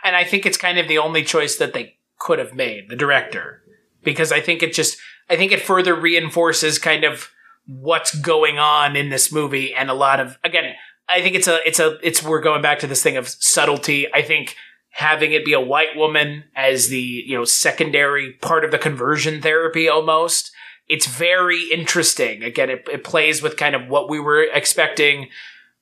And 0.05 0.16
I 0.16 0.24
think 0.24 0.46
it's 0.46 0.57
kind 0.57 0.78
of 0.78 0.88
the 0.88 0.98
only 0.98 1.22
choice 1.22 1.57
that 1.57 1.74
they 1.74 1.96
could 2.18 2.38
have 2.38 2.55
made, 2.55 2.88
the 2.88 2.96
director, 2.96 3.62
because 4.03 4.32
I 4.32 4.40
think 4.40 4.62
it 4.62 4.72
just, 4.72 4.96
I 5.33 5.37
think 5.37 5.51
it 5.51 5.62
further 5.62 5.95
reinforces 5.95 6.78
kind 6.78 7.05
of 7.05 7.30
what's 7.66 8.14
going 8.14 8.59
on 8.59 8.97
in 8.97 9.09
this 9.09 9.33
movie 9.33 9.72
and 9.72 9.89
a 9.89 9.95
lot 9.95 10.20
of, 10.20 10.39
again, 10.45 10.74
I 11.09 11.22
think 11.22 11.35
it's 11.35 11.49
a, 11.49 11.66
it's 11.66 11.80
a, 11.80 11.99
it's, 12.03 12.22
we're 12.22 12.43
going 12.43 12.61
back 12.61 12.80
to 12.80 12.87
this 12.87 13.03
thing 13.03 13.16
of 13.16 13.28
subtlety. 13.28 14.12
I 14.12 14.20
think 14.20 14.57
having 14.91 15.33
it 15.33 15.47
be 15.47 15.55
a 15.55 15.61
white 15.61 15.97
woman 15.97 16.45
as 16.55 16.89
the, 16.89 17.01
you 17.01 17.35
know, 17.35 17.45
secondary 17.45 18.35
part 18.43 18.62
of 18.62 18.72
the 18.72 18.78
conversion 18.78 19.41
therapy 19.41 19.89
almost. 19.89 20.53
It's 20.87 21.07
very 21.07 21.62
interesting. 21.72 22.43
Again, 22.43 22.68
it, 22.68 22.87
it 22.93 23.03
plays 23.03 23.41
with 23.41 23.57
kind 23.57 23.74
of 23.74 23.89
what 23.89 24.11
we 24.11 24.20
were 24.20 24.43
expecting 24.43 25.28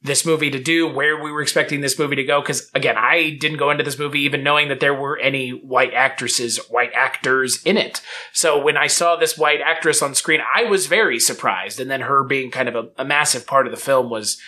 this 0.03 0.25
movie 0.25 0.51
to 0.51 0.63
do, 0.63 0.89
where 0.89 1.23
we 1.23 1.31
were 1.31 1.43
expecting 1.43 1.81
this 1.81 1.99
movie 1.99 2.17
to 2.17 2.25
go. 2.25 2.41
Cause 2.41 2.71
again, 2.75 2.97
I 2.97 3.37
didn't 3.39 3.59
go 3.59 3.71
into 3.71 3.85
this 3.85 3.99
movie 3.99 4.21
even 4.21 4.43
knowing 4.43 4.69
that 4.69 4.81
there 4.81 4.95
were 4.95 5.19
any 5.19 5.51
white 5.51 5.93
actresses, 5.93 6.57
white 6.69 6.93
actors 6.95 7.63
in 7.65 7.77
it. 7.77 8.01
So 8.33 8.61
when 8.61 8.77
I 8.77 8.87
saw 8.87 9.17
this 9.17 9.37
white 9.37 9.61
actress 9.61 10.01
on 10.01 10.15
screen, 10.15 10.41
I 10.55 10.65
was 10.65 10.87
very 10.87 11.21
surprised. 11.21 11.81
And 11.81 11.91
then 11.91 12.01
her 12.03 12.25
being 12.25 12.51
kind 12.51 12.69
of 12.69 12.75
a, 12.77 12.89
a 12.97 13.05
massive 13.05 13.47
part 13.47 13.67
of 13.67 13.73
the 13.73 13.79
film 13.79 14.09
was, 14.09 14.41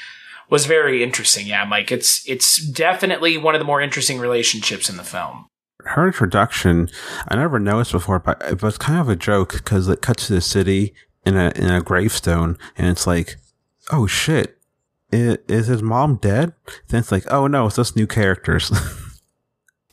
was 0.48 0.66
very 0.66 1.02
interesting. 1.02 1.46
Yeah, 1.46 1.64
Mike, 1.64 1.90
it's 1.90 2.28
it's 2.28 2.58
definitely 2.58 3.38
one 3.38 3.54
of 3.54 3.58
the 3.58 3.64
more 3.64 3.80
interesting 3.80 4.18
relationships 4.18 4.90
in 4.90 4.98
the 4.98 5.02
film. 5.02 5.46
Her 5.84 6.06
introduction, 6.06 6.88
I 7.28 7.36
never 7.36 7.58
noticed 7.58 7.92
before, 7.92 8.18
but 8.20 8.40
it 8.42 8.62
was 8.62 8.78
kind 8.78 9.00
of 9.00 9.08
a 9.08 9.16
joke 9.16 9.54
because 9.54 9.88
it 9.88 10.02
cuts 10.02 10.26
to 10.26 10.34
the 10.34 10.40
city 10.40 10.94
in 11.24 11.36
a 11.36 11.52
in 11.56 11.70
a 11.70 11.80
gravestone, 11.80 12.58
and 12.76 12.86
it's 12.86 13.06
like, 13.06 13.36
oh 13.90 14.06
shit, 14.06 14.58
is, 15.12 15.38
is 15.48 15.66
his 15.66 15.82
mom 15.82 16.16
dead? 16.16 16.54
Then 16.88 17.00
it's 17.00 17.12
like, 17.12 17.30
oh 17.30 17.46
no, 17.46 17.66
it's 17.66 17.76
just 17.76 17.96
new 17.96 18.06
characters. 18.06 18.72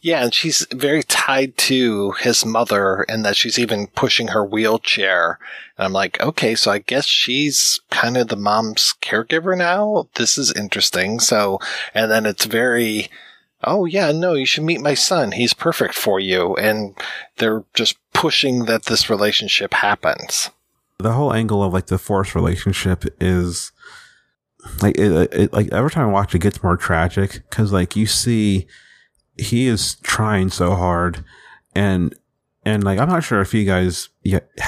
Yeah, 0.02 0.24
and 0.24 0.34
she's 0.34 0.66
very 0.72 1.04
tied 1.04 1.58
to 1.58 2.12
his 2.12 2.46
mother 2.46 3.06
and 3.10 3.26
that 3.26 3.36
she's 3.36 3.60
even 3.60 3.88
pushing 3.88 4.30
her 4.30 4.46
wheelchair. 4.46 5.40
And 5.78 5.86
I'm 5.86 5.94
like, 5.94 6.22
okay, 6.22 6.56
so 6.56 6.72
I 6.72 6.80
guess 6.80 7.06
she's 7.06 7.82
kind 7.92 8.16
of 8.16 8.30
the 8.30 8.38
mom's 8.38 8.94
caregiver 9.02 9.58
now. 9.58 10.08
This 10.16 10.38
is 10.38 10.54
interesting. 10.54 11.20
So, 11.20 11.60
and 11.94 12.10
then 12.10 12.26
it's 12.26 12.46
very, 12.46 13.10
oh 13.66 13.84
yeah, 13.84 14.14
no, 14.14 14.36
you 14.36 14.46
should 14.46 14.64
meet 14.64 14.80
my 14.80 14.94
son. 14.94 15.34
He's 15.34 15.54
perfect 15.54 15.96
for 15.96 16.18
you. 16.18 16.56
And 16.56 16.96
they're 17.38 17.66
just 17.74 17.98
pushing 18.14 18.66
that 18.66 18.86
this 18.86 19.10
relationship 19.10 19.74
happens. 19.74 20.50
The 20.98 21.14
whole 21.14 21.34
angle 21.34 21.62
of 21.62 21.74
like 21.74 21.88
the 21.88 21.98
forced 21.98 22.36
relationship 22.36 23.04
is 23.20 23.74
like, 24.82 24.98
it, 24.98 25.34
it 25.34 25.54
like 25.54 25.72
every 25.72 25.90
time 25.90 26.10
I 26.10 26.12
watch 26.12 26.36
it 26.36 26.40
gets 26.40 26.64
more 26.64 26.78
tragic 26.78 27.44
because 27.50 27.72
like 27.72 27.96
you 27.96 28.06
see, 28.06 28.68
he 29.38 29.68
is 29.68 29.96
trying 29.96 30.50
so 30.50 30.76
hard 30.76 31.24
and 31.74 32.14
and 32.66 32.84
like 32.84 33.00
I'm 33.00 33.10
not 33.10 33.24
sure 33.24 33.42
if 33.42 33.54
you 33.54 33.66
guys 33.66 34.10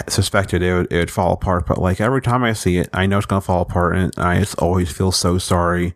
suspected 0.07 0.61
it 0.61 0.73
would, 0.73 0.91
it 0.91 0.97
would 0.97 1.11
fall 1.11 1.33
apart, 1.33 1.65
but 1.67 1.77
like 1.77 1.99
every 1.99 2.21
time 2.21 2.43
I 2.43 2.53
see 2.53 2.77
it, 2.77 2.89
I 2.93 3.05
know 3.05 3.17
it's 3.17 3.25
gonna 3.25 3.41
fall 3.41 3.61
apart, 3.61 3.95
and 3.95 4.13
I 4.17 4.39
just 4.39 4.57
always 4.59 4.91
feel 4.91 5.11
so 5.11 5.37
sorry 5.37 5.93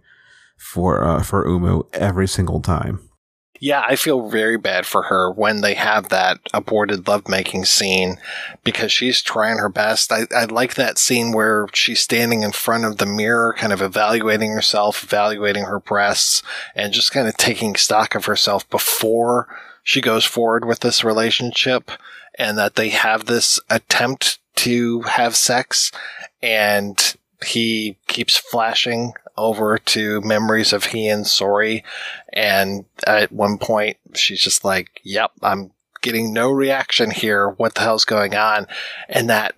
for 0.57 1.03
uh, 1.03 1.23
for 1.23 1.47
Umu 1.47 1.83
every 1.93 2.27
single 2.27 2.61
time. 2.61 3.04
Yeah, 3.65 3.83
I 3.83 3.95
feel 3.95 4.29
very 4.29 4.57
bad 4.57 4.85
for 4.85 5.01
her 5.01 5.31
when 5.31 5.61
they 5.61 5.73
have 5.73 6.09
that 6.09 6.37
aborted 6.53 7.07
lovemaking 7.07 7.65
scene 7.65 8.17
because 8.63 8.91
she's 8.91 9.23
trying 9.23 9.57
her 9.57 9.69
best. 9.69 10.11
I, 10.11 10.27
I 10.35 10.45
like 10.45 10.75
that 10.75 10.99
scene 10.99 11.31
where 11.31 11.65
she's 11.73 11.99
standing 11.99 12.43
in 12.43 12.51
front 12.51 12.85
of 12.85 12.99
the 12.99 13.07
mirror, 13.07 13.55
kind 13.57 13.73
of 13.73 13.81
evaluating 13.81 14.51
herself, 14.51 15.03
evaluating 15.03 15.63
her 15.63 15.79
breasts, 15.79 16.43
and 16.75 16.93
just 16.93 17.11
kind 17.11 17.27
of 17.27 17.37
taking 17.37 17.75
stock 17.75 18.13
of 18.13 18.25
herself 18.25 18.69
before 18.69 19.47
she 19.81 19.99
goes 19.99 20.25
forward 20.25 20.65
with 20.65 20.81
this 20.81 21.03
relationship 21.03 21.89
and 22.37 22.59
that 22.59 22.75
they 22.75 22.89
have 22.89 23.25
this 23.25 23.59
attempt 23.71 24.37
to 24.57 25.01
have 25.01 25.35
sex 25.35 25.91
and 26.39 27.15
he 27.43 27.97
keeps 28.05 28.37
flashing 28.37 29.13
over 29.37 29.77
to 29.77 30.21
memories 30.21 30.73
of 30.73 30.85
he 30.85 31.07
and 31.07 31.25
Sori. 31.25 31.83
And 32.31 32.85
at 33.05 33.31
one 33.31 33.57
point, 33.57 33.97
she's 34.13 34.41
just 34.41 34.63
like, 34.63 35.01
yep, 35.03 35.31
I'm 35.41 35.71
getting 36.01 36.33
no 36.33 36.51
reaction 36.51 37.11
here. 37.11 37.49
What 37.49 37.75
the 37.75 37.81
hell's 37.81 38.05
going 38.05 38.35
on? 38.35 38.67
And 39.09 39.29
that 39.29 39.55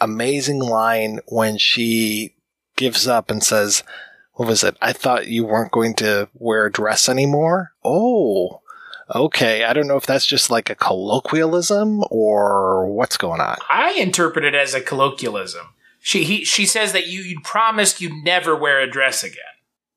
amazing 0.00 0.58
line 0.58 1.20
when 1.28 1.58
she 1.58 2.34
gives 2.76 3.06
up 3.06 3.30
and 3.30 3.42
says, 3.42 3.82
what 4.34 4.48
was 4.48 4.64
it? 4.64 4.76
I 4.80 4.92
thought 4.92 5.28
you 5.28 5.44
weren't 5.44 5.72
going 5.72 5.94
to 5.96 6.28
wear 6.34 6.66
a 6.66 6.72
dress 6.72 7.08
anymore. 7.08 7.72
Oh, 7.84 8.62
okay. 9.14 9.64
I 9.64 9.72
don't 9.72 9.86
know 9.86 9.96
if 9.96 10.06
that's 10.06 10.26
just 10.26 10.50
like 10.50 10.70
a 10.70 10.74
colloquialism 10.74 12.02
or 12.10 12.86
what's 12.86 13.18
going 13.18 13.40
on. 13.40 13.58
I 13.68 13.92
interpret 13.92 14.44
it 14.44 14.54
as 14.54 14.74
a 14.74 14.80
colloquialism. 14.80 15.66
She 16.02 16.24
he, 16.24 16.44
she 16.44 16.66
says 16.66 16.92
that 16.92 17.06
you 17.06 17.20
you 17.20 17.40
promised 17.40 18.00
you'd 18.00 18.24
never 18.24 18.54
wear 18.56 18.80
a 18.80 18.90
dress 18.90 19.22
again. 19.22 19.38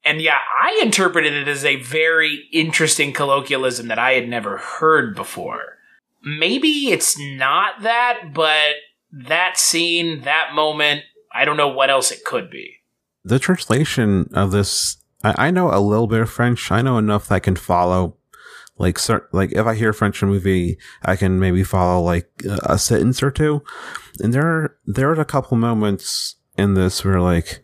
And 0.03 0.21
yeah, 0.21 0.37
I 0.61 0.79
interpreted 0.83 1.33
it 1.33 1.47
as 1.47 1.65
a 1.65 1.77
very 1.77 2.47
interesting 2.53 3.11
colloquialism 3.11 3.87
that 3.87 3.97
I 3.97 4.13
had 4.13 4.29
never 4.29 4.57
heard 4.57 5.15
before. 5.15 5.79
Maybe 6.23 6.91
it's 6.91 7.19
not 7.19 7.81
that, 7.81 8.31
but 8.33 8.75
that 9.11 9.57
scene, 9.57 10.21
that 10.21 10.53
moment, 10.53 11.01
I 11.33 11.43
don't 11.43 11.57
know 11.57 11.69
what 11.69 11.89
else 11.89 12.11
it 12.11 12.23
could 12.23 12.51
be. 12.51 12.81
The 13.23 13.39
translation 13.39 14.29
of 14.33 14.51
this 14.51 14.97
I, 15.25 15.47
I 15.47 15.51
know 15.51 15.73
a 15.73 15.81
little 15.81 16.07
bit 16.07 16.21
of 16.21 16.29
French. 16.29 16.71
I 16.71 16.81
know 16.81 16.97
enough 16.97 17.27
that 17.27 17.35
I 17.35 17.39
can 17.39 17.55
follow. 17.55 18.15
Like, 18.77 18.95
cert, 18.95 19.27
like 19.31 19.53
if 19.53 19.65
I 19.65 19.75
hear 19.75 19.91
a 19.91 19.93
French 19.93 20.21
movie, 20.21 20.77
I 21.03 21.15
can 21.15 21.39
maybe 21.39 21.63
follow 21.63 22.01
like 22.01 22.29
a 22.63 22.77
sentence 22.77 23.23
or 23.23 23.31
two. 23.31 23.63
And 24.19 24.33
there, 24.33 24.75
there 24.85 25.09
are 25.09 25.19
a 25.19 25.25
couple 25.25 25.57
moments 25.57 26.35
in 26.57 26.73
this 26.73 27.05
where 27.05 27.21
like, 27.21 27.63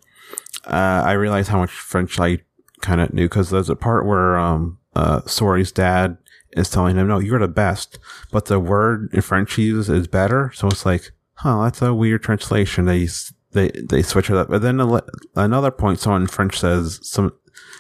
uh, 0.66 1.04
I 1.06 1.14
realized 1.14 1.50
how 1.50 1.60
much 1.60 1.72
French 1.72 2.20
I 2.20 2.40
kind 2.82 3.02
of 3.02 3.14
knew 3.14 3.28
because 3.28 3.50
there's 3.50 3.70
a 3.70 3.76
part 3.76 4.06
where, 4.06 4.38
um, 4.38 4.78
uh, 4.96 5.22
Sori's 5.26 5.72
dad 5.72 6.18
is 6.56 6.70
telling 6.70 6.98
him, 6.98 7.08
no, 7.08 7.20
you're 7.20 7.40
the 7.40 7.48
best, 7.48 8.00
but 8.32 8.46
the 8.46 8.60
word 8.60 9.10
in 9.14 9.22
French 9.22 9.56
he 9.56 9.64
uses 9.64 9.90
is 9.90 10.08
better. 10.08 10.52
So 10.54 10.68
it's 10.68 10.86
like, 10.86 11.12
huh, 11.36 11.64
that's 11.64 11.82
a 11.82 11.94
weird 11.94 12.24
translation. 12.24 12.86
They, 12.86 13.08
they, 13.52 13.70
they 13.70 14.02
switch 14.02 14.30
it 14.30 14.38
up. 14.38 14.50
But 14.50 14.62
then 14.62 14.80
another 15.36 15.72
point, 15.72 16.00
someone 16.00 16.22
in 16.22 16.28
French 16.28 16.60
says 16.60 17.00
some, 17.04 17.34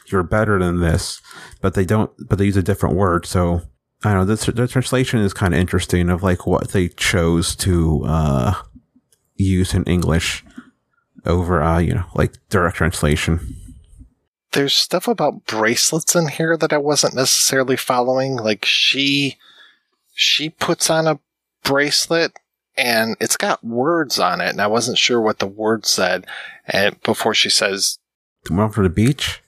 you're 0.08 0.24
better 0.24 0.60
than 0.60 0.80
this, 0.80 1.22
but 1.62 1.74
they 1.74 1.86
don't, 1.86 2.12
but 2.28 2.38
they 2.38 2.46
use 2.46 2.58
a 2.58 2.64
different 2.64 2.96
word. 2.96 3.26
So 3.26 3.62
I 4.04 4.14
don't 4.14 4.28
know. 4.28 4.36
The, 4.36 4.52
the 4.52 4.68
translation 4.68 5.20
is 5.20 5.34
kind 5.34 5.54
of 5.54 5.60
interesting 5.60 6.10
of 6.10 6.24
like 6.24 6.46
what 6.46 6.70
they 6.70 6.90
chose 6.90 7.56
to, 7.58 8.04
uh, 8.06 8.54
use 9.36 9.74
in 9.74 9.84
English 9.86 10.44
over, 11.26 11.64
uh, 11.64 11.80
you 11.80 11.96
know, 11.96 12.06
like 12.14 12.34
direct 12.50 12.78
translation 12.78 13.56
there's 14.52 14.74
stuff 14.74 15.08
about 15.08 15.46
bracelets 15.46 16.16
in 16.16 16.28
here 16.28 16.58
that 16.58 16.74
I 16.74 16.78
wasn't 16.78 17.16
necessarily 17.16 17.78
following. 17.78 18.36
Like 18.36 18.66
she 18.66 19.38
she 20.14 20.50
puts 20.50 20.90
on 20.90 21.08
a 21.08 21.20
bracelet 21.64 22.38
and 22.78 23.16
it's 23.20 23.38
got 23.38 23.64
words 23.64 24.20
on 24.20 24.42
it, 24.42 24.50
and 24.50 24.62
I 24.62 24.68
wasn't 24.68 24.98
sure 24.98 25.22
what 25.22 25.40
the 25.40 25.48
words 25.48 25.90
said. 25.90 26.26
And 26.68 27.02
before 27.04 27.34
she 27.34 27.50
says, 27.50 27.98
"Went 28.50 28.74
for 28.74 28.84
the 28.84 28.90
beach." 28.90 29.42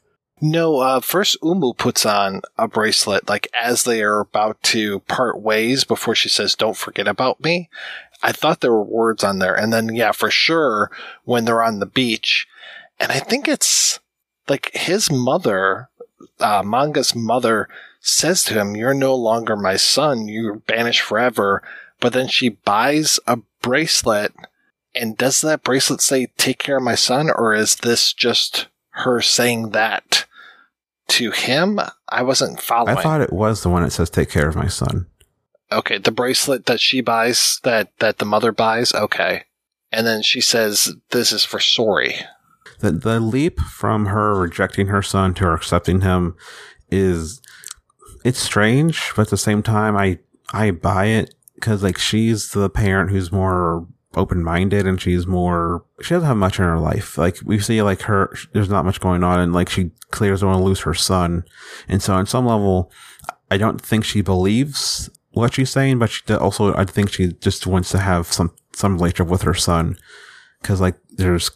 No, 0.45 0.79
uh, 0.79 0.99
first 0.99 1.37
Umu 1.41 1.71
puts 1.71 2.05
on 2.05 2.41
a 2.57 2.67
bracelet 2.67 3.29
like 3.29 3.47
as 3.57 3.83
they 3.85 4.03
are 4.03 4.19
about 4.19 4.61
to 4.63 4.99
part 5.01 5.39
ways 5.39 5.85
before 5.85 6.15
she 6.15 6.27
says, 6.27 6.53
"Don't 6.53 6.75
forget 6.75 7.07
about 7.07 7.41
me." 7.41 7.69
I 8.21 8.33
thought 8.33 8.59
there 8.59 8.73
were 8.73 8.83
words 8.83 9.23
on 9.23 9.39
there, 9.39 9.55
and 9.55 9.71
then 9.71 9.95
yeah, 9.95 10.11
for 10.11 10.29
sure 10.29 10.91
when 11.23 11.45
they're 11.45 11.63
on 11.63 11.79
the 11.79 11.85
beach, 11.85 12.45
and 12.99 13.09
I 13.09 13.19
think 13.19 13.47
it's 13.47 14.01
like 14.49 14.69
his 14.73 15.09
mother, 15.09 15.87
uh, 16.41 16.61
Manga's 16.61 17.15
mother 17.15 17.69
says 18.01 18.43
to 18.43 18.53
him, 18.53 18.75
You're 18.75 18.93
no 18.93 19.15
longer 19.15 19.55
my 19.55 19.77
son. 19.77 20.27
You're 20.27 20.55
banished 20.55 21.01
forever. 21.01 21.63
But 22.01 22.11
then 22.11 22.27
she 22.27 22.49
buys 22.49 23.17
a 23.25 23.39
bracelet. 23.61 24.33
And 24.93 25.17
does 25.17 25.39
that 25.39 25.63
bracelet 25.63 26.01
say, 26.01 26.27
Take 26.37 26.59
care 26.59 26.77
of 26.77 26.83
my 26.83 26.95
son? 26.95 27.29
Or 27.33 27.53
is 27.53 27.77
this 27.77 28.11
just 28.11 28.67
her 28.89 29.21
saying 29.21 29.69
that 29.69 30.25
to 31.17 31.31
him? 31.31 31.79
I 32.09 32.23
wasn't 32.23 32.61
following. 32.61 32.97
I 32.97 33.01
thought 33.01 33.21
it 33.21 33.33
was 33.33 33.63
the 33.63 33.69
one 33.69 33.83
that 33.83 33.91
says, 33.91 34.09
Take 34.09 34.29
care 34.29 34.47
of 34.47 34.55
my 34.55 34.67
son. 34.67 35.07
Okay. 35.71 35.97
The 35.97 36.11
bracelet 36.11 36.65
that 36.67 36.79
she 36.79 37.01
buys, 37.01 37.59
that, 37.63 37.97
that 37.99 38.19
the 38.19 38.25
mother 38.25 38.51
buys. 38.51 38.93
Okay. 38.93 39.43
And 39.91 40.05
then 40.05 40.21
she 40.21 40.41
says, 40.41 40.93
This 41.09 41.31
is 41.31 41.43
for 41.43 41.59
Sori 41.59 42.25
the 42.83 42.91
the 42.91 43.19
leap 43.19 43.59
from 43.61 44.07
her 44.07 44.35
rejecting 44.35 44.87
her 44.87 45.01
son 45.01 45.33
to 45.35 45.45
her 45.45 45.53
accepting 45.53 46.01
him 46.01 46.35
is 46.91 47.41
it's 48.23 48.39
strange, 48.39 49.11
but 49.15 49.23
at 49.23 49.29
the 49.29 49.37
same 49.37 49.63
time, 49.63 49.97
I 49.97 50.19
I 50.51 50.71
buy 50.71 51.05
it 51.05 51.33
because 51.55 51.81
like 51.81 51.97
she's 51.97 52.51
the 52.51 52.69
parent 52.69 53.09
who's 53.09 53.31
more 53.31 53.87
open 54.15 54.43
minded 54.43 54.85
and 54.85 55.01
she's 55.01 55.25
more 55.25 55.83
she 56.01 56.13
doesn't 56.13 56.27
have 56.27 56.37
much 56.37 56.59
in 56.59 56.65
her 56.65 56.79
life. 56.79 57.17
Like 57.17 57.37
we 57.43 57.59
see 57.59 57.81
like 57.81 58.01
her 58.03 58.33
there's 58.53 58.69
not 58.69 58.85
much 58.85 58.99
going 58.99 59.23
on 59.23 59.39
and 59.39 59.53
like 59.53 59.69
she 59.69 59.91
clearly 60.11 60.33
doesn't 60.33 60.47
want 60.47 60.59
to 60.59 60.63
lose 60.63 60.81
her 60.81 60.93
son. 60.93 61.43
And 61.87 62.01
so 62.01 62.13
on 62.13 62.25
some 62.25 62.45
level 62.45 62.91
I 63.49 63.57
don't 63.57 63.81
think 63.81 64.05
she 64.05 64.21
believes 64.21 65.09
what 65.31 65.55
she's 65.55 65.71
saying, 65.71 65.99
but 65.99 66.09
she 66.09 66.33
also 66.33 66.73
I 66.75 66.85
think 66.85 67.11
she 67.11 67.33
just 67.33 67.65
wants 67.67 67.89
to 67.91 67.99
have 67.99 68.31
some 68.31 68.53
some 68.73 68.95
relationship 68.95 69.27
with 69.27 69.43
her 69.43 69.53
son. 69.53 69.97
Cause 70.61 70.79
like 70.79 70.95
there's 71.09 71.51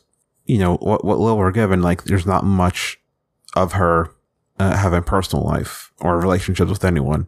you 0.47 0.57
know, 0.57 0.77
what, 0.77 1.05
what 1.05 1.19
little 1.19 1.37
we're 1.37 1.51
given, 1.51 1.81
like 1.81 2.05
there's 2.05 2.25
not 2.25 2.43
much 2.43 2.99
of 3.55 3.73
her 3.73 4.09
uh, 4.59 4.75
having 4.75 5.03
personal 5.03 5.45
life 5.45 5.91
or 5.99 6.19
relationships 6.19 6.69
with 6.69 6.85
anyone. 6.85 7.27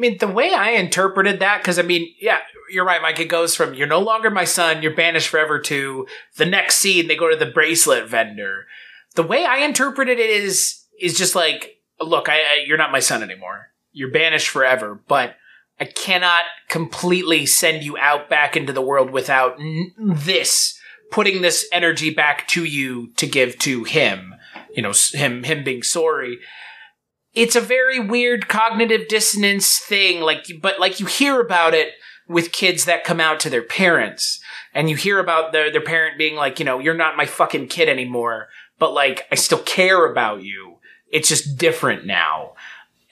I 0.00 0.08
mean, 0.08 0.16
the 0.16 0.28
way 0.28 0.54
I 0.54 0.70
interpreted 0.70 1.40
that, 1.40 1.58
because 1.58 1.78
I 1.78 1.82
mean, 1.82 2.14
yeah, 2.18 2.38
you're 2.70 2.86
right, 2.86 3.02
Mike. 3.02 3.20
It 3.20 3.26
goes 3.26 3.54
from 3.54 3.74
you're 3.74 3.86
no 3.86 4.00
longer 4.00 4.30
my 4.30 4.44
son, 4.44 4.80
you're 4.80 4.94
banished 4.94 5.28
forever 5.28 5.60
to 5.60 6.06
the 6.38 6.46
next 6.46 6.76
scene, 6.76 7.06
they 7.06 7.16
go 7.16 7.28
to 7.28 7.36
the 7.36 7.44
bracelet 7.44 8.08
vendor. 8.08 8.66
The 9.14 9.22
way 9.22 9.44
I 9.44 9.58
interpreted 9.58 10.18
it 10.18 10.30
is, 10.30 10.84
is 10.98 11.18
just 11.18 11.34
like, 11.34 11.82
look, 12.00 12.30
I, 12.30 12.36
I 12.36 12.64
you're 12.66 12.78
not 12.78 12.92
my 12.92 13.00
son 13.00 13.22
anymore. 13.22 13.72
You're 13.92 14.10
banished 14.10 14.48
forever, 14.48 15.02
but 15.06 15.36
I 15.78 15.84
cannot 15.84 16.44
completely 16.70 17.44
send 17.44 17.82
you 17.82 17.98
out 17.98 18.30
back 18.30 18.56
into 18.56 18.72
the 18.72 18.80
world 18.80 19.10
without 19.10 19.60
n- 19.60 19.92
this 19.98 20.78
putting 21.10 21.42
this 21.42 21.68
energy 21.72 22.08
back 22.08 22.48
to 22.48 22.64
you 22.64 23.08
to 23.16 23.26
give 23.26 23.58
to 23.58 23.84
him. 23.84 24.34
You 24.74 24.82
know, 24.82 24.92
him 25.12 25.42
him 25.42 25.62
being 25.62 25.82
Sori. 25.82 26.36
It's 27.34 27.56
a 27.56 27.60
very 27.60 28.00
weird 28.00 28.48
cognitive 28.48 29.08
dissonance 29.08 29.78
thing. 29.78 30.20
Like, 30.20 30.46
but 30.60 30.80
like 30.80 31.00
you 31.00 31.06
hear 31.06 31.40
about 31.40 31.74
it 31.74 31.92
with 32.28 32.52
kids 32.52 32.84
that 32.84 33.04
come 33.04 33.20
out 33.20 33.40
to 33.40 33.50
their 33.50 33.62
parents, 33.62 34.40
and 34.74 34.88
you 34.88 34.96
hear 34.96 35.18
about 35.18 35.52
their 35.52 35.70
their 35.70 35.80
parent 35.80 36.18
being 36.18 36.36
like, 36.36 36.58
you 36.58 36.64
know, 36.64 36.78
you're 36.78 36.94
not 36.94 37.16
my 37.16 37.26
fucking 37.26 37.68
kid 37.68 37.88
anymore, 37.88 38.48
but 38.78 38.92
like 38.92 39.26
I 39.30 39.34
still 39.34 39.62
care 39.62 40.10
about 40.10 40.42
you. 40.42 40.78
It's 41.12 41.28
just 41.28 41.58
different 41.58 42.06
now. 42.06 42.52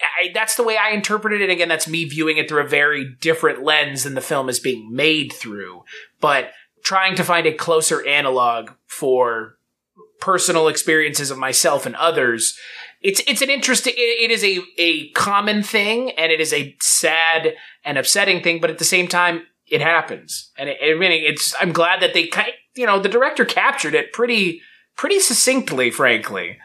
I, 0.01 0.31
that's 0.33 0.55
the 0.55 0.63
way 0.63 0.77
I 0.77 0.91
interpreted 0.91 1.41
it. 1.41 1.51
Again, 1.51 1.69
that's 1.69 1.89
me 1.89 2.05
viewing 2.05 2.39
it 2.39 2.49
through 2.49 2.65
a 2.65 2.69
very 2.69 3.17
different 3.21 3.65
lens 3.65 4.05
than 4.05 4.15
the 4.15 4.21
film 4.21 4.49
is 4.49 4.61
being 4.61 4.95
made 4.95 5.33
through. 5.33 5.83
But 6.21 6.53
trying 6.85 7.17
to 7.17 7.25
find 7.25 7.47
a 7.47 7.53
closer 7.53 8.07
analog 8.07 8.71
for 8.87 9.59
personal 10.21 10.69
experiences 10.69 11.31
of 11.31 11.39
myself 11.39 11.87
and 11.87 11.97
others. 11.97 12.59
It's 13.01 13.21
it's 13.29 13.43
an 13.43 13.51
interesting. 13.51 13.95
It 13.97 14.31
is 14.31 14.43
a 14.43 14.61
a 14.77 15.11
common 15.11 15.63
thing, 15.63 16.11
and 16.13 16.33
it 16.33 16.41
is 16.41 16.53
a 16.53 16.77
sad 16.81 17.55
and 17.85 17.97
upsetting 17.97 18.43
thing. 18.43 18.61
But 18.61 18.71
at 18.71 18.79
the 18.79 18.85
same 18.85 19.07
time, 19.07 19.43
it 19.67 19.81
happens, 19.81 20.51
and 20.59 20.69
it, 20.69 20.79
I 20.83 20.99
mean, 20.99 21.13
it's. 21.13 21.55
I'm 21.61 21.73
glad 21.73 22.01
that 22.03 22.13
they, 22.13 22.31
you 22.75 22.87
know, 22.87 22.99
the 22.99 23.09
director 23.09 23.45
captured 23.45 23.95
it 23.95 24.13
pretty 24.13 24.63
pretty 24.97 25.21
succinctly, 25.21 25.91
frankly. 25.91 26.59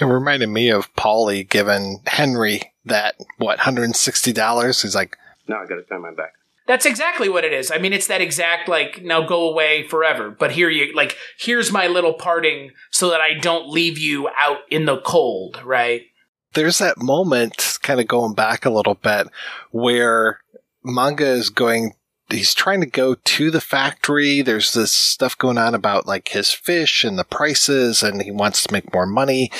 It 0.00 0.04
reminded 0.04 0.48
me 0.48 0.70
of 0.70 0.92
Paulie 0.94 1.48
giving 1.48 2.00
Henry 2.06 2.72
that 2.84 3.16
what 3.36 3.58
hundred 3.60 3.84
and 3.84 3.96
sixty 3.96 4.32
dollars. 4.32 4.82
He's 4.82 4.94
like, 4.94 5.16
no 5.48 5.56
I 5.56 5.66
got 5.66 5.76
to 5.76 5.82
turn 5.84 6.02
my 6.02 6.14
back." 6.14 6.32
That's 6.68 6.84
exactly 6.84 7.30
what 7.30 7.44
it 7.44 7.52
is. 7.54 7.70
I 7.70 7.78
mean, 7.78 7.94
it's 7.94 8.06
that 8.08 8.20
exact 8.20 8.68
like 8.68 9.02
now 9.02 9.26
go 9.26 9.48
away 9.48 9.84
forever. 9.84 10.30
But 10.30 10.52
here 10.52 10.68
you 10.68 10.94
like 10.94 11.16
here's 11.38 11.72
my 11.72 11.86
little 11.86 12.12
parting 12.12 12.72
so 12.90 13.10
that 13.10 13.22
I 13.22 13.34
don't 13.34 13.70
leave 13.70 13.98
you 13.98 14.28
out 14.38 14.58
in 14.70 14.84
the 14.84 14.98
cold, 14.98 15.60
right? 15.64 16.02
There's 16.52 16.78
that 16.78 16.98
moment 16.98 17.78
kind 17.82 18.00
of 18.00 18.06
going 18.06 18.34
back 18.34 18.66
a 18.66 18.70
little 18.70 18.94
bit 18.94 19.28
where 19.70 20.40
manga 20.84 21.26
is 21.26 21.48
going 21.48 21.94
he's 22.28 22.52
trying 22.52 22.80
to 22.80 22.86
go 22.86 23.14
to 23.14 23.50
the 23.50 23.60
factory. 23.60 24.42
There's 24.42 24.74
this 24.74 24.92
stuff 24.92 25.38
going 25.38 25.56
on 25.56 25.74
about 25.74 26.06
like 26.06 26.28
his 26.28 26.52
fish 26.52 27.02
and 27.02 27.18
the 27.18 27.24
prices 27.24 28.02
and 28.02 28.20
he 28.20 28.30
wants 28.30 28.64
to 28.64 28.72
make 28.72 28.92
more 28.92 29.06
money. 29.06 29.50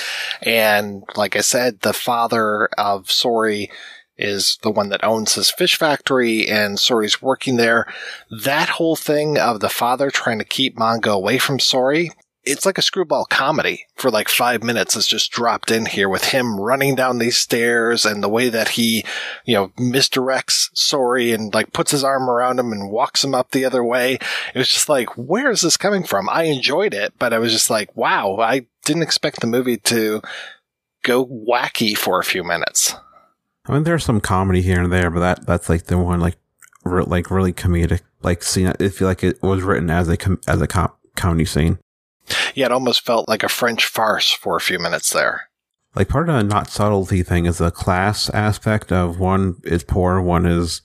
And 0.43 1.05
like 1.17 1.37
I 1.37 1.41
said, 1.41 1.81
the 1.81 1.95
father 1.95 2.67
of 2.77 3.07
Sori 3.07 3.71
is 4.19 4.59
the 4.63 4.71
one 4.71 4.89
that 4.89 5.05
owns 5.05 5.35
his 5.35 5.51
fish 5.51 5.77
factory 5.77 6.49
and 6.49 6.77
Sori's 6.77 7.23
working 7.23 7.57
there. 7.57 7.87
That 8.31 8.71
whole 8.71 8.97
thing 8.97 9.39
of 9.39 9.61
the 9.61 9.69
father 9.69 10.11
trying 10.11 10.39
to 10.39 10.45
keep 10.45 10.79
Manga 10.79 11.11
away 11.11 11.39
from 11.39 11.59
Sori, 11.59 12.11
it's 12.45 12.65
like 12.65 12.79
a 12.79 12.83
screwball 12.83 13.27
comedy 13.27 13.85
for 13.95 14.11
like 14.11 14.29
five 14.29 14.63
minutes 14.63 14.97
is 14.97 15.07
just 15.07 15.31
dropped 15.31 15.71
in 15.71 15.87
here 15.87 16.09
with 16.09 16.25
him 16.27 16.59
running 16.59 16.95
down 16.95 17.19
these 17.19 17.37
stairs 17.37 18.07
and 18.07 18.23
the 18.23 18.29
way 18.29 18.49
that 18.49 18.71
he, 18.71 19.05
you 19.45 19.55
know, 19.55 19.69
misdirects 19.79 20.73
Sori 20.75 21.35
and 21.35 21.53
like 21.53 21.73
puts 21.73 21.91
his 21.91 22.03
arm 22.03 22.29
around 22.29 22.59
him 22.59 22.73
and 22.73 22.91
walks 22.91 23.23
him 23.23 23.35
up 23.35 23.51
the 23.51 23.65
other 23.65 23.85
way. 23.85 24.15
It 24.55 24.59
was 24.59 24.71
just 24.71 24.89
like, 24.89 25.11
where 25.17 25.51
is 25.51 25.61
this 25.61 25.77
coming 25.77 26.05
from? 26.05 26.29
I 26.29 26.45
enjoyed 26.45 26.95
it, 26.95 27.13
but 27.19 27.33
I 27.33 27.39
was 27.39 27.53
just 27.53 27.71
like, 27.71 27.95
wow, 27.97 28.39
I 28.39 28.67
didn't 28.85 29.03
expect 29.03 29.41
the 29.41 29.47
movie 29.47 29.77
to 29.77 30.23
go 31.03 31.27
wacky 31.27 31.97
for 31.97 32.19
a 32.19 32.25
few 32.25 32.43
minutes. 32.43 32.95
I 33.69 33.75
mean, 33.75 33.85
there's 33.85 34.05
some 34.05 34.21
comedy 34.21 34.63
here 34.63 34.83
and 34.83 34.93
there, 34.93 35.11
but 35.11 35.21
that 35.21 35.47
that's 35.47 35.69
like 35.69 35.85
the 35.85 35.99
one 35.99 36.21
like 36.21 36.37
re- 36.85 37.05
like 37.07 37.31
really 37.31 37.53
comedic. 37.53 38.01
Like 38.23 38.43
scene. 38.43 38.67
I 38.81 38.89
feel 38.89 39.07
like 39.07 39.23
it 39.23 39.41
was 39.43 39.63
written 39.63 39.91
as 39.91 40.09
a 40.09 40.17
com- 40.17 40.41
as 40.49 40.61
a 40.61 40.67
com- 40.67 40.93
comedy 41.15 41.45
scene. 41.45 41.79
Yeah, 42.55 42.67
it 42.67 42.73
almost 42.73 43.07
felt 43.07 43.29
like 43.29 43.45
a 43.45 43.49
French 43.49 43.87
farce 43.87 44.33
for 44.33 44.57
a 44.57 44.61
few 44.61 44.79
minutes 44.79 45.13
there. 45.13 45.49
Like 45.95 46.09
part 46.09 46.29
of 46.29 46.35
the 46.35 46.43
not 46.43 46.69
subtlety 46.69 47.23
thing 47.23 47.47
is 47.47 47.59
the 47.59 47.71
class 47.71 48.29
aspect 48.31 48.91
of 48.91 49.21
one 49.21 49.57
is 49.65 49.85
poor, 49.85 50.21
one 50.21 50.47
is 50.47 50.83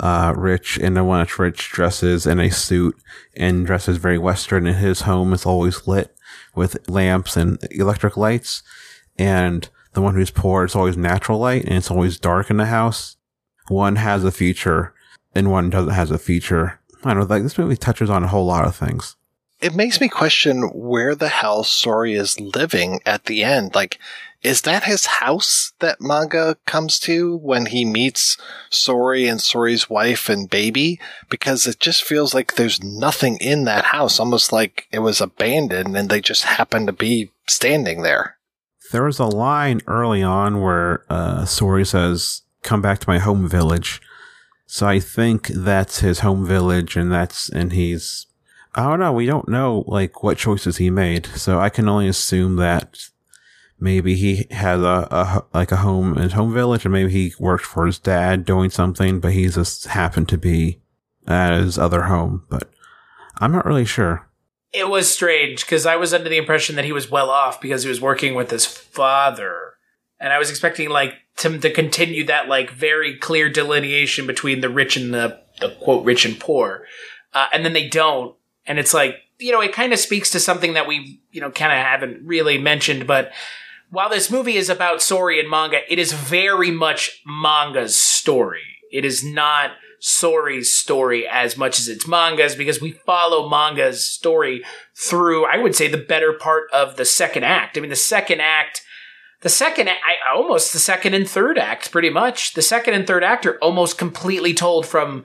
uh, 0.00 0.34
rich, 0.36 0.78
and 0.78 0.96
the 0.96 1.04
one 1.04 1.20
that's 1.20 1.38
rich 1.38 1.70
dresses 1.70 2.26
in 2.26 2.40
a 2.40 2.50
suit 2.50 2.96
and 3.36 3.66
dresses 3.66 3.98
very 3.98 4.18
Western, 4.18 4.66
and 4.66 4.76
his 4.76 5.02
home 5.02 5.32
is 5.32 5.46
always 5.46 5.86
lit 5.86 6.14
with 6.54 6.88
lamps 6.88 7.36
and 7.36 7.58
electric 7.70 8.16
lights 8.16 8.62
and 9.18 9.68
the 9.92 10.02
one 10.02 10.14
who's 10.14 10.30
poor, 10.30 10.64
it's 10.64 10.76
always 10.76 10.96
natural 10.96 11.38
light 11.38 11.64
and 11.64 11.74
it's 11.74 11.90
always 11.90 12.18
dark 12.18 12.50
in 12.50 12.56
the 12.56 12.66
house. 12.66 13.16
One 13.68 13.96
has 13.96 14.24
a 14.24 14.32
feature 14.32 14.94
and 15.34 15.50
one 15.50 15.70
doesn't 15.70 15.92
has 15.92 16.10
a 16.10 16.18
feature. 16.18 16.80
I 17.04 17.14
don't 17.14 17.20
know, 17.20 17.26
like 17.26 17.42
this 17.42 17.58
movie 17.58 17.76
touches 17.76 18.10
on 18.10 18.24
a 18.24 18.28
whole 18.28 18.46
lot 18.46 18.66
of 18.66 18.76
things. 18.76 19.16
It 19.60 19.76
makes 19.76 20.00
me 20.00 20.08
question 20.08 20.62
where 20.74 21.14
the 21.14 21.28
hell 21.28 21.62
Sori 21.62 22.18
is 22.18 22.40
living 22.40 23.00
at 23.06 23.26
the 23.26 23.44
end. 23.44 23.76
Like, 23.76 24.00
is 24.42 24.62
that 24.62 24.84
his 24.84 25.06
house 25.06 25.72
that 25.78 26.00
manga 26.00 26.56
comes 26.66 26.98
to 27.00 27.36
when 27.36 27.66
he 27.66 27.84
meets 27.84 28.36
Sori 28.72 29.30
and 29.30 29.38
Sori's 29.38 29.88
wife 29.88 30.28
and 30.28 30.50
baby? 30.50 30.98
Because 31.28 31.68
it 31.68 31.78
just 31.78 32.02
feels 32.02 32.34
like 32.34 32.56
there's 32.56 32.82
nothing 32.82 33.36
in 33.36 33.62
that 33.64 33.84
house, 33.86 34.18
almost 34.18 34.52
like 34.52 34.88
it 34.90 34.98
was 34.98 35.20
abandoned 35.20 35.96
and 35.96 36.08
they 36.08 36.20
just 36.20 36.42
happen 36.42 36.86
to 36.86 36.92
be 36.92 37.30
standing 37.46 38.02
there. 38.02 38.36
There 38.92 39.04
was 39.04 39.18
a 39.18 39.24
line 39.24 39.80
early 39.86 40.22
on 40.22 40.60
where 40.60 41.04
uh, 41.10 41.42
Sori 41.42 41.86
says, 41.86 42.42
"Come 42.62 42.82
back 42.82 43.00
to 43.00 43.08
my 43.08 43.18
home 43.18 43.48
village." 43.48 44.00
So 44.66 44.86
I 44.86 45.00
think 45.00 45.48
that's 45.48 46.00
his 46.00 46.20
home 46.20 46.46
village, 46.46 46.96
and 46.96 47.10
that's 47.10 47.48
and 47.48 47.72
he's. 47.72 48.26
I 48.74 48.84
don't 48.84 49.00
know. 49.00 49.12
We 49.12 49.26
don't 49.26 49.48
know 49.48 49.84
like 49.86 50.22
what 50.22 50.38
choices 50.38 50.76
he 50.76 50.90
made, 50.90 51.26
so 51.26 51.58
I 51.58 51.68
can 51.68 51.88
only 51.88 52.08
assume 52.08 52.56
that 52.56 52.98
maybe 53.80 54.14
he 54.14 54.46
has 54.50 54.80
a, 54.80 55.08
a 55.10 55.44
like 55.52 55.72
a 55.72 55.76
home 55.76 56.16
his 56.16 56.34
home 56.34 56.54
village, 56.54 56.84
and 56.84 56.92
maybe 56.92 57.10
he 57.10 57.34
worked 57.38 57.64
for 57.64 57.86
his 57.86 57.98
dad 57.98 58.44
doing 58.44 58.70
something, 58.70 59.20
but 59.20 59.32
he 59.32 59.48
just 59.48 59.86
happened 59.86 60.28
to 60.28 60.38
be 60.38 60.80
at 61.26 61.52
his 61.52 61.78
other 61.78 62.02
home. 62.04 62.44
But 62.48 62.70
I'm 63.40 63.52
not 63.52 63.66
really 63.66 63.84
sure. 63.84 64.28
It 64.72 64.88
was 64.88 65.12
strange 65.12 65.64
because 65.64 65.84
I 65.86 65.96
was 65.96 66.14
under 66.14 66.28
the 66.28 66.38
impression 66.38 66.76
that 66.76 66.84
he 66.84 66.92
was 66.92 67.10
well 67.10 67.30
off 67.30 67.60
because 67.60 67.82
he 67.82 67.88
was 67.88 68.00
working 68.00 68.34
with 68.34 68.50
his 68.50 68.64
father. 68.64 69.74
And 70.18 70.32
I 70.32 70.38
was 70.38 70.50
expecting 70.50 70.88
like 70.88 71.14
him 71.38 71.60
to 71.60 71.70
continue 71.70 72.24
that 72.26 72.48
like 72.48 72.70
very 72.70 73.16
clear 73.16 73.50
delineation 73.50 74.26
between 74.26 74.60
the 74.60 74.68
rich 74.68 74.96
and 74.96 75.12
the, 75.12 75.40
the 75.60 75.70
quote 75.82 76.04
rich 76.04 76.24
and 76.24 76.38
poor. 76.38 76.86
Uh, 77.34 77.48
and 77.52 77.64
then 77.64 77.72
they 77.72 77.88
don't. 77.88 78.34
And 78.66 78.78
it's 78.78 78.94
like, 78.94 79.16
you 79.38 79.52
know, 79.52 79.60
it 79.60 79.72
kind 79.72 79.92
of 79.92 79.98
speaks 79.98 80.30
to 80.30 80.40
something 80.40 80.74
that 80.74 80.86
we, 80.86 81.20
you 81.32 81.40
know, 81.40 81.50
kind 81.50 81.72
of 81.72 81.78
haven't 81.78 82.24
really 82.24 82.58
mentioned, 82.58 83.06
but 83.06 83.32
while 83.92 84.08
this 84.08 84.30
movie 84.30 84.56
is 84.56 84.70
about 84.70 85.00
Sori 85.00 85.38
and 85.38 85.50
manga, 85.50 85.80
it 85.92 85.98
is 85.98 86.14
very 86.14 86.70
much 86.70 87.22
manga's 87.26 88.00
story. 88.00 88.78
It 88.90 89.04
is 89.04 89.22
not 89.22 89.72
Sori's 90.04 90.74
story 90.74 91.28
as 91.28 91.56
much 91.56 91.78
as 91.78 91.86
it's 91.86 92.08
manga's 92.08 92.56
because 92.56 92.80
we 92.80 92.90
follow 92.90 93.48
manga's 93.48 94.04
story 94.04 94.64
through, 94.96 95.46
I 95.46 95.58
would 95.58 95.76
say, 95.76 95.86
the 95.86 95.96
better 95.96 96.32
part 96.32 96.68
of 96.72 96.96
the 96.96 97.04
second 97.04 97.44
act. 97.44 97.78
I 97.78 97.80
mean, 97.80 97.88
the 97.88 97.94
second 97.94 98.40
act, 98.40 98.82
the 99.42 99.48
second, 99.48 99.88
I 99.88 100.34
almost 100.34 100.72
the 100.72 100.80
second 100.80 101.14
and 101.14 101.30
third 101.30 101.56
act, 101.56 101.92
pretty 101.92 102.10
much. 102.10 102.54
The 102.54 102.62
second 102.62 102.94
and 102.94 103.06
third 103.06 103.22
act 103.22 103.46
are 103.46 103.58
almost 103.58 103.96
completely 103.96 104.54
told 104.54 104.86
from 104.86 105.22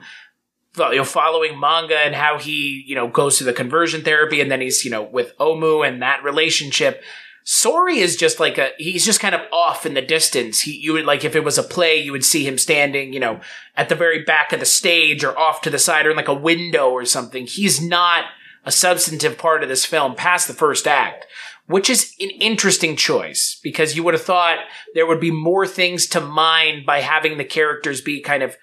you 0.76 0.94
know, 0.94 1.04
following 1.04 1.58
manga 1.58 1.98
and 1.98 2.14
how 2.14 2.38
he, 2.38 2.84
you 2.86 2.94
know, 2.94 3.08
goes 3.08 3.36
through 3.38 3.46
the 3.46 3.52
conversion 3.54 4.02
therapy 4.02 4.40
and 4.40 4.48
then 4.48 4.60
he's, 4.60 4.84
you 4.84 4.92
know, 4.92 5.02
with 5.02 5.36
Omu 5.38 5.84
and 5.84 6.02
that 6.02 6.22
relationship. 6.22 7.02
Sori 7.48 7.96
is 7.96 8.14
just 8.14 8.38
like 8.38 8.58
a 8.58 8.72
he's 8.76 9.06
just 9.06 9.20
kind 9.20 9.34
of 9.34 9.40
off 9.50 9.86
in 9.86 9.94
the 9.94 10.02
distance. 10.02 10.60
He 10.60 10.72
you 10.76 10.92
would 10.92 11.06
like 11.06 11.24
if 11.24 11.34
it 11.34 11.44
was 11.44 11.56
a 11.56 11.62
play, 11.62 11.96
you 11.96 12.12
would 12.12 12.24
see 12.24 12.46
him 12.46 12.58
standing, 12.58 13.14
you 13.14 13.20
know, 13.20 13.40
at 13.74 13.88
the 13.88 13.94
very 13.94 14.22
back 14.22 14.52
of 14.52 14.60
the 14.60 14.66
stage 14.66 15.24
or 15.24 15.36
off 15.38 15.62
to 15.62 15.70
the 15.70 15.78
side 15.78 16.04
or 16.04 16.10
in 16.10 16.16
like 16.16 16.28
a 16.28 16.34
window 16.34 16.90
or 16.90 17.06
something. 17.06 17.46
He's 17.46 17.80
not 17.80 18.26
a 18.66 18.70
substantive 18.70 19.38
part 19.38 19.62
of 19.62 19.70
this 19.70 19.86
film 19.86 20.14
past 20.14 20.46
the 20.46 20.52
first 20.52 20.86
act, 20.86 21.26
which 21.66 21.88
is 21.88 22.14
an 22.20 22.28
interesting 22.38 22.96
choice 22.96 23.58
because 23.62 23.96
you 23.96 24.02
would 24.02 24.12
have 24.12 24.22
thought 24.22 24.58
there 24.92 25.06
would 25.06 25.20
be 25.20 25.30
more 25.30 25.66
things 25.66 26.06
to 26.08 26.20
mine 26.20 26.84
by 26.84 27.00
having 27.00 27.38
the 27.38 27.46
characters 27.46 28.02
be 28.02 28.20
kind 28.20 28.42
of 28.42 28.58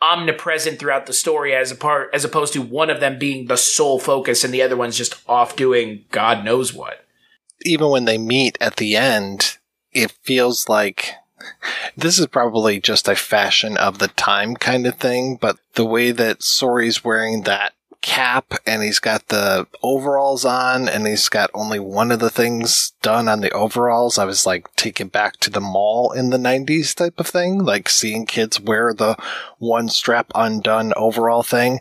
omnipresent 0.00 0.78
throughout 0.78 1.06
the 1.06 1.12
story 1.12 1.56
as 1.56 1.72
a 1.72 1.74
part 1.74 2.08
as 2.14 2.24
opposed 2.24 2.52
to 2.52 2.62
one 2.62 2.88
of 2.88 3.00
them 3.00 3.18
being 3.18 3.48
the 3.48 3.56
sole 3.56 3.98
focus 3.98 4.44
and 4.44 4.54
the 4.54 4.62
other 4.62 4.76
one's 4.76 4.96
just 4.96 5.16
off 5.28 5.56
doing 5.56 6.04
God 6.12 6.44
knows 6.44 6.72
what 6.72 7.04
even 7.62 7.88
when 7.88 8.04
they 8.04 8.18
meet 8.18 8.58
at 8.60 8.76
the 8.76 8.96
end, 8.96 9.58
it 9.92 10.12
feels 10.22 10.68
like 10.68 11.14
this 11.96 12.18
is 12.18 12.26
probably 12.26 12.80
just 12.80 13.08
a 13.08 13.16
fashion 13.16 13.76
of 13.76 13.98
the 13.98 14.08
time 14.08 14.56
kind 14.56 14.86
of 14.86 14.96
thing, 14.96 15.36
but 15.36 15.58
the 15.74 15.86
way 15.86 16.10
that 16.10 16.42
Sori's 16.42 17.04
wearing 17.04 17.42
that 17.42 17.72
cap 18.00 18.54
and 18.64 18.82
he's 18.82 19.00
got 19.00 19.28
the 19.28 19.66
overalls 19.82 20.44
on 20.44 20.88
and 20.88 21.06
he's 21.06 21.28
got 21.28 21.50
only 21.52 21.80
one 21.80 22.12
of 22.12 22.20
the 22.20 22.30
things 22.30 22.92
done 23.02 23.28
on 23.28 23.40
the 23.40 23.50
overalls. 23.50 24.18
I 24.18 24.24
was 24.24 24.46
like 24.46 24.74
taken 24.76 25.08
back 25.08 25.38
to 25.38 25.50
the 25.50 25.60
mall 25.60 26.12
in 26.12 26.30
the 26.30 26.38
90s 26.38 26.94
type 26.94 27.18
of 27.18 27.26
thing, 27.26 27.58
like 27.58 27.88
seeing 27.88 28.24
kids 28.24 28.60
wear 28.60 28.94
the 28.94 29.16
one 29.58 29.88
strap 29.88 30.30
undone 30.34 30.92
overall 30.96 31.42
thing. 31.42 31.80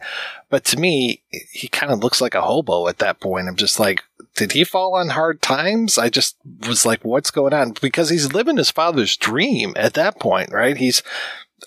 But 0.50 0.64
to 0.66 0.78
me, 0.80 1.22
he 1.52 1.68
kind 1.68 1.92
of 1.92 2.00
looks 2.00 2.22
like 2.22 2.36
a 2.36 2.42
hobo 2.42 2.88
at 2.88 3.00
that 3.00 3.20
point. 3.20 3.48
I'm 3.48 3.56
just 3.56 3.80
like, 3.80 4.04
did 4.38 4.54
he 4.54 4.64
fall 4.64 4.96
on 4.96 5.10
hard 5.10 5.42
times? 5.42 5.98
I 5.98 6.10
just 6.10 6.38
was 6.68 6.86
like, 6.86 7.04
what's 7.04 7.32
going 7.32 7.54
on? 7.54 7.74
Because 7.82 8.10
he's 8.10 8.34
living 8.34 8.58
his 8.58 8.72
father's 8.72 9.18
dream 9.18 9.74
at 9.76 9.96
that 9.96 10.20
point, 10.20 10.52
right? 10.54 10.78
He's, 10.78 11.02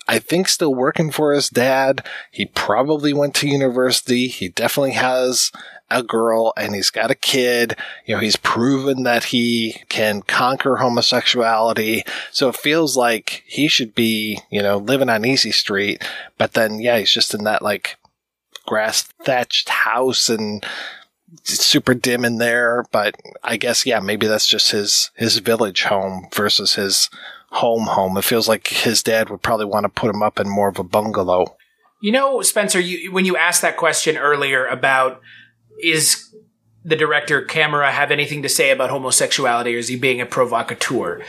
I 0.07 0.19
think, 0.19 0.47
still 0.47 0.73
working 0.73 1.11
for 1.11 1.33
his 1.33 1.49
dad. 1.49 2.05
He 2.31 2.45
probably 2.45 3.13
went 3.13 3.35
to 3.35 3.49
university. 3.49 4.27
He 4.27 4.47
definitely 4.47 4.93
has 4.93 5.51
a 5.89 6.01
girl 6.01 6.53
and 6.55 6.73
he's 6.73 6.89
got 6.89 7.11
a 7.11 7.15
kid. 7.15 7.75
You 8.05 8.15
know, 8.15 8.21
he's 8.21 8.37
proven 8.37 9.03
that 9.03 9.25
he 9.25 9.75
can 9.89 10.21
conquer 10.21 10.77
homosexuality. 10.77 12.03
So 12.31 12.47
it 12.47 12.55
feels 12.55 12.95
like 12.95 13.43
he 13.45 13.67
should 13.67 13.93
be, 13.93 14.39
you 14.49 14.61
know, 14.61 14.77
living 14.77 15.09
on 15.09 15.25
Easy 15.25 15.51
Street. 15.51 16.01
But 16.37 16.53
then, 16.53 16.79
yeah, 16.79 16.99
he's 16.99 17.11
just 17.11 17.33
in 17.33 17.43
that 17.43 17.61
like 17.61 17.97
grass 18.65 19.01
thatched 19.25 19.67
house 19.67 20.29
and 20.29 20.65
super 21.43 21.93
dim 21.93 22.25
in 22.25 22.37
there, 22.37 22.85
but 22.91 23.15
I 23.43 23.57
guess 23.57 23.85
yeah, 23.85 23.99
maybe 23.99 24.27
that's 24.27 24.47
just 24.47 24.71
his 24.71 25.11
his 25.15 25.37
village 25.39 25.83
home 25.83 26.27
versus 26.33 26.75
his 26.75 27.09
home 27.51 27.87
home. 27.87 28.17
It 28.17 28.23
feels 28.23 28.47
like 28.47 28.67
his 28.67 29.03
dad 29.03 29.29
would 29.29 29.41
probably 29.41 29.65
want 29.65 29.83
to 29.83 29.89
put 29.89 30.13
him 30.13 30.23
up 30.23 30.39
in 30.39 30.49
more 30.49 30.69
of 30.69 30.79
a 30.79 30.83
bungalow. 30.83 31.57
You 32.01 32.11
know, 32.11 32.41
Spencer, 32.41 32.79
you, 32.79 33.11
when 33.11 33.25
you 33.25 33.37
asked 33.37 33.61
that 33.61 33.77
question 33.77 34.17
earlier 34.17 34.65
about 34.65 35.21
is 35.81 36.30
the 36.83 36.95
director 36.95 37.43
Camara 37.43 37.91
have 37.91 38.09
anything 38.09 38.41
to 38.41 38.49
say 38.49 38.71
about 38.71 38.89
homosexuality 38.89 39.75
or 39.75 39.77
is 39.77 39.87
he 39.87 39.95
being 39.95 40.19
a 40.19 40.25
provocateur? 40.25 41.21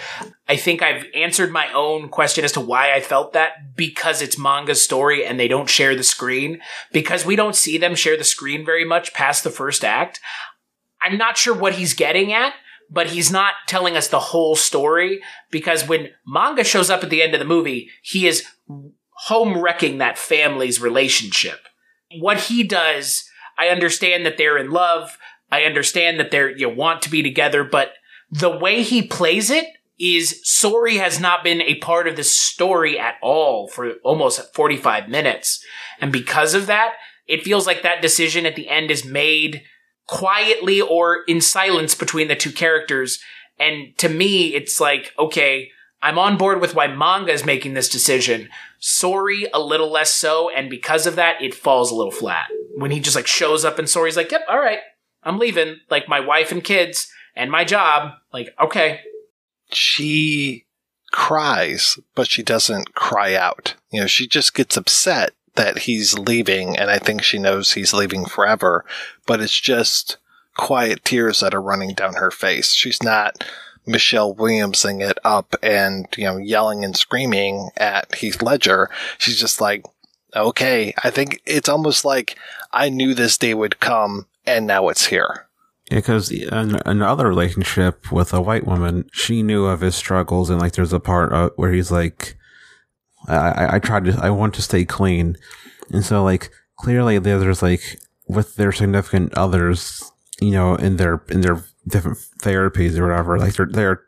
I 0.48 0.56
think 0.56 0.82
I've 0.82 1.04
answered 1.14 1.50
my 1.50 1.70
own 1.72 2.08
question 2.08 2.44
as 2.44 2.52
to 2.52 2.60
why 2.60 2.94
I 2.94 3.00
felt 3.00 3.34
that 3.34 3.76
because 3.76 4.22
it's 4.22 4.38
manga's 4.38 4.82
story 4.82 5.24
and 5.24 5.38
they 5.38 5.48
don't 5.48 5.68
share 5.68 5.94
the 5.94 6.02
screen. 6.02 6.60
Because 6.92 7.26
we 7.26 7.36
don't 7.36 7.56
see 7.56 7.76
them 7.76 7.94
share 7.94 8.16
the 8.16 8.24
screen 8.24 8.64
very 8.64 8.84
much 8.84 9.12
past 9.12 9.44
the 9.44 9.50
first 9.50 9.84
act. 9.84 10.20
I'm 11.02 11.18
not 11.18 11.36
sure 11.36 11.54
what 11.54 11.74
he's 11.74 11.94
getting 11.94 12.32
at, 12.32 12.54
but 12.90 13.08
he's 13.08 13.30
not 13.30 13.54
telling 13.66 13.96
us 13.96 14.08
the 14.08 14.20
whole 14.20 14.56
story 14.56 15.20
because 15.50 15.88
when 15.88 16.10
manga 16.26 16.64
shows 16.64 16.90
up 16.90 17.02
at 17.02 17.10
the 17.10 17.22
end 17.22 17.34
of 17.34 17.40
the 17.40 17.46
movie, 17.46 17.90
he 18.02 18.26
is 18.26 18.46
home 19.26 19.60
wrecking 19.60 19.98
that 19.98 20.18
family's 20.18 20.80
relationship. 20.80 21.60
What 22.18 22.38
he 22.38 22.62
does, 22.62 23.24
I 23.58 23.68
understand 23.68 24.26
that 24.26 24.36
they're 24.36 24.58
in 24.58 24.70
love. 24.70 25.16
I 25.52 25.64
understand 25.64 26.18
that 26.18 26.30
they're 26.30 26.50
you 26.50 26.68
want 26.68 27.02
to 27.02 27.10
be 27.10 27.22
together, 27.22 27.62
but 27.62 27.92
the 28.30 28.50
way 28.50 28.82
he 28.82 29.02
plays 29.02 29.50
it 29.50 29.66
is 29.98 30.42
Sori 30.44 30.96
has 30.96 31.20
not 31.20 31.44
been 31.44 31.60
a 31.60 31.76
part 31.76 32.08
of 32.08 32.16
the 32.16 32.24
story 32.24 32.98
at 32.98 33.16
all 33.22 33.68
for 33.68 33.92
almost 34.02 34.54
45 34.54 35.08
minutes. 35.08 35.64
And 36.00 36.10
because 36.10 36.54
of 36.54 36.66
that, 36.66 36.94
it 37.28 37.44
feels 37.44 37.66
like 37.66 37.82
that 37.82 38.02
decision 38.02 38.46
at 38.46 38.56
the 38.56 38.68
end 38.68 38.90
is 38.90 39.04
made 39.04 39.62
quietly 40.06 40.80
or 40.80 41.22
in 41.28 41.40
silence 41.40 41.94
between 41.94 42.28
the 42.28 42.34
two 42.34 42.50
characters. 42.50 43.20
And 43.60 43.96
to 43.98 44.08
me, 44.08 44.54
it's 44.54 44.80
like, 44.80 45.12
okay, 45.18 45.70
I'm 46.00 46.18
on 46.18 46.36
board 46.36 46.60
with 46.60 46.74
why 46.74 46.88
manga 46.88 47.30
is 47.30 47.44
making 47.44 47.74
this 47.74 47.88
decision. 47.88 48.48
Sori, 48.80 49.44
a 49.52 49.60
little 49.60 49.90
less 49.90 50.12
so. 50.12 50.50
And 50.50 50.68
because 50.68 51.06
of 51.06 51.14
that, 51.16 51.40
it 51.40 51.54
falls 51.54 51.92
a 51.92 51.94
little 51.94 52.10
flat. 52.10 52.46
When 52.74 52.90
he 52.90 52.98
just 52.98 53.14
like 53.14 53.26
shows 53.26 53.64
up 53.64 53.78
and 53.78 53.86
Sori's 53.86 54.16
like, 54.16 54.32
yep, 54.32 54.42
all 54.48 54.58
right, 54.58 54.80
I'm 55.22 55.38
leaving, 55.38 55.80
like 55.90 56.08
my 56.08 56.20
wife 56.20 56.52
and 56.52 56.62
kids 56.62 57.08
and 57.34 57.50
my 57.50 57.64
job. 57.64 58.12
Like, 58.32 58.54
okay. 58.60 59.00
She 59.72 60.66
cries, 61.12 61.98
but 62.14 62.28
she 62.28 62.42
doesn't 62.42 62.94
cry 62.94 63.34
out. 63.34 63.74
You 63.90 64.00
know, 64.00 64.06
she 64.06 64.26
just 64.26 64.54
gets 64.54 64.76
upset 64.76 65.32
that 65.54 65.80
he's 65.80 66.18
leaving, 66.18 66.76
and 66.76 66.90
I 66.90 66.98
think 66.98 67.22
she 67.22 67.38
knows 67.38 67.72
he's 67.72 67.92
leaving 67.92 68.24
forever, 68.24 68.84
but 69.26 69.40
it's 69.40 69.58
just 69.58 70.16
quiet 70.56 71.04
tears 71.04 71.40
that 71.40 71.54
are 71.54 71.62
running 71.62 71.94
down 71.94 72.14
her 72.14 72.30
face. 72.30 72.72
She's 72.72 73.02
not 73.02 73.44
Michelle 73.86 74.34
Williamsing 74.34 75.00
it 75.06 75.18
up 75.24 75.54
and, 75.62 76.06
you 76.16 76.24
know, 76.24 76.36
yelling 76.36 76.84
and 76.84 76.96
screaming 76.96 77.70
at 77.76 78.14
Heath 78.14 78.42
Ledger. 78.42 78.90
She's 79.18 79.38
just 79.38 79.60
like, 79.60 79.84
okay, 80.34 80.94
I 81.02 81.10
think 81.10 81.40
it's 81.44 81.68
almost 81.68 82.04
like 82.04 82.38
I 82.72 82.88
knew 82.88 83.12
this 83.12 83.36
day 83.36 83.54
would 83.54 83.80
come 83.80 84.26
and 84.46 84.66
now 84.66 84.88
it's 84.88 85.06
here. 85.06 85.46
because 85.90 86.30
in 86.30 86.80
another 86.86 87.28
relationship 87.28 88.10
with 88.10 88.32
a 88.32 88.40
white 88.40 88.66
woman, 88.66 89.08
she 89.12 89.42
knew 89.42 89.66
of 89.66 89.80
his 89.80 89.94
struggles, 89.94 90.50
and 90.50 90.60
like 90.60 90.72
there's 90.72 90.92
a 90.92 91.00
part 91.00 91.52
where 91.58 91.72
he's 91.72 91.90
like, 91.90 92.36
I, 93.28 93.36
I, 93.36 93.74
I 93.74 93.78
tried 93.78 94.04
to, 94.06 94.18
I 94.20 94.30
want 94.30 94.54
to 94.54 94.62
stay 94.62 94.84
clean, 94.84 95.36
and 95.92 96.04
so 96.04 96.22
like 96.24 96.50
clearly 96.76 97.18
there's 97.18 97.62
like 97.62 98.00
with 98.28 98.56
their 98.56 98.72
significant 98.72 99.34
others, 99.34 100.10
you 100.40 100.52
know, 100.52 100.74
in 100.76 100.96
their 100.96 101.22
in 101.28 101.42
their 101.42 101.62
different 101.86 102.18
therapies 102.40 102.96
or 102.98 103.08
whatever, 103.08 103.38
like 103.38 103.54
they're 103.54 103.68
they're 103.70 104.02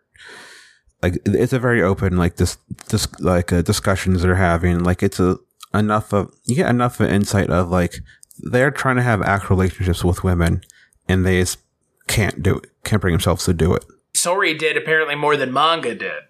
like 1.03 1.19
it's 1.27 1.53
a 1.53 1.59
very 1.59 1.83
open 1.83 2.17
like 2.17 2.37
this 2.37 2.57
this 2.89 3.07
like 3.21 3.53
uh, 3.53 3.61
discussions 3.63 4.23
they're 4.23 4.37
having 4.37 4.83
like 4.83 5.03
it's 5.03 5.21
a 5.21 5.37
enough 5.75 6.15
of 6.15 6.33
you 6.47 6.55
get 6.55 6.71
enough 6.71 6.99
of 7.01 7.11
insight 7.11 7.51
of 7.51 7.69
like 7.69 7.97
they're 8.39 8.71
trying 8.71 8.97
to 8.97 9.03
have 9.03 9.23
actual 9.23 9.57
relationships 9.57 10.05
with 10.05 10.25
women 10.25 10.63
and 11.09 11.25
they 11.25 11.41
just 11.41 11.59
can't 12.07 12.43
do 12.43 12.57
it 12.59 12.71
can't 12.85 13.01
bring 13.01 13.13
themselves 13.15 13.45
to 13.45 13.55
do 13.55 13.75
it 13.75 13.85
Sori 14.15 14.57
did 14.59 14.77
apparently 14.77 15.17
more 15.17 15.37
than 15.37 15.53
manga 15.53 15.93
did. 15.95 16.23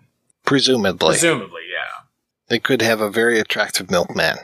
Presumably. 0.45 1.11
Presumably, 1.11 1.63
yeah. 1.71 2.05
They 2.49 2.59
could 2.59 2.81
have 2.83 3.01
a 3.03 3.11
very 3.11 3.39
attractive 3.39 3.91
milkman. 3.91 4.37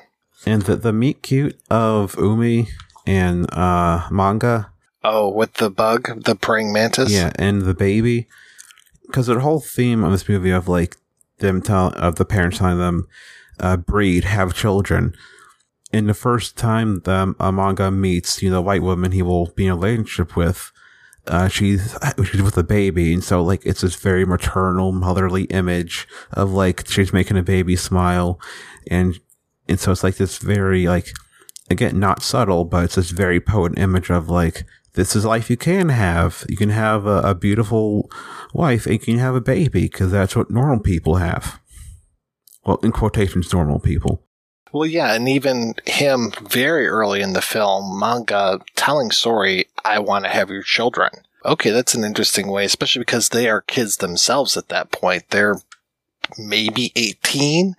and 0.46 0.62
the 0.62 0.76
the 0.76 0.92
meet 0.92 1.22
cute 1.22 1.58
of 1.70 2.16
umi 2.18 2.68
and 3.06 3.50
uh 3.54 4.06
manga 4.10 4.70
Oh, 5.02 5.30
with 5.30 5.54
the 5.54 5.70
bug, 5.70 6.24
the 6.24 6.34
praying 6.34 6.74
mantis? 6.74 7.10
Yeah, 7.10 7.32
and 7.36 7.62
the 7.62 7.72
baby. 7.72 8.28
Because 9.06 9.28
the 9.28 9.40
whole 9.40 9.60
theme 9.60 10.04
of 10.04 10.12
this 10.12 10.28
movie 10.28 10.50
of 10.50 10.68
like 10.68 10.96
them 11.38 11.62
tell 11.62 11.88
of 11.96 12.16
the 12.16 12.26
parents 12.26 12.58
telling 12.58 12.76
them 12.78 13.08
uh, 13.58 13.78
breed, 13.78 14.24
have 14.24 14.52
children. 14.54 15.14
In 15.92 16.06
the 16.06 16.14
first 16.14 16.56
time 16.56 17.00
the 17.00 17.34
uh, 17.40 17.52
manga 17.52 17.90
meets, 17.90 18.42
you 18.42 18.50
know, 18.50 18.56
the 18.56 18.62
white 18.62 18.82
woman 18.82 19.12
he 19.12 19.22
will 19.22 19.46
be 19.56 19.66
in 19.66 19.72
a 19.72 19.76
relationship 19.76 20.36
with, 20.36 20.70
uh, 21.26 21.48
she's 21.48 21.96
she's 22.24 22.42
with 22.42 22.56
a 22.56 22.62
baby, 22.62 23.12
and 23.12 23.24
so 23.24 23.42
like 23.42 23.64
it's 23.66 23.80
this 23.80 23.96
very 23.96 24.24
maternal, 24.24 24.92
motherly 24.92 25.44
image 25.44 26.06
of 26.32 26.52
like 26.52 26.88
she's 26.88 27.12
making 27.12 27.36
a 27.36 27.42
baby 27.42 27.76
smile, 27.76 28.40
and 28.88 29.18
and 29.68 29.80
so 29.80 29.92
it's 29.92 30.04
like 30.04 30.16
this 30.16 30.38
very 30.38 30.86
like 30.86 31.12
again 31.70 31.98
not 31.98 32.22
subtle, 32.22 32.64
but 32.64 32.84
it's 32.84 32.94
this 32.94 33.10
very 33.10 33.40
potent 33.40 33.78
image 33.78 34.10
of 34.10 34.28
like 34.28 34.64
this 34.94 35.14
is 35.14 35.24
life 35.24 35.50
you 35.50 35.56
can 35.56 35.88
have. 35.88 36.44
You 36.48 36.56
can 36.56 36.70
have 36.70 37.06
a, 37.06 37.20
a 37.20 37.34
beautiful 37.34 38.10
wife 38.52 38.86
and 38.86 38.94
you 38.94 38.98
can 38.98 39.18
have 39.18 39.34
a 39.34 39.40
baby 39.40 39.82
because 39.82 40.10
that's 40.10 40.34
what 40.34 40.50
normal 40.50 40.80
people 40.80 41.16
have. 41.16 41.60
Well, 42.64 42.78
in 42.82 42.92
quotations, 42.92 43.52
normal 43.52 43.78
people. 43.78 44.26
Well, 44.72 44.86
yeah, 44.86 45.14
and 45.14 45.28
even 45.28 45.74
him 45.86 46.32
very 46.42 46.86
early 46.86 47.20
in 47.20 47.32
the 47.32 47.42
film, 47.42 47.98
manga 47.98 48.60
telling 48.76 49.10
Sori, 49.10 49.64
I 49.84 49.98
want 49.98 50.24
to 50.24 50.30
have 50.30 50.50
your 50.50 50.62
children. 50.62 51.10
Okay, 51.44 51.70
that's 51.70 51.94
an 51.94 52.04
interesting 52.04 52.48
way, 52.48 52.64
especially 52.64 53.00
because 53.00 53.30
they 53.30 53.48
are 53.48 53.62
kids 53.62 53.96
themselves 53.96 54.56
at 54.56 54.68
that 54.68 54.92
point. 54.92 55.24
They're 55.30 55.60
maybe 56.38 56.92
18, 56.94 57.74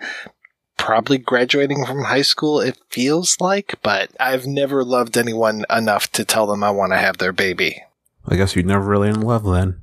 probably 0.78 1.20
graduating 1.20 1.86
from 1.86 2.06
high 2.06 2.24
school, 2.24 2.60
it 2.60 2.78
feels 2.89 3.38
like, 3.39 3.76
but 3.84 4.10
I've 4.20 4.48
never 4.48 4.84
loved 4.84 5.16
anyone 5.16 5.64
enough 5.70 6.12
to 6.14 6.26
tell 6.26 6.48
them 6.48 6.64
I 6.64 6.72
want 6.72 6.92
to 6.92 6.98
have 6.98 7.20
their 7.20 7.32
baby. 7.32 7.84
I 8.28 8.36
guess 8.36 8.56
you're 8.56 8.66
never 8.66 8.84
really 8.86 9.10
in 9.10 9.22
love 9.22 9.44
then. 9.44 9.82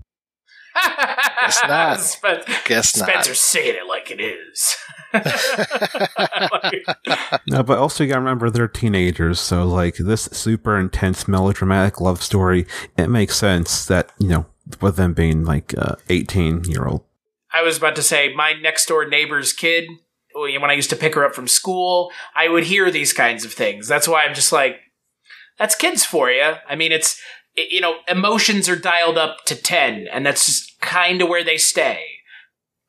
Guess 0.75 1.61
not. 1.67 2.01
Spen- 2.01 2.43
Guess 2.65 2.97
not. 2.99 3.09
Spencer's 3.09 3.41
saying 3.41 3.77
it 3.77 3.87
like 3.87 4.11
it 4.11 4.21
is. 4.21 4.77
No, 7.47 7.63
but 7.63 7.79
also 7.79 8.05
you 8.05 8.11
gotta 8.11 8.21
remember 8.21 8.51
they're 8.51 8.69
teenagers, 8.69 9.41
so 9.41 9.65
like 9.65 9.97
this 9.97 10.23
super 10.33 10.79
intense 10.79 11.27
melodramatic 11.27 12.01
love 12.01 12.23
story, 12.23 12.67
it 12.97 13.09
makes 13.09 13.37
sense 13.37 13.87
that, 13.87 14.13
you 14.19 14.29
know, 14.29 14.47
with 14.81 14.97
them 14.97 15.15
being 15.15 15.45
like 15.45 15.75
uh, 15.79 15.97
18 16.09 16.65
year 16.65 16.87
old. 16.87 17.05
I 17.53 17.63
was 17.63 17.79
about 17.79 17.97
to 17.97 18.03
say 18.03 18.35
my 18.35 18.53
next 18.53 18.87
door 18.87 19.07
neighbor's 19.09 19.53
kid. 19.53 19.89
When 20.35 20.71
I 20.71 20.75
used 20.75 20.91
to 20.91 20.97
pick 20.97 21.15
her 21.15 21.25
up 21.25 21.35
from 21.35 21.49
school, 21.49 22.13
I 22.37 22.49
would 22.49 22.65
hear 22.65 22.91
these 22.91 23.13
kinds 23.13 23.45
of 23.45 23.53
things. 23.53 23.89
That's 23.89 24.07
why 24.07 24.25
I'm 24.25 24.35
just 24.35 24.53
like, 24.53 24.77
that's 25.59 25.75
kids 25.75 26.05
for 26.05 26.31
you. 26.31 26.55
I 26.69 26.77
mean, 26.77 26.93
it's 26.93 27.21
it- 27.57 27.73
you 27.73 27.81
know, 27.81 27.97
emotions 28.07 28.69
are 28.69 28.77
dialed 28.77 29.19
up 29.19 29.39
to 29.47 29.57
ten, 29.57 30.07
and 30.13 30.25
that's 30.25 30.73
kind 30.81 31.21
of 31.23 31.29
where 31.29 31.43
they 31.43 31.57
stay. 31.57 32.05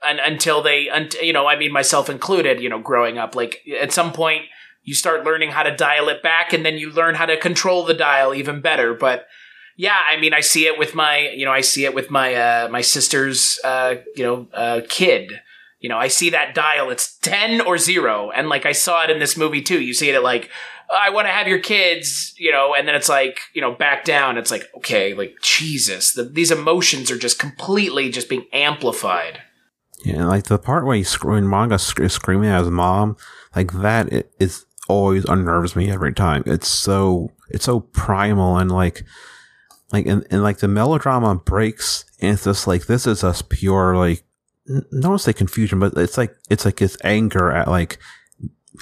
And 0.01 0.19
until 0.19 0.61
they, 0.61 0.89
un- 0.89 1.09
you 1.21 1.33
know, 1.33 1.47
I 1.47 1.57
mean, 1.57 1.73
myself 1.73 2.09
included, 2.09 2.61
you 2.61 2.69
know, 2.69 2.79
growing 2.79 3.17
up, 3.17 3.35
like 3.35 3.61
at 3.81 3.91
some 3.91 4.13
point 4.13 4.43
you 4.83 4.93
start 4.95 5.25
learning 5.25 5.51
how 5.51 5.63
to 5.63 5.75
dial 5.75 6.07
it 6.09 6.23
back, 6.23 6.53
and 6.53 6.65
then 6.65 6.77
you 6.77 6.89
learn 6.91 7.15
how 7.15 7.25
to 7.25 7.37
control 7.37 7.85
the 7.85 7.93
dial 7.93 8.33
even 8.33 8.61
better. 8.61 8.93
But 8.93 9.27
yeah, 9.75 9.99
I 10.09 10.17
mean, 10.17 10.33
I 10.33 10.39
see 10.39 10.67
it 10.67 10.77
with 10.77 10.95
my, 10.95 11.29
you 11.35 11.45
know, 11.45 11.51
I 11.51 11.61
see 11.61 11.85
it 11.85 11.93
with 11.93 12.09
my 12.09 12.33
uh, 12.33 12.69
my 12.71 12.81
sister's, 12.81 13.59
uh, 13.63 13.95
you 14.15 14.23
know, 14.23 14.47
uh, 14.53 14.81
kid. 14.87 15.41
You 15.79 15.89
know, 15.89 15.97
I 15.97 16.07
see 16.09 16.29
that 16.31 16.55
dial; 16.55 16.89
it's 16.89 17.17
ten 17.19 17.61
or 17.61 17.77
zero, 17.77 18.31
and 18.31 18.49
like 18.49 18.65
I 18.65 18.73
saw 18.73 19.03
it 19.03 19.09
in 19.09 19.19
this 19.19 19.37
movie 19.37 19.61
too. 19.61 19.81
You 19.81 19.93
see 19.93 20.09
it 20.09 20.15
at 20.15 20.23
like, 20.23 20.49
I 20.93 21.09
want 21.09 21.27
to 21.27 21.31
have 21.31 21.47
your 21.47 21.59
kids, 21.59 22.33
you 22.37 22.51
know, 22.51 22.73
and 22.73 22.87
then 22.87 22.95
it's 22.95 23.09
like, 23.09 23.39
you 23.53 23.61
know, 23.61 23.73
back 23.73 24.03
down. 24.03 24.37
It's 24.37 24.51
like, 24.51 24.67
okay, 24.77 25.13
like 25.13 25.35
Jesus, 25.41 26.13
the, 26.13 26.23
these 26.23 26.51
emotions 26.51 27.11
are 27.11 27.17
just 27.17 27.39
completely 27.39 28.09
just 28.09 28.27
being 28.27 28.45
amplified. 28.51 29.41
Yeah, 30.05 30.25
like 30.25 30.45
the 30.45 30.57
part 30.57 30.85
where 30.85 30.95
he's 30.95 31.09
screaming 31.09 31.49
manga 31.49 31.77
sc- 31.77 32.09
screaming 32.09 32.49
at 32.49 32.61
his 32.61 32.69
mom, 32.69 33.17
like 33.55 33.73
that 33.73 34.11
it 34.13 34.31
is 34.39 34.65
always 34.87 35.25
unnerves 35.25 35.75
me 35.75 35.91
every 35.91 36.13
time. 36.13 36.43
It's 36.45 36.67
so 36.67 37.31
it's 37.49 37.65
so 37.65 37.81
primal 37.81 38.57
and 38.57 38.71
like 38.71 39.03
like 39.91 40.05
and, 40.05 40.25
and 40.31 40.41
like 40.43 40.59
the 40.59 40.67
melodrama 40.67 41.35
breaks 41.35 42.05
and 42.21 42.33
it's 42.33 42.45
just 42.45 42.67
like 42.67 42.85
this 42.85 43.05
is 43.07 43.21
just 43.21 43.49
pure 43.49 43.97
like 43.97 44.23
n- 44.69 44.85
I 44.97 45.01
don't 45.01 45.13
to 45.13 45.19
say 45.19 45.33
confusion, 45.33 45.79
but 45.79 45.97
it's 45.97 46.17
like 46.17 46.35
it's 46.49 46.65
like 46.65 46.79
his 46.79 46.97
anger 47.03 47.51
at 47.51 47.67
like 47.67 47.99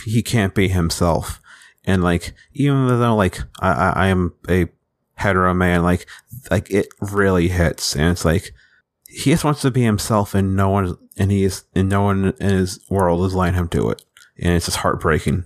he 0.06 0.22
can't 0.22 0.54
be 0.54 0.68
himself. 0.68 1.42
And 1.86 2.04
like 2.04 2.34
even 2.54 2.88
though 2.88 3.16
like 3.16 3.40
I, 3.60 3.72
I, 3.72 3.90
I 3.90 4.08
am 4.08 4.34
a 4.50 4.68
hetero 5.16 5.54
man, 5.54 5.84
like 5.84 6.06
like 6.52 6.70
it 6.70 6.90
really 7.02 7.48
hits 7.48 7.96
and 7.96 8.12
it's 8.12 8.26
like 8.26 8.54
he 9.18 9.32
just 9.32 9.44
wants 9.44 9.62
to 9.62 9.72
be 9.72 9.82
himself 9.82 10.36
and 10.36 10.56
no 10.56 10.70
one 10.70 10.96
and 11.18 11.32
he 11.32 11.44
is 11.44 11.64
and 11.74 11.90
no 11.90 12.04
one 12.04 12.36
in 12.40 12.50
his 12.50 12.80
world 12.88 13.26
is 13.26 13.34
letting 13.34 13.56
him 13.56 13.66
do 13.66 13.90
it. 13.90 14.04
And 14.38 14.54
it's 14.54 14.66
just 14.66 14.78
heartbreaking. 14.78 15.46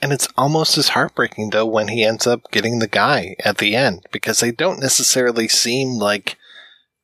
And 0.00 0.14
it's 0.14 0.28
almost 0.34 0.78
as 0.78 0.88
heartbreaking 0.88 1.50
though 1.50 1.66
when 1.66 1.88
he 1.88 2.04
ends 2.04 2.26
up 2.26 2.50
getting 2.52 2.78
the 2.78 2.88
guy 2.88 3.36
at 3.44 3.58
the 3.58 3.76
end 3.76 4.06
because 4.12 4.40
they 4.40 4.50
don't 4.50 4.80
necessarily 4.80 5.46
seem 5.46 5.90
like 5.90 6.38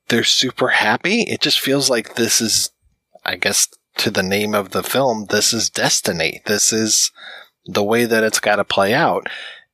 they're 0.09 0.25
super 0.25 0.69
happy. 0.69 1.25
It 1.25 1.43
just 1.43 1.61
feels 1.61 1.91
like 1.91 2.15
this 2.15 2.41
is, 2.41 2.71
I 3.27 3.37
guess, 3.37 3.69
to 3.99 4.11
the 4.11 4.23
name 4.23 4.55
of 4.55 4.71
the 4.71 4.83
film, 4.83 5.27
this 5.29 5.53
is 5.53 5.69
destiny. 5.69 6.41
This 6.47 6.73
is 6.73 7.13
the 7.67 7.85
way 7.85 8.07
that 8.07 8.25
it's 8.25 8.41
got 8.41 8.57
to 8.57 8.65
play 8.65 8.95
out. 8.95 9.27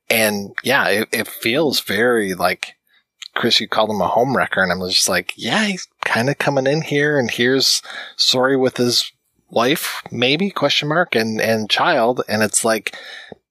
And 0.09 0.51
yeah, 0.63 0.89
it, 0.89 1.09
it 1.13 1.27
feels 1.29 1.79
very 1.79 2.33
like 2.33 2.75
Chris, 3.35 3.61
you 3.61 3.69
called 3.69 3.89
him 3.89 4.01
a 4.01 4.07
home 4.07 4.35
wrecker, 4.35 4.61
and 4.61 4.69
I'm 4.69 4.85
just 4.89 5.07
like, 5.07 5.33
yeah, 5.37 5.63
he's 5.63 5.87
kind 6.09 6.27
of 6.27 6.39
coming 6.39 6.65
in 6.65 6.81
here, 6.81 7.19
and 7.19 7.29
here's 7.29 7.83
Sori 8.17 8.59
with 8.59 8.77
his 8.77 9.11
wife, 9.51 10.01
maybe 10.11 10.49
question 10.49 10.89
mark, 10.89 11.15
and 11.15 11.39
and 11.39 11.69
child, 11.69 12.23
and 12.27 12.41
it's 12.41 12.65
like, 12.65 12.95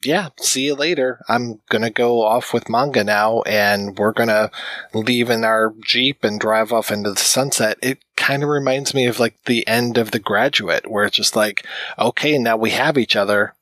yeah, 0.05 0.31
see 0.41 0.67
you 0.67 0.75
later. 0.75 1.21
I'm 1.29 1.61
gonna 1.71 1.91
go 1.91 2.21
off 2.21 2.53
with 2.53 2.69
manga 2.69 3.05
now, 3.05 3.43
and 3.43 3.97
we're 3.97 4.13
gonna 4.13 4.51
leave 4.93 5.31
in 5.31 5.45
our 5.45 5.73
jeep 5.85 6.25
and 6.25 6.41
drive 6.41 6.73
off 6.73 6.91
into 6.91 7.13
the 7.13 7.21
sunset. 7.21 7.79
It 7.81 8.01
kind 8.17 8.43
of 8.43 8.49
reminds 8.49 8.93
me 8.93 9.07
of 9.07 9.21
like 9.21 9.37
the 9.45 9.65
end 9.69 9.97
of 9.97 10.11
The 10.11 10.19
Graduate, 10.19 10.91
where 10.91 11.05
it's 11.05 11.17
just 11.17 11.37
like, 11.37 11.65
okay, 11.97 12.39
now 12.39 12.57
we 12.57 12.71
have 12.71 12.99
each 12.99 13.15
other 13.15 13.55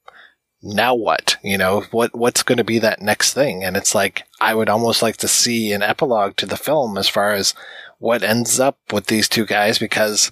now 0.63 0.95
what? 0.95 1.37
You 1.43 1.59
know, 1.59 1.83
what 1.91 2.15
what's 2.15 2.43
going 2.43 2.59
to 2.59 2.65
be 2.65 2.79
that 2.81 3.01
next 3.01 3.35
thing? 3.35 3.63
And 3.63 3.77
it's 3.77 3.95
like 3.95 4.25
I 4.41 4.55
would 4.55 4.69
almost 4.69 5.03
like 5.03 5.17
to 5.19 5.29
see 5.29 5.73
an 5.73 5.83
epilogue 5.83 6.37
to 6.37 6.47
the 6.47 6.57
film 6.57 6.99
as 6.99 7.09
far 7.09 7.33
as 7.35 7.55
what 7.99 8.23
ends 8.23 8.61
up 8.61 8.79
with 8.93 9.07
these 9.07 9.29
two 9.29 9.47
guys 9.47 9.79
because 9.79 10.31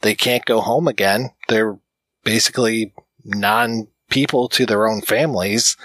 they 0.00 0.14
can't 0.14 0.44
go 0.44 0.60
home 0.60 0.88
again. 0.88 1.30
They're 1.48 1.78
basically 2.24 2.92
non 3.24 3.88
people 4.10 4.48
to 4.50 4.66
their 4.66 4.86
own 4.88 5.00
families. 5.02 5.76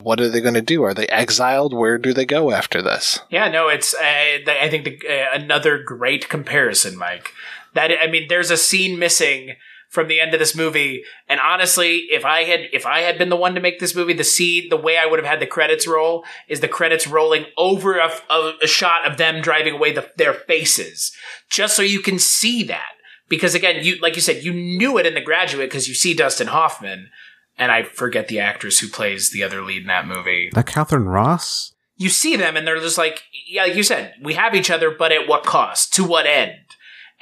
What 0.00 0.20
are 0.20 0.28
they 0.28 0.40
going 0.40 0.54
to 0.54 0.62
do? 0.62 0.82
Are 0.82 0.94
they 0.94 1.06
exiled? 1.08 1.72
Where 1.72 1.96
do 1.96 2.12
they 2.12 2.26
go 2.26 2.50
after 2.50 2.82
this? 2.82 3.20
Yeah, 3.30 3.48
no, 3.48 3.68
it's 3.68 3.94
uh, 3.94 4.00
I 4.02 4.68
think 4.68 4.84
the, 4.84 4.98
uh, 5.08 5.34
another 5.34 5.82
great 5.82 6.28
comparison, 6.28 6.96
Mike. 6.96 7.30
That 7.74 7.90
I 8.02 8.08
mean, 8.08 8.26
there's 8.28 8.50
a 8.50 8.56
scene 8.56 8.98
missing 8.98 9.56
from 9.92 10.08
the 10.08 10.20
end 10.20 10.32
of 10.32 10.40
this 10.40 10.56
movie, 10.56 11.04
and 11.28 11.38
honestly, 11.38 12.06
if 12.10 12.24
I 12.24 12.44
had 12.44 12.60
if 12.72 12.86
I 12.86 13.00
had 13.00 13.18
been 13.18 13.28
the 13.28 13.36
one 13.36 13.54
to 13.54 13.60
make 13.60 13.78
this 13.78 13.94
movie, 13.94 14.14
the 14.14 14.24
seed, 14.24 14.70
the 14.70 14.76
way 14.76 14.96
I 14.96 15.06
would 15.06 15.18
have 15.18 15.28
had 15.28 15.40
the 15.40 15.46
credits 15.46 15.86
roll 15.86 16.24
is 16.48 16.60
the 16.60 16.68
credits 16.68 17.06
rolling 17.06 17.44
over 17.56 17.98
a, 17.98 18.10
a, 18.30 18.52
a 18.62 18.66
shot 18.66 19.06
of 19.06 19.18
them 19.18 19.42
driving 19.42 19.74
away 19.74 19.92
the, 19.92 20.10
their 20.16 20.32
faces, 20.32 21.12
just 21.50 21.76
so 21.76 21.82
you 21.82 22.00
can 22.00 22.18
see 22.18 22.62
that. 22.64 22.92
Because 23.28 23.54
again, 23.54 23.84
you 23.84 23.96
like 24.00 24.16
you 24.16 24.22
said, 24.22 24.42
you 24.42 24.52
knew 24.52 24.98
it 24.98 25.06
in 25.06 25.14
The 25.14 25.20
Graduate 25.20 25.70
because 25.70 25.88
you 25.88 25.94
see 25.94 26.14
Dustin 26.14 26.48
Hoffman, 26.48 27.10
and 27.56 27.70
I 27.70 27.82
forget 27.82 28.28
the 28.28 28.40
actress 28.40 28.80
who 28.80 28.88
plays 28.88 29.30
the 29.30 29.42
other 29.42 29.62
lead 29.62 29.82
in 29.82 29.88
that 29.88 30.06
movie. 30.06 30.50
That 30.54 30.66
Katharine 30.66 31.04
Ross? 31.04 31.72
you 32.02 32.08
see 32.08 32.36
them 32.36 32.56
and 32.56 32.66
they're 32.66 32.80
just 32.80 32.98
like, 32.98 33.22
yeah, 33.46 33.62
like 33.64 33.76
you 33.76 33.82
said, 33.82 34.14
we 34.20 34.34
have 34.34 34.54
each 34.54 34.70
other, 34.70 34.90
but 34.90 35.12
at 35.12 35.28
what 35.28 35.44
cost? 35.44 35.94
To 35.94 36.04
what 36.04 36.26
end? 36.26 36.58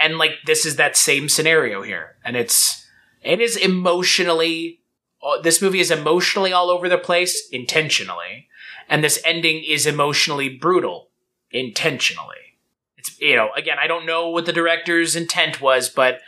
And 0.01 0.19
like 0.19 0.33
this 0.47 0.65
is 0.65 0.77
that 0.77 0.97
same 0.97 1.29
scenario 1.29 1.83
here, 1.83 2.17
and 2.25 2.37
it's 2.37 2.87
it 3.23 3.41
is 3.41 3.57
emotionally. 3.57 4.81
uh, 5.23 5.41
This 5.43 5.61
movie 5.61 5.81
is 5.81 5.91
emotionally 5.91 6.53
all 6.53 6.71
over 6.71 6.89
the 6.89 6.99
place 6.99 7.49
intentionally, 7.53 8.49
and 8.89 9.05
this 9.05 9.21
ending 9.25 9.63
is 9.63 9.87
emotionally 9.87 10.49
brutal 10.49 11.11
intentionally. 11.51 12.57
It's 12.97 13.21
you 13.21 13.37
know 13.37 13.51
again 13.57 13.77
I 13.79 13.87
don't 13.87 14.07
know 14.07 14.29
what 14.31 14.47
the 14.47 14.53
director's 14.53 15.17
intent 15.17 15.61
was, 15.61 15.89
but 15.91 16.21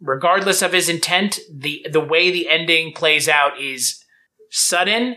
regardless 0.00 0.60
of 0.62 0.72
his 0.72 0.88
intent, 0.88 1.38
the 1.52 1.86
the 1.90 2.00
way 2.00 2.30
the 2.30 2.48
ending 2.48 2.92
plays 2.92 3.28
out 3.28 3.60
is 3.60 4.04
sudden, 4.50 5.16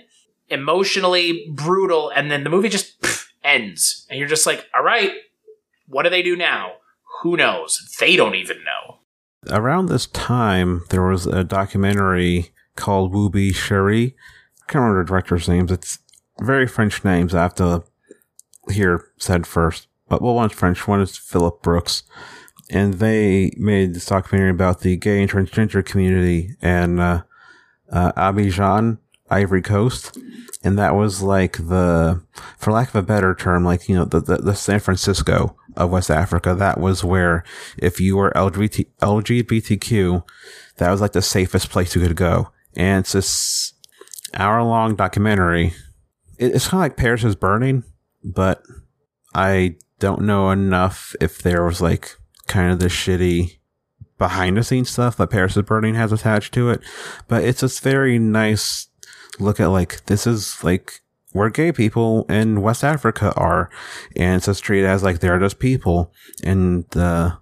emotionally 0.49 1.47
brutal, 1.49 2.09
and 2.09 2.29
then 2.31 2.43
the 2.43 2.49
movie 2.49 2.69
just 2.69 2.99
pff, 3.01 3.27
ends, 3.43 4.05
and 4.09 4.19
you're 4.19 4.27
just 4.27 4.45
like, 4.45 4.65
all 4.73 4.83
right, 4.83 5.11
what 5.87 6.03
do 6.03 6.09
they 6.09 6.21
do 6.23 6.35
now? 6.35 6.73
Who 7.22 7.38
knows? 7.38 7.95
They 7.99 8.15
don't 8.15 8.36
even 8.36 8.57
know. 8.63 8.99
Around 9.49 9.88
this 9.88 10.07
time, 10.07 10.84
there 10.89 11.03
was 11.03 11.26
a 11.26 11.43
documentary 11.43 12.51
called 12.76 13.13
Woubi 13.13 13.51
Chéri. 13.51 14.13
I 14.13 14.72
can't 14.72 14.82
remember 14.84 15.03
the 15.03 15.07
director's 15.07 15.47
names. 15.47 15.72
It's 15.72 15.99
very 16.41 16.68
French 16.68 17.03
names. 17.03 17.34
I 17.34 17.41
have 17.43 17.55
to 17.55 17.84
hear 18.70 19.07
said 19.18 19.47
first. 19.47 19.88
But 20.09 20.22
well, 20.22 20.36
one's 20.36 20.53
French, 20.53 20.88
one 20.88 21.01
is 21.01 21.18
Philip 21.18 21.61
Brooks. 21.61 22.03
And 22.70 22.95
they 22.95 23.51
made 23.57 23.93
this 23.93 24.05
documentary 24.05 24.51
about 24.51 24.82
the 24.82 24.97
gay 24.97 25.22
and 25.22 25.32
transgender 25.32 25.86
community 25.86 26.55
and 26.61 26.99
uh, 26.99 27.24
uh, 27.91 28.11
Abidjan, 28.13 28.99
Ivory 29.30 29.61
Coast. 29.61 30.18
And 30.63 30.77
that 30.77 30.95
was 30.95 31.21
like 31.21 31.57
the, 31.57 32.21
for 32.57 32.71
lack 32.71 32.89
of 32.89 32.95
a 32.95 33.01
better 33.01 33.35
term, 33.35 33.63
like, 33.63 33.87
you 33.87 33.95
know, 33.95 34.05
the, 34.05 34.19
the, 34.19 34.37
the 34.37 34.55
San 34.55 34.79
Francisco 34.79 35.55
of 35.75 35.91
West 35.91 36.09
Africa. 36.09 36.55
That 36.55 36.79
was 36.79 37.03
where 37.03 37.43
if 37.77 37.99
you 37.99 38.17
were 38.17 38.31
LGBT, 38.31 38.87
LGBTQ, 39.01 40.23
that 40.77 40.91
was 40.91 41.01
like 41.01 41.13
the 41.13 41.21
safest 41.21 41.69
place 41.69 41.95
you 41.95 42.01
could 42.01 42.15
go. 42.15 42.49
And 42.75 43.01
it's 43.01 43.13
this 43.13 43.73
hour 44.33 44.63
long 44.63 44.95
documentary. 44.95 45.73
It, 46.37 46.55
it's 46.55 46.67
kind 46.67 46.79
of 46.79 46.85
like 46.85 46.97
Paris 46.97 47.23
is 47.23 47.35
Burning, 47.35 47.83
but 48.23 48.61
I 49.33 49.75
don't 49.99 50.21
know 50.21 50.51
enough 50.51 51.15
if 51.21 51.39
there 51.39 51.63
was 51.63 51.81
like 51.81 52.15
kind 52.47 52.71
of 52.71 52.79
the 52.79 52.87
shitty 52.87 53.57
behind 54.17 54.57
the 54.57 54.63
scenes 54.63 54.89
stuff 54.89 55.17
that 55.17 55.29
Paris 55.29 55.55
is 55.55 55.63
Burning 55.63 55.95
has 55.95 56.11
attached 56.11 56.53
to 56.55 56.69
it. 56.69 56.81
But 57.27 57.43
it's 57.43 57.61
this 57.61 57.79
very 57.79 58.17
nice 58.19 58.87
look 59.39 59.59
at 59.59 59.67
like, 59.67 60.05
this 60.05 60.27
is 60.27 60.63
like 60.63 61.01
where 61.31 61.49
gay 61.49 61.71
people 61.71 62.25
in 62.29 62.61
West 62.61 62.83
Africa 62.83 63.33
are. 63.35 63.69
And 64.15 64.45
it's 64.45 64.59
treated 64.59 64.88
as 64.88 65.03
like 65.03 65.19
they're 65.19 65.39
just 65.39 65.59
people. 65.59 66.11
And 66.43 66.85
the, 66.91 67.38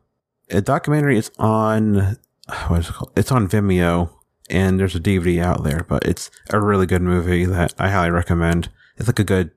documentary 0.64 1.18
is 1.18 1.32
on, 1.40 2.18
what 2.68 2.80
is 2.80 2.90
it 2.90 2.94
called? 2.94 3.12
It's 3.16 3.32
on 3.32 3.48
Vimeo 3.48 4.12
and 4.50 4.80
there's 4.80 4.96
a 4.96 5.00
DVD 5.00 5.42
out 5.42 5.64
there, 5.64 5.86
but 5.88 6.06
it's 6.06 6.30
a 6.52 6.60
really 6.60 6.86
good 6.86 7.02
movie 7.02 7.46
that 7.46 7.74
I 7.80 7.90
highly 7.90 8.12
recommend. 8.12 8.70
It's 8.98 9.08
like 9.08 9.20
a 9.20 9.24
good, 9.24 9.52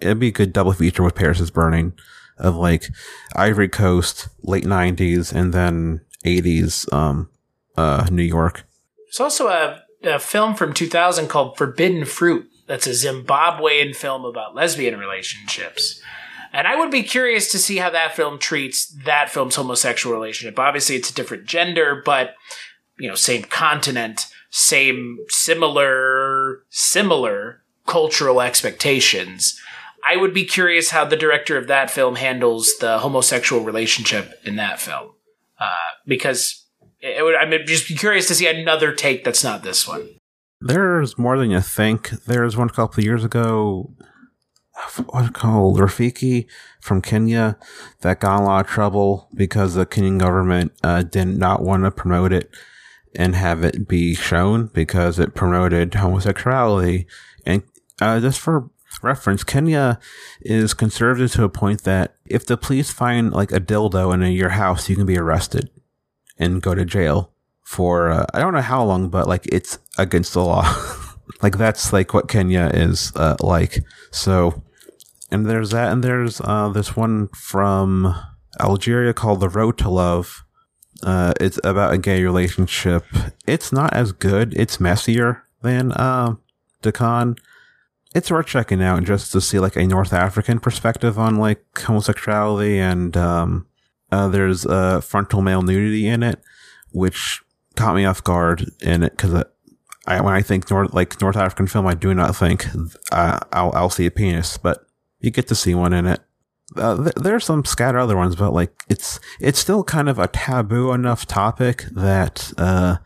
it'd 0.00 0.18
be 0.18 0.28
a 0.28 0.32
good 0.32 0.52
double 0.52 0.72
feature 0.72 1.02
with 1.02 1.14
Paris 1.14 1.40
is 1.40 1.50
Burning 1.50 1.92
of 2.38 2.56
like 2.56 2.88
Ivory 3.36 3.68
Coast, 3.68 4.28
late 4.42 4.64
90s, 4.64 5.32
and 5.32 5.52
then 5.52 6.00
80s, 6.24 6.92
um, 6.92 7.30
uh, 7.76 8.08
New 8.10 8.22
York. 8.22 8.64
It's 9.08 9.20
also 9.20 9.48
a, 9.48 9.81
a 10.04 10.18
film 10.18 10.54
from 10.54 10.72
2000 10.72 11.28
called 11.28 11.56
Forbidden 11.56 12.04
Fruit. 12.04 12.48
That's 12.66 12.86
a 12.86 12.90
Zimbabwean 12.90 13.94
film 13.94 14.24
about 14.24 14.54
lesbian 14.54 14.98
relationships. 14.98 16.00
And 16.52 16.66
I 16.66 16.76
would 16.76 16.90
be 16.90 17.02
curious 17.02 17.50
to 17.52 17.58
see 17.58 17.78
how 17.78 17.90
that 17.90 18.14
film 18.14 18.38
treats 18.38 18.86
that 19.04 19.30
film's 19.30 19.56
homosexual 19.56 20.14
relationship. 20.14 20.58
Obviously, 20.58 20.96
it's 20.96 21.10
a 21.10 21.14
different 21.14 21.46
gender, 21.46 22.02
but 22.04 22.34
you 22.98 23.08
know, 23.08 23.14
same 23.14 23.42
continent, 23.42 24.26
same 24.50 25.18
similar 25.28 26.64
similar 26.68 27.62
cultural 27.86 28.40
expectations. 28.40 29.58
I 30.06 30.16
would 30.16 30.34
be 30.34 30.44
curious 30.44 30.90
how 30.90 31.04
the 31.04 31.16
director 31.16 31.56
of 31.56 31.68
that 31.68 31.90
film 31.90 32.16
handles 32.16 32.76
the 32.78 32.98
homosexual 32.98 33.64
relationship 33.64 34.38
in 34.44 34.56
that 34.56 34.80
film, 34.80 35.12
uh, 35.58 35.70
because 36.06 36.61
it 37.02 37.24
would. 37.24 37.34
I'm 37.34 37.50
just 37.66 37.88
be 37.88 37.96
curious 37.96 38.28
to 38.28 38.34
see 38.34 38.46
another 38.46 38.92
take 38.92 39.24
that's 39.24 39.44
not 39.44 39.62
this 39.62 39.86
one. 39.86 40.08
There's 40.60 41.18
more 41.18 41.36
than 41.36 41.50
you 41.50 41.60
think. 41.60 42.10
There's 42.26 42.56
one 42.56 42.68
a 42.68 42.72
couple 42.72 43.00
of 43.00 43.04
years 43.04 43.24
ago. 43.24 43.92
What's 45.06 45.30
called? 45.30 45.78
Rafiki 45.78 46.46
from 46.80 47.02
Kenya 47.02 47.58
that 48.00 48.20
got 48.20 48.40
a 48.40 48.44
lot 48.44 48.64
of 48.64 48.70
trouble 48.70 49.28
because 49.34 49.74
the 49.74 49.84
Kenyan 49.84 50.18
government 50.18 50.72
uh, 50.82 51.02
did 51.02 51.26
not 51.26 51.62
want 51.62 51.84
to 51.84 51.90
promote 51.90 52.32
it 52.32 52.50
and 53.14 53.34
have 53.34 53.64
it 53.64 53.86
be 53.86 54.14
shown 54.14 54.68
because 54.68 55.18
it 55.18 55.34
promoted 55.34 55.94
homosexuality. 55.94 57.06
And 57.44 57.62
uh, 58.00 58.20
just 58.20 58.40
for 58.40 58.70
reference, 59.02 59.44
Kenya 59.44 59.98
is 60.40 60.74
conservative 60.74 61.32
to 61.32 61.44
a 61.44 61.48
point 61.48 61.82
that 61.82 62.16
if 62.24 62.46
the 62.46 62.56
police 62.56 62.90
find 62.90 63.32
like 63.32 63.52
a 63.52 63.60
dildo 63.60 64.14
in 64.14 64.32
your 64.32 64.50
house, 64.50 64.88
you 64.88 64.96
can 64.96 65.06
be 65.06 65.18
arrested 65.18 65.68
and 66.42 66.60
go 66.60 66.74
to 66.74 66.84
jail 66.84 67.32
for 67.62 68.10
uh, 68.10 68.26
I 68.34 68.40
don't 68.40 68.52
know 68.52 68.60
how 68.60 68.84
long, 68.84 69.08
but 69.08 69.26
like 69.26 69.46
it's 69.46 69.78
against 69.96 70.34
the 70.34 70.44
law. 70.44 70.64
like 71.42 71.56
that's 71.56 71.92
like 71.92 72.12
what 72.12 72.28
Kenya 72.28 72.70
is 72.74 73.12
uh, 73.16 73.36
like. 73.40 73.78
So, 74.10 74.62
and 75.30 75.46
there's 75.46 75.70
that, 75.70 75.92
and 75.92 76.02
there's 76.02 76.40
uh, 76.40 76.68
this 76.68 76.96
one 76.96 77.28
from 77.28 78.14
Algeria 78.60 79.14
called 79.14 79.40
"The 79.40 79.48
Road 79.48 79.78
to 79.78 79.88
Love." 79.88 80.44
Uh, 81.02 81.32
it's 81.40 81.58
about 81.64 81.94
a 81.94 81.98
gay 81.98 82.22
relationship. 82.22 83.04
It's 83.46 83.72
not 83.72 83.92
as 83.92 84.12
good. 84.12 84.54
It's 84.54 84.78
messier 84.78 85.44
than 85.62 85.92
uh, 85.92 86.34
Dakan. 86.82 87.38
It's 88.14 88.30
worth 88.30 88.46
checking 88.46 88.82
out 88.82 89.04
just 89.04 89.32
to 89.32 89.40
see 89.40 89.58
like 89.58 89.76
a 89.76 89.86
North 89.86 90.12
African 90.12 90.60
perspective 90.60 91.18
on 91.18 91.36
like 91.36 91.64
homosexuality 91.78 92.78
and 92.78 93.16
um, 93.16 93.66
uh, 94.12 94.28
there's 94.28 94.66
uh, 94.66 95.00
frontal 95.00 95.40
male 95.40 95.62
nudity 95.62 96.06
in 96.06 96.22
it, 96.22 96.38
which 96.92 97.42
caught 97.74 97.96
me 97.96 98.04
off 98.04 98.22
guard 98.22 98.70
in 98.82 99.02
it 99.02 99.16
because 99.16 99.42
I, 100.06 100.20
when 100.20 100.34
I 100.34 100.42
think 100.42 100.70
North 100.70 100.92
like 100.92 101.20
North 101.20 101.36
African 101.36 101.66
film, 101.66 101.86
I 101.86 101.94
do 101.94 102.14
not 102.14 102.36
think 102.36 102.66
uh, 103.10 103.40
I'll 103.52 103.72
I'll 103.72 103.90
see 103.90 104.06
a 104.06 104.10
penis, 104.10 104.58
but 104.58 104.86
you 105.20 105.30
get 105.30 105.48
to 105.48 105.54
see 105.54 105.74
one 105.74 105.94
in 105.94 106.06
it. 106.06 106.20
Uh, 106.76 107.04
th- 107.04 107.14
there's 107.16 107.44
some 107.44 107.64
scattered 107.64 108.00
other 108.00 108.16
ones, 108.16 108.36
but 108.36 108.52
like 108.52 108.72
it's 108.88 109.18
it's 109.40 109.58
still 109.58 109.82
kind 109.82 110.08
of 110.08 110.18
a 110.18 110.28
taboo 110.28 110.92
enough 110.92 111.26
topic 111.26 111.84
that 111.92 112.52
uh 112.58 112.96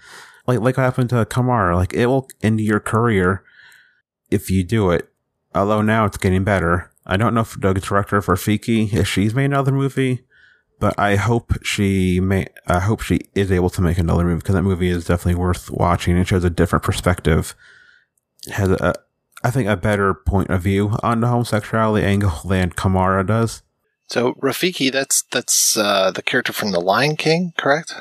like 0.49 0.59
like 0.59 0.77
what 0.77 0.85
happened 0.85 1.11
to 1.11 1.25
Camara, 1.27 1.77
like 1.77 1.95
it 1.95 2.07
will 2.07 2.29
end 2.43 2.61
your 2.61 2.81
career 2.81 3.45
if 4.29 4.51
you 4.51 4.65
do 4.65 4.91
it. 4.91 5.09
Although 5.55 5.83
now 5.83 6.05
it's 6.05 6.19
getting 6.19 6.43
better. 6.43 6.91
I 7.07 7.17
don't 7.17 7.35
know 7.35 7.43
if 7.43 7.61
the 7.61 7.75
director 7.75 8.21
for 8.21 8.35
Fiki 8.35 8.93
if 8.93 9.07
she's 9.07 9.35
made 9.35 9.47
another 9.47 9.71
movie, 9.71 10.26
but 10.79 10.99
I 10.99 11.17
hope 11.17 11.65
she 11.65 12.21
may. 12.21 12.47
I 12.67 12.81
hope 12.81 13.01
she 13.01 13.21
is 13.35 13.51
able 13.51 13.71
to 13.71 13.81
make 13.81 13.99
another 13.99 14.25
movie 14.25 14.39
because 14.39 14.55
that 14.55 14.63
movie 14.63 14.89
is 14.89 15.07
definitely 15.07 15.41
worth 15.41 15.71
watching. 15.71 16.17
It 16.17 16.29
shows 16.29 16.45
a 16.45 16.51
different 16.51 16.85
perspective. 16.85 17.55
It 18.47 18.55
has 18.55 18.71
a, 18.71 18.95
I 19.43 19.51
think, 19.51 19.69
a 19.69 19.77
better 19.77 20.15
point 20.15 20.51
of 20.51 20.63
view 20.63 20.97
on 21.03 21.21
the 21.21 21.29
homosexuality 21.29 22.05
angle 22.05 22.33
than 22.49 22.71
Camara 22.71 23.25
does. 23.25 23.63
So 24.09 24.35
Rafiki, 24.35 24.93
that's 24.93 25.23
that's 25.33 25.77
uh, 25.77 26.11
the 26.11 26.23
character 26.23 26.53
from 26.53 26.73
The 26.73 26.81
Lion 26.81 27.17
King, 27.17 27.53
correct? 27.57 27.95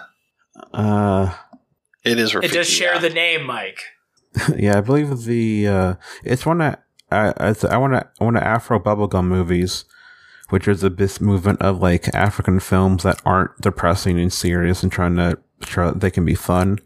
Uh, 0.74 1.34
it 2.04 2.20
is 2.20 2.34
Rafiki. 2.34 2.46
It 2.46 2.52
does 2.52 2.70
share 2.70 3.00
the 3.00 3.10
name, 3.10 3.46
Mike. 3.46 3.82
yeah, 4.58 4.78
I 4.78 4.82
believe 4.82 5.24
the 5.24 5.68
uh, 5.68 5.94
it's 6.24 6.46
one 6.46 6.60
that 6.60 6.84
I 7.12 7.34
it's, 7.40 7.64
I 7.64 7.78
want 7.78 7.94
to 7.94 8.08
I 8.20 8.24
want 8.24 8.38
to 8.38 8.44
Afro 8.44 8.80
bubblegum 8.80 9.26
movies, 9.26 9.86
which 10.50 10.68
is 10.68 10.84
a 10.84 10.90
this 10.90 11.20
movement 11.20 11.62
of 11.62 11.82
like 11.82 12.14
African 12.14 12.60
films 12.60 13.04
that 13.04 13.22
aren't 13.26 13.60
depressing 13.62 14.20
and 14.20 14.32
serious 14.32 14.84
and 14.84 14.92
trying 14.92 15.16
to 15.16 15.38
show 15.66 15.92
that 15.92 16.02
they 16.02 16.12
can 16.12 16.26
be 16.26 16.36
fun, 16.36 16.80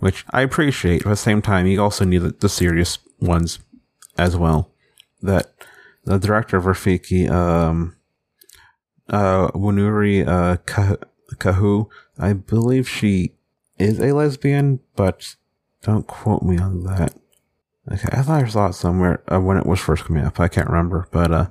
which 0.00 0.24
I 0.30 0.42
appreciate. 0.42 1.04
But 1.04 1.10
at 1.10 1.12
the 1.12 1.16
same 1.16 1.42
time, 1.42 1.66
you 1.66 1.82
also 1.82 2.04
need 2.04 2.18
the, 2.18 2.30
the 2.30 2.48
serious 2.48 2.98
ones 3.20 3.60
as 4.18 4.36
well. 4.36 4.70
That 5.22 5.52
the 6.04 6.18
director 6.18 6.56
of 6.56 6.64
Rafiki, 6.64 7.30
um, 7.30 7.96
uh, 9.08 9.48
Wanuri 9.48 10.26
uh, 10.26 10.56
Kahiu, 11.36 11.88
I 12.18 12.32
believe 12.32 12.88
she 12.88 13.34
is 13.78 13.98
a 14.00 14.12
lesbian, 14.12 14.80
but 14.96 15.36
don't 15.82 16.06
quote 16.06 16.42
me 16.42 16.58
on 16.58 16.84
that. 16.84 17.14
Okay, 17.90 18.08
I 18.12 18.22
thought 18.22 18.44
I 18.44 18.48
saw 18.48 18.68
it 18.68 18.74
somewhere 18.74 19.22
uh, 19.32 19.40
when 19.40 19.56
it 19.56 19.66
was 19.66 19.80
first 19.80 20.04
coming 20.04 20.24
up. 20.24 20.38
I 20.38 20.48
can't 20.48 20.68
remember, 20.68 21.08
but 21.10 21.32
uh, 21.32 21.46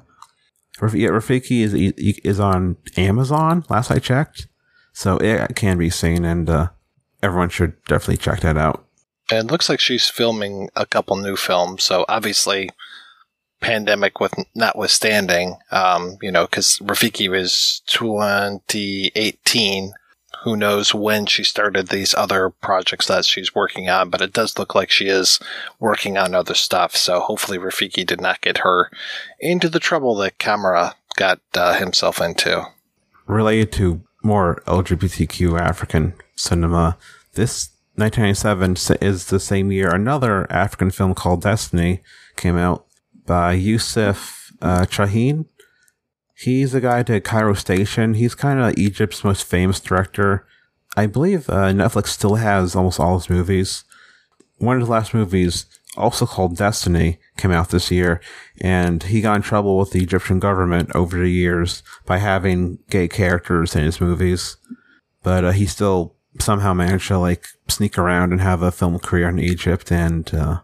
yeah, 0.81 1.09
Rafiki 1.09 1.61
is 1.61 1.73
is 1.73 2.39
on 2.39 2.77
Amazon. 2.97 3.65
Last 3.69 3.91
I 3.91 3.99
checked, 3.99 4.47
so 4.93 5.17
it 5.17 5.55
can 5.55 5.77
be 5.77 5.89
seen, 5.89 6.25
and 6.25 6.49
uh, 6.49 6.69
everyone 7.21 7.49
should 7.49 7.73
definitely 7.85 8.17
check 8.17 8.41
that 8.41 8.57
out. 8.57 8.85
And 9.31 9.47
it 9.47 9.51
looks 9.51 9.69
like 9.69 9.79
she's 9.79 10.09
filming 10.09 10.69
a 10.75 10.85
couple 10.85 11.15
new 11.17 11.35
films, 11.35 11.83
so 11.83 12.05
obviously 12.07 12.69
pandemic 13.59 14.19
with 14.19 14.33
notwithstanding, 14.55 15.57
um, 15.71 16.17
you 16.21 16.31
know, 16.31 16.45
because 16.45 16.79
Rafiki 16.79 17.29
was 17.29 17.81
2018. 17.87 19.93
Who 20.43 20.55
knows 20.55 20.93
when 20.93 21.25
she 21.25 21.43
started 21.43 21.87
these 21.87 22.13
other 22.13 22.49
projects 22.49 23.07
that 23.07 23.25
she's 23.25 23.53
working 23.53 23.89
on, 23.89 24.09
but 24.09 24.21
it 24.21 24.33
does 24.33 24.57
look 24.57 24.73
like 24.73 24.89
she 24.89 25.07
is 25.07 25.39
working 25.79 26.17
on 26.17 26.33
other 26.33 26.53
stuff. 26.53 26.95
So 26.95 27.19
hopefully 27.19 27.57
Rafiki 27.57 28.05
did 28.05 28.21
not 28.21 28.41
get 28.41 28.59
her 28.59 28.89
into 29.39 29.67
the 29.67 29.79
trouble 29.79 30.15
that 30.15 30.39
Camara 30.39 30.95
got 31.17 31.41
uh, 31.53 31.73
himself 31.77 32.21
into. 32.21 32.65
Related 33.27 33.71
to 33.73 34.01
more 34.23 34.63
LGBTQ 34.65 35.59
African 35.59 36.13
cinema, 36.35 36.97
this 37.33 37.69
1997 37.95 38.97
is 39.01 39.25
the 39.25 39.39
same 39.39 39.71
year 39.71 39.93
another 39.93 40.49
African 40.49 40.89
film 40.89 41.13
called 41.13 41.41
Destiny 41.41 42.01
came 42.37 42.55
out 42.55 42.85
by 43.25 43.53
Yusuf 43.53 44.53
uh. 44.61 44.85
He's 46.39 46.71
the 46.71 46.79
guy 46.79 47.03
to 47.03 47.19
Cairo 47.19 47.53
Station. 47.53 48.13
He's 48.13 48.33
kind 48.33 48.61
of 48.61 48.77
Egypt's 48.77 49.25
most 49.25 49.43
famous 49.43 49.81
director. 49.81 50.47
I 50.95 51.05
believe 51.05 51.49
uh, 51.49 51.73
Netflix 51.73 52.07
still 52.07 52.35
has 52.35 52.77
almost 52.77 52.97
all 52.97 53.19
his 53.19 53.29
movies. 53.29 53.83
One 54.57 54.77
of 54.77 54.81
his 54.83 54.89
last 54.89 55.13
movies, 55.13 55.65
also 55.97 56.25
called 56.25 56.55
Destiny, 56.55 57.19
came 57.35 57.51
out 57.51 57.71
this 57.71 57.91
year, 57.91 58.21
and 58.61 59.03
he 59.03 59.19
got 59.19 59.35
in 59.35 59.41
trouble 59.41 59.77
with 59.77 59.91
the 59.91 60.01
Egyptian 60.01 60.39
government 60.39 60.91
over 60.95 61.19
the 61.19 61.29
years 61.29 61.83
by 62.05 62.19
having 62.19 62.79
gay 62.89 63.09
characters 63.09 63.75
in 63.75 63.83
his 63.83 63.99
movies. 63.99 64.55
But 65.23 65.43
uh, 65.43 65.51
he 65.51 65.65
still 65.65 66.15
somehow 66.39 66.73
managed 66.73 67.09
to 67.09 67.17
like 67.17 67.47
sneak 67.67 67.97
around 67.97 68.31
and 68.31 68.39
have 68.39 68.61
a 68.61 68.71
film 68.71 68.97
career 68.99 69.27
in 69.27 69.39
Egypt. 69.39 69.91
And 69.91 70.33
uh, 70.33 70.61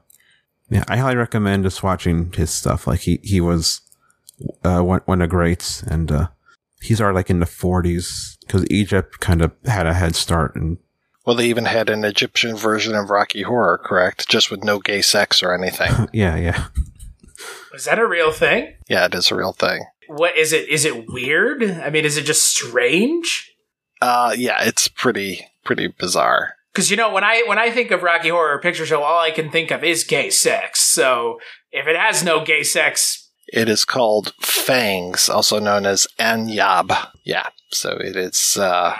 yeah, 0.69 0.85
I 0.87 0.95
highly 0.97 1.17
recommend 1.17 1.65
just 1.65 1.83
watching 1.83 2.31
his 2.31 2.49
stuff. 2.49 2.87
Like 2.87 3.01
he 3.01 3.19
he 3.23 3.41
was 3.41 3.81
uh, 4.63 4.81
one, 4.81 5.01
one 5.05 5.21
of 5.21 5.29
the 5.29 5.35
greats, 5.35 5.81
and 5.83 6.11
uh, 6.11 6.27
he's 6.81 7.01
already 7.01 7.15
like 7.15 7.29
in 7.29 7.39
the 7.39 7.45
40s 7.45 8.37
because 8.41 8.65
Egypt 8.69 9.19
kind 9.19 9.41
of 9.41 9.51
had 9.65 9.87
a 9.87 9.93
head 9.93 10.15
start. 10.15 10.55
And 10.55 10.77
Well, 11.25 11.35
they 11.35 11.47
even 11.47 11.65
had 11.65 11.89
an 11.89 12.03
Egyptian 12.03 12.55
version 12.55 12.95
of 12.95 13.09
Rocky 13.09 13.43
Horror, 13.43 13.79
correct? 13.83 14.27
Just 14.29 14.51
with 14.51 14.63
no 14.63 14.79
gay 14.79 15.01
sex 15.01 15.41
or 15.41 15.53
anything. 15.53 15.91
yeah, 16.13 16.35
yeah, 16.35 16.65
Is 17.73 17.85
that 17.85 17.99
a 17.99 18.07
real 18.07 18.31
thing? 18.31 18.73
yeah, 18.87 19.05
it 19.05 19.15
is 19.15 19.31
a 19.31 19.35
real 19.35 19.53
thing. 19.53 19.85
What 20.07 20.37
is 20.37 20.53
it? 20.53 20.69
Is 20.69 20.85
it 20.85 21.07
weird? 21.09 21.63
I 21.63 21.89
mean, 21.89 22.05
is 22.05 22.15
it 22.17 22.25
just 22.25 22.43
strange? 22.43 23.51
Uh, 24.01 24.35
yeah, 24.37 24.57
it's 24.61 24.87
pretty 24.87 25.47
pretty 25.63 25.87
bizarre. 25.87 26.53
Because 26.71 26.91
you 26.91 26.97
know, 26.97 27.11
when 27.11 27.23
I 27.23 27.43
when 27.47 27.57
I 27.57 27.71
think 27.71 27.89
of 27.89 28.03
Rocky 28.03 28.29
Horror 28.29 28.59
Picture 28.59 28.85
Show, 28.85 29.01
all 29.01 29.19
I 29.19 29.31
can 29.31 29.49
think 29.49 29.71
of 29.71 29.83
is 29.83 30.03
gay 30.03 30.29
sex. 30.29 30.81
So 30.81 31.39
if 31.71 31.87
it 31.87 31.95
has 31.95 32.23
no 32.23 32.45
gay 32.45 32.61
sex, 32.61 33.24
It 33.47 33.69
is 33.69 33.85
called 33.85 34.33
Fangs, 34.41 35.29
also 35.29 35.59
known 35.59 35.85
as 35.85 36.07
Anyab. 36.19 37.09
Yeah, 37.23 37.47
so 37.69 37.91
it 37.91 38.15
is. 38.15 38.57
Uh, 38.59 38.95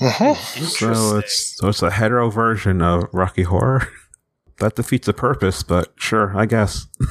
mhm. 0.00 0.36
so 0.36 1.18
it's 1.18 1.56
so 1.56 1.68
it's 1.68 1.82
a 1.82 1.90
hetero 1.90 2.30
version 2.30 2.82
of 2.82 3.04
Rocky 3.12 3.44
Horror. 3.44 3.88
that 4.58 4.74
defeats 4.74 5.06
the 5.06 5.12
purpose, 5.12 5.62
but 5.62 5.92
sure, 5.96 6.36
I 6.36 6.46
guess. 6.46 6.86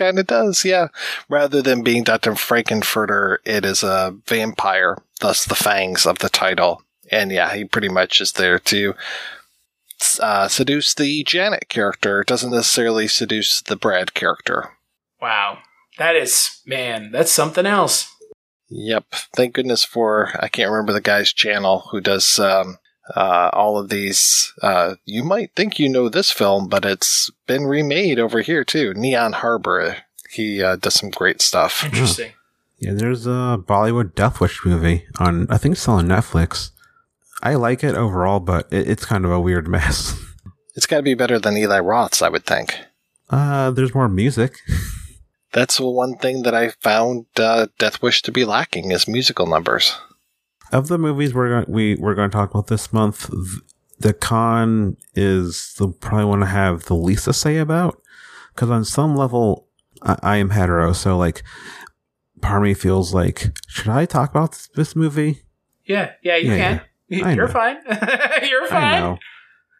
kind 0.00 0.18
of 0.18 0.26
does, 0.26 0.64
yeah. 0.64 0.88
Rather 1.28 1.60
than 1.60 1.82
being 1.82 2.02
Dr. 2.02 2.34
Frank-N-Furter, 2.34 3.36
it 3.44 3.66
is 3.66 3.82
a 3.82 4.16
vampire, 4.26 4.96
thus 5.20 5.44
the 5.44 5.54
fangs 5.54 6.06
of 6.06 6.18
the 6.18 6.30
title. 6.30 6.82
And 7.10 7.30
yeah, 7.30 7.54
he 7.54 7.64
pretty 7.64 7.90
much 7.90 8.20
is 8.20 8.32
there 8.32 8.58
to 8.60 8.94
uh, 10.20 10.48
seduce 10.48 10.94
the 10.94 11.24
Janet 11.24 11.68
character. 11.68 12.24
Doesn't 12.26 12.50
necessarily 12.52 13.08
seduce 13.08 13.62
the 13.62 13.76
Brad 13.76 14.14
character. 14.14 14.70
wow, 15.20 15.58
that 15.98 16.16
is 16.16 16.60
man, 16.66 17.10
that's 17.12 17.32
something 17.32 17.66
else. 17.66 18.12
Yep. 18.70 19.04
Thank 19.34 19.54
goodness 19.54 19.84
for 19.84 20.30
I 20.38 20.48
can't 20.48 20.70
remember 20.70 20.92
the 20.92 21.00
guy's 21.00 21.32
channel 21.32 21.88
who 21.90 22.00
does 22.00 22.38
um, 22.38 22.78
uh, 23.14 23.50
all 23.52 23.78
of 23.78 23.88
these. 23.88 24.52
Uh, 24.62 24.94
you 25.04 25.24
might 25.24 25.54
think 25.56 25.78
you 25.78 25.88
know 25.88 26.08
this 26.08 26.30
film, 26.30 26.68
but 26.68 26.84
it's 26.84 27.30
been 27.46 27.64
remade 27.64 28.18
over 28.20 28.40
here 28.40 28.64
too. 28.64 28.94
Neon 28.94 29.32
Harbor. 29.34 29.96
He 30.30 30.62
uh, 30.62 30.76
does 30.76 30.94
some 30.94 31.10
great 31.10 31.42
stuff. 31.42 31.84
Interesting. 31.84 32.32
Yeah, 32.78 32.92
there's 32.94 33.26
a 33.26 33.58
Bollywood 33.60 34.14
Death 34.14 34.40
Wish 34.40 34.64
movie 34.64 35.04
on 35.18 35.46
I 35.50 35.58
think 35.58 35.72
it's 35.72 35.82
still 35.82 35.94
on 35.94 36.06
Netflix. 36.06 36.70
I 37.42 37.54
like 37.54 37.82
it 37.84 37.94
overall, 37.94 38.40
but 38.40 38.68
it, 38.72 38.88
it's 38.88 39.04
kind 39.04 39.24
of 39.24 39.30
a 39.30 39.40
weird 39.40 39.68
mess. 39.76 40.14
It's 40.76 40.86
got 40.86 40.98
to 40.98 41.02
be 41.02 41.14
better 41.14 41.38
than 41.38 41.56
Eli 41.56 41.78
Roth's, 41.80 42.22
I 42.22 42.28
would 42.28 42.44
think. 42.44 42.78
Uh, 43.28 43.70
there's 43.70 43.94
more 43.94 44.08
music. 44.08 44.58
That's 45.52 45.78
the 45.78 45.88
one 45.88 46.16
thing 46.16 46.42
that 46.42 46.54
I 46.54 46.68
found 46.80 47.26
uh, 47.36 47.66
Death 47.78 48.02
Wish 48.02 48.22
to 48.22 48.32
be 48.32 48.44
lacking 48.44 48.90
is 48.92 49.08
musical 49.08 49.46
numbers. 49.46 49.96
Of 50.72 50.86
the 50.88 50.98
movies 50.98 51.34
we're 51.34 51.48
going 51.48 51.64
we 51.68 51.96
we're 51.96 52.14
going 52.14 52.30
to 52.30 52.36
talk 52.36 52.50
about 52.50 52.68
this 52.68 52.92
month, 52.92 53.28
Dakan 54.00 54.96
is 55.14 55.74
the 55.78 55.88
probably 55.88 56.24
one 56.26 56.40
to 56.40 56.46
have 56.46 56.84
the 56.84 56.94
least 56.94 57.24
to 57.24 57.32
say 57.32 57.58
about 57.58 58.00
because 58.54 58.70
on 58.70 58.84
some 58.84 59.16
level 59.16 59.66
I, 60.02 60.18
I 60.22 60.36
am 60.36 60.50
hetero, 60.50 60.92
so 60.92 61.18
like 61.18 61.42
part 62.40 62.62
of 62.62 62.64
me 62.68 62.74
feels 62.74 63.12
like 63.12 63.48
should 63.66 63.88
I 63.88 64.06
talk 64.06 64.30
about 64.30 64.52
this, 64.52 64.68
this 64.76 64.96
movie? 64.96 65.42
Yeah, 65.84 66.12
yeah, 66.22 66.36
you 66.36 66.50
Yeah, 66.52 66.56
can. 66.56 66.74
yeah. 66.76 66.82
I 67.12 67.32
You're 67.34 67.48
fine. 67.48 67.76
You're 67.86 68.64
I 68.64 68.68
fine. 68.68 69.00
know. 69.00 69.18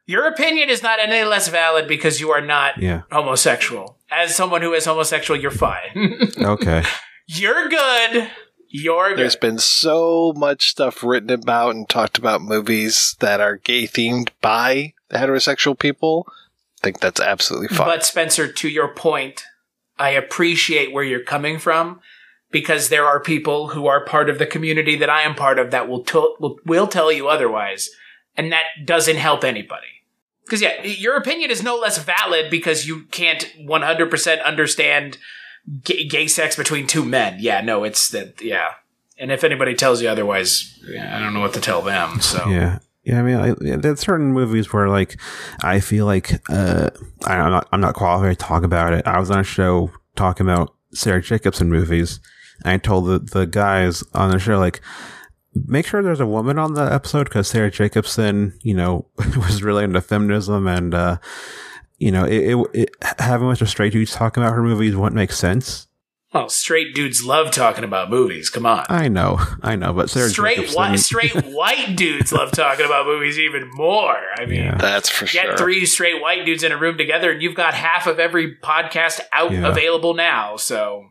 Your 0.07 0.27
opinion 0.27 0.69
is 0.71 0.83
not 0.83 0.99
any 0.99 1.23
less 1.25 1.49
valid 1.49 1.87
because 1.87 2.21
you 2.21 2.31
are 2.31 2.41
not 2.41 2.79
Yeah. 2.83 3.03
homosexual. 3.13 3.99
As 4.11 4.35
someone 4.35 4.63
who 4.63 4.73
is 4.75 4.85
homosexual, 4.85 5.39
you're 5.41 5.51
fine. 5.53 6.19
Okay. 6.39 6.83
you're 7.29 7.69
good. 7.69 8.29
You're 8.73 9.15
There's 9.17 9.35
good. 9.37 9.41
been 9.41 9.59
so 9.59 10.33
much 10.37 10.71
stuff 10.71 11.03
written 11.05 11.31
about 11.31 11.75
and 11.77 11.89
talked 11.89 12.19
about 12.19 12.41
movies 12.43 13.15
that 13.21 13.41
are 13.41 13.57
gay 13.57 13.85
themed 13.85 14.31
by 14.41 14.95
heterosexual 15.13 15.79
people. 15.79 16.27
I 16.29 16.83
think 16.83 17.01
that's 17.01 17.21
absolutely 17.21 17.69
fine. 17.69 17.87
But 17.87 18.05
Spencer, 18.05 18.51
to 18.51 18.69
your 18.69 18.89
point, 18.89 19.45
I 19.99 20.11
appreciate 20.11 20.93
where 20.93 21.05
you're 21.05 21.23
coming 21.23 21.59
from 21.59 22.01
because 22.51 22.89
there 22.89 23.07
are 23.07 23.21
people 23.21 23.69
who 23.69 23.87
are 23.87 24.05
part 24.05 24.29
of 24.29 24.39
the 24.39 24.47
community 24.47 24.97
that 24.97 25.11
I 25.11 25.23
am 25.23 25.35
part 25.35 25.59
of 25.59 25.71
that 25.71 25.89
will 25.89 26.03
to- 26.05 26.37
will, 26.41 26.59
will 26.65 26.87
tell 26.87 27.13
you 27.13 27.29
otherwise, 27.29 27.91
and 28.37 28.53
that 28.53 28.65
doesn't 28.85 29.17
help 29.17 29.45
anybody. 29.45 29.87
Because 30.45 30.63
yeah, 30.63 30.83
your 30.83 31.17
opinion 31.17 31.51
is 31.51 31.63
no 31.63 31.77
less 31.77 31.99
valid 31.99 32.51
because 32.51 32.87
you 32.87 33.05
can't 33.13 33.53
100% 33.61 34.45
understand 34.45 35.19
gay, 35.85 36.07
gay 36.09 36.27
sex 36.27 36.57
between 36.57 36.87
two 36.87 37.05
men. 37.05 37.37
Yeah, 37.39 37.61
no, 37.61 37.85
it's 37.85 38.09
that. 38.11 38.43
Yeah, 38.43 38.75
and 39.19 39.31
if 39.31 39.45
anybody 39.45 39.75
tells 39.75 40.03
you 40.03 40.09
otherwise, 40.09 40.79
yeah, 40.89 41.17
I 41.17 41.21
don't 41.21 41.35
know 41.35 41.41
what 41.41 41.55
to 41.55 41.61
tell 41.61 41.83
them. 41.83 42.21
So 42.21 42.49
Yeah. 42.49 42.79
Yeah, 43.03 43.19
I 43.19 43.23
mean, 43.23 43.37
I, 43.37 43.77
there's 43.77 44.01
certain 44.01 44.35
movies 44.35 44.75
where, 44.75 44.87
like, 44.91 45.19
I 45.63 45.81
feel 45.81 46.05
like 46.05 46.33
uh, 46.51 46.91
I, 47.25 47.35
I'm 47.35 47.51
not 47.51 47.69
I'm 47.73 47.81
not 47.81 47.95
qualified 47.95 48.39
to 48.39 48.45
talk 48.45 48.63
about 48.63 48.93
it. 48.93 49.07
I 49.07 49.19
was 49.19 49.31
on 49.31 49.39
a 49.39 49.43
show 49.43 49.91
talking 50.17 50.47
about 50.47 50.75
Sarah 50.93 51.23
Jacobson 51.23 51.71
movies. 51.71 52.21
And 52.65 52.73
I 52.73 52.77
told 52.79 53.07
the 53.07 53.19
the 53.19 53.47
guys 53.47 54.03
on 54.15 54.31
the 54.31 54.39
show 54.39 54.59
like, 54.59 54.81
make 55.67 55.87
sure 55.87 56.03
there's 56.03 56.21
a 56.21 56.27
woman 56.27 56.59
on 56.59 56.75
the 56.75 56.83
episode 56.93 57.25
because 57.25 57.49
Sarah 57.49 57.71
Jacobson, 57.71 58.59
you 58.63 58.75
know, 58.75 59.07
was 59.37 59.63
really 59.63 59.85
into 59.85 60.01
feminism 60.01 60.67
and, 60.67 60.95
uh, 60.95 61.19
you 61.99 62.11
know, 62.13 62.25
it, 62.25 62.55
it, 62.55 62.67
it 62.75 62.91
having 63.19 63.47
a 63.47 63.51
bunch 63.51 63.61
of 63.63 63.69
straight 63.69 63.93
dudes 63.93 64.13
talking 64.13 64.43
about 64.43 64.55
her 64.55 64.63
movies 64.63 64.95
wouldn't 64.97 65.15
make 65.17 65.33
sense. 65.33 65.87
well, 66.33 66.49
straight 66.49 66.95
dudes 66.95 67.25
love 67.25 67.51
talking 67.51 67.83
about 67.83 68.09
movies. 68.09 68.49
Come 68.49 68.65
on. 68.65 68.85
I 68.89 69.09
know, 69.09 69.39
I 69.63 69.75
know, 69.77 69.93
but 69.93 70.09
Sarah 70.09 70.29
straight 70.29 70.57
Jacobson, 70.57 70.77
white 70.77 70.99
straight 71.01 71.35
white 71.47 71.97
dudes 71.97 72.33
love 72.33 72.53
talking 72.53 72.87
about 72.87 73.07
movies 73.07 73.39
even 73.39 73.69
more. 73.73 74.17
I 74.39 74.47
mean, 74.47 74.61
Yeah. 74.61 74.77
that's 74.77 75.09
for 75.11 75.27
sure. 75.27 75.43
get 75.43 75.59
three 75.59 75.85
straight 75.87 76.23
white 76.23 76.45
dudes 76.47 76.63
in 76.63 76.71
a 76.73 76.77
room 76.79 76.97
together, 76.97 77.33
and 77.33 77.43
you've 77.43 77.57
got 77.57 77.75
half 77.75 78.07
of 78.07 78.21
every 78.21 78.55
podcast 78.57 79.21
out 79.33 79.51
Yeah. 79.51 79.67
available 79.69 80.15
now. 80.15 80.57
So 80.57 81.07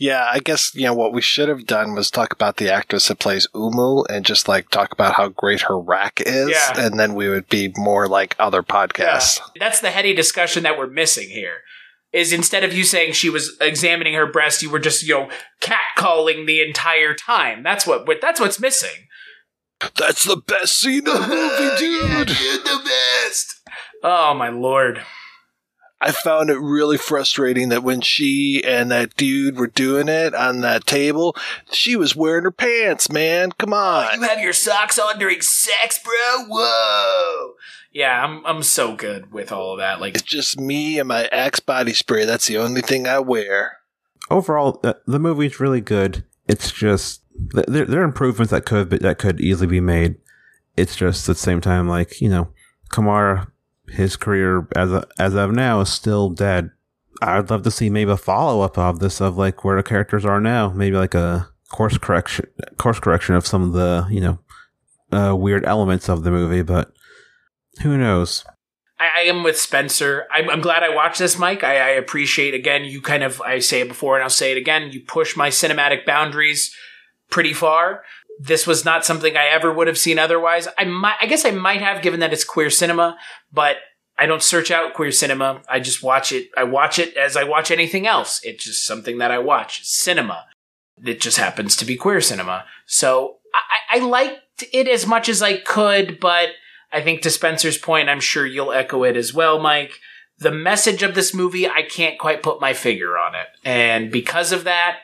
Yeah, 0.00 0.26
I 0.32 0.38
guess, 0.38 0.74
you 0.74 0.86
know, 0.86 0.94
what 0.94 1.12
we 1.12 1.20
should 1.20 1.50
have 1.50 1.66
done 1.66 1.94
was 1.94 2.10
talk 2.10 2.32
about 2.32 2.56
the 2.56 2.72
actress 2.72 3.08
that 3.08 3.18
plays 3.18 3.46
Umu 3.54 4.02
and 4.04 4.24
just 4.24 4.48
like 4.48 4.70
talk 4.70 4.92
about 4.92 5.12
how 5.14 5.28
great 5.28 5.60
her 5.62 5.78
rack 5.78 6.22
is. 6.24 6.48
Yeah. 6.48 6.80
And 6.80 6.98
then 6.98 7.14
we 7.14 7.28
would 7.28 7.48
be 7.50 7.70
more 7.76 8.08
like 8.08 8.34
other 8.38 8.62
podcasts. 8.62 9.40
that's 9.58 9.80
the 9.82 9.90
heady 9.90 10.14
discussion 10.14 10.62
that 10.62 10.78
we're 10.78 10.86
missing 10.86 11.28
here. 11.28 11.58
Is 12.12 12.32
instead 12.32 12.64
of 12.64 12.72
you 12.72 12.82
saying 12.82 13.12
she 13.12 13.28
was 13.30 13.56
examining 13.60 14.14
her 14.14 14.26
breast, 14.26 14.62
you 14.62 14.70
were 14.70 14.80
just 14.80 15.02
you 15.06 15.14
know 15.14 15.30
catcalling 15.60 16.46
the 16.46 16.60
entire 16.62 17.14
time. 17.14 17.62
That's 17.62 17.86
what 17.86 18.08
what- 18.08 18.20
that's 18.22 18.40
what's 18.40 18.58
missing. 18.58 19.06
That's 19.96 20.24
the 20.24 20.36
best 20.36 20.80
scene 20.80 20.98
in 20.98 21.04
the 21.04 21.20
movie, 21.20 21.76
dude. 21.78 22.28
the 22.64 22.80
best. 22.84 23.60
Oh 24.02 24.34
my 24.34 24.48
lord. 24.48 25.02
I 26.00 26.12
found 26.12 26.48
it 26.48 26.58
really 26.58 26.96
frustrating 26.96 27.68
that 27.68 27.82
when 27.82 28.00
she 28.00 28.62
and 28.64 28.90
that 28.90 29.16
dude 29.16 29.58
were 29.58 29.66
doing 29.66 30.08
it 30.08 30.34
on 30.34 30.60
that 30.62 30.86
table, 30.86 31.36
she 31.70 31.94
was 31.94 32.16
wearing 32.16 32.44
her 32.44 32.50
pants, 32.50 33.10
man. 33.10 33.52
Come 33.52 33.74
on. 33.74 34.08
You 34.14 34.22
have 34.22 34.40
your 34.40 34.54
socks 34.54 34.98
on 34.98 35.18
during 35.18 35.42
sex, 35.42 35.98
bro? 36.02 36.46
Whoa. 36.46 37.54
Yeah, 37.92 38.24
I'm 38.24 38.46
I'm 38.46 38.62
so 38.62 38.94
good 38.94 39.32
with 39.32 39.52
all 39.52 39.72
of 39.72 39.78
that. 39.78 40.00
Like 40.00 40.14
It's 40.14 40.22
just 40.22 40.58
me 40.58 40.98
and 40.98 41.08
my 41.08 41.26
Axe 41.26 41.60
body 41.60 41.92
spray. 41.92 42.24
That's 42.24 42.46
the 42.46 42.58
only 42.58 42.80
thing 42.80 43.06
I 43.06 43.18
wear. 43.18 43.78
Overall, 44.30 44.78
the, 44.82 44.98
the 45.06 45.18
movie's 45.18 45.60
really 45.60 45.80
good. 45.80 46.24
It's 46.46 46.70
just 46.70 47.22
there, 47.34 47.84
there 47.84 48.00
are 48.00 48.04
improvements 48.04 48.52
that 48.52 48.64
could 48.64 48.88
be, 48.88 48.98
that 48.98 49.18
could 49.18 49.40
easily 49.40 49.66
be 49.66 49.80
made. 49.80 50.16
It's 50.76 50.96
just 50.96 51.28
at 51.28 51.36
the 51.36 51.40
same 51.42 51.60
time, 51.60 51.88
like 51.88 52.20
you 52.20 52.28
know, 52.28 52.48
Camara, 52.90 53.48
his 53.90 54.16
career 54.16 54.66
as 54.76 55.04
as 55.18 55.34
of 55.34 55.52
now 55.52 55.80
is 55.80 55.92
still 55.92 56.30
dead. 56.30 56.70
I'd 57.22 57.50
love 57.50 57.62
to 57.64 57.70
see 57.70 57.90
maybe 57.90 58.10
a 58.10 58.16
follow 58.16 58.62
up 58.62 58.78
of 58.78 58.98
this 58.98 59.20
of 59.20 59.36
like 59.36 59.64
where 59.64 59.76
the 59.76 59.82
characters 59.82 60.24
are 60.24 60.40
now. 60.40 60.70
Maybe 60.70 60.96
like 60.96 61.14
a 61.14 61.48
course 61.68 61.98
correction 61.98 62.46
course 62.78 62.98
correction 62.98 63.34
of 63.34 63.46
some 63.46 63.62
of 63.62 63.72
the 63.72 64.06
you 64.10 64.20
know 64.20 64.38
uh, 65.12 65.34
weird 65.36 65.64
elements 65.64 66.08
of 66.08 66.22
the 66.22 66.30
movie, 66.30 66.62
but 66.62 66.92
who 67.82 67.98
knows? 67.98 68.44
I, 68.98 69.08
I 69.16 69.20
am 69.22 69.42
with 69.42 69.58
Spencer. 69.58 70.26
I'm, 70.30 70.48
I'm 70.50 70.60
glad 70.60 70.82
I 70.82 70.94
watched 70.94 71.18
this, 71.18 71.38
Mike. 71.38 71.64
I, 71.64 71.76
I 71.76 71.88
appreciate 71.90 72.54
again. 72.54 72.84
You 72.84 73.00
kind 73.00 73.22
of 73.22 73.40
I 73.40 73.58
say 73.58 73.80
it 73.80 73.88
before 73.88 74.16
and 74.16 74.22
I'll 74.22 74.30
say 74.30 74.52
it 74.52 74.58
again. 74.58 74.92
You 74.92 75.00
push 75.00 75.36
my 75.36 75.48
cinematic 75.48 76.04
boundaries 76.04 76.74
pretty 77.30 77.52
far. 77.52 78.02
This 78.42 78.66
was 78.66 78.86
not 78.86 79.04
something 79.04 79.36
I 79.36 79.48
ever 79.48 79.70
would 79.70 79.86
have 79.86 79.98
seen 79.98 80.18
otherwise. 80.18 80.66
I 80.78 80.84
might, 80.84 81.16
I 81.20 81.26
guess 81.26 81.44
I 81.44 81.50
might 81.50 81.82
have, 81.82 82.00
given 82.00 82.20
that 82.20 82.32
it's 82.32 82.42
queer 82.42 82.70
cinema, 82.70 83.18
but 83.52 83.76
I 84.16 84.24
don't 84.24 84.42
search 84.42 84.70
out 84.70 84.94
queer 84.94 85.12
cinema. 85.12 85.60
I 85.68 85.78
just 85.78 86.02
watch 86.02 86.32
it. 86.32 86.48
I 86.56 86.64
watch 86.64 86.98
it 86.98 87.14
as 87.18 87.36
I 87.36 87.44
watch 87.44 87.70
anything 87.70 88.06
else. 88.06 88.40
It's 88.42 88.64
just 88.64 88.86
something 88.86 89.18
that 89.18 89.30
I 89.30 89.38
watch. 89.38 89.84
Cinema. 89.84 90.46
It 91.04 91.20
just 91.20 91.36
happens 91.36 91.76
to 91.76 91.84
be 91.84 91.96
queer 91.96 92.22
cinema. 92.22 92.64
So 92.86 93.40
I, 93.90 93.98
I 93.98 94.04
liked 94.06 94.64
it 94.72 94.88
as 94.88 95.06
much 95.06 95.28
as 95.28 95.42
I 95.42 95.58
could, 95.58 96.18
but 96.18 96.50
I 96.90 97.02
think 97.02 97.20
to 97.22 97.30
Spencer's 97.30 97.76
point, 97.76 98.08
I'm 98.08 98.20
sure 98.20 98.46
you'll 98.46 98.72
echo 98.72 99.04
it 99.04 99.16
as 99.16 99.34
well, 99.34 99.58
Mike. 99.58 99.92
The 100.38 100.50
message 100.50 101.02
of 101.02 101.14
this 101.14 101.34
movie, 101.34 101.68
I 101.68 101.82
can't 101.82 102.18
quite 102.18 102.42
put 102.42 102.58
my 102.58 102.72
finger 102.72 103.18
on 103.18 103.34
it. 103.34 103.48
And 103.64 104.10
because 104.10 104.50
of 104.50 104.64
that, 104.64 105.00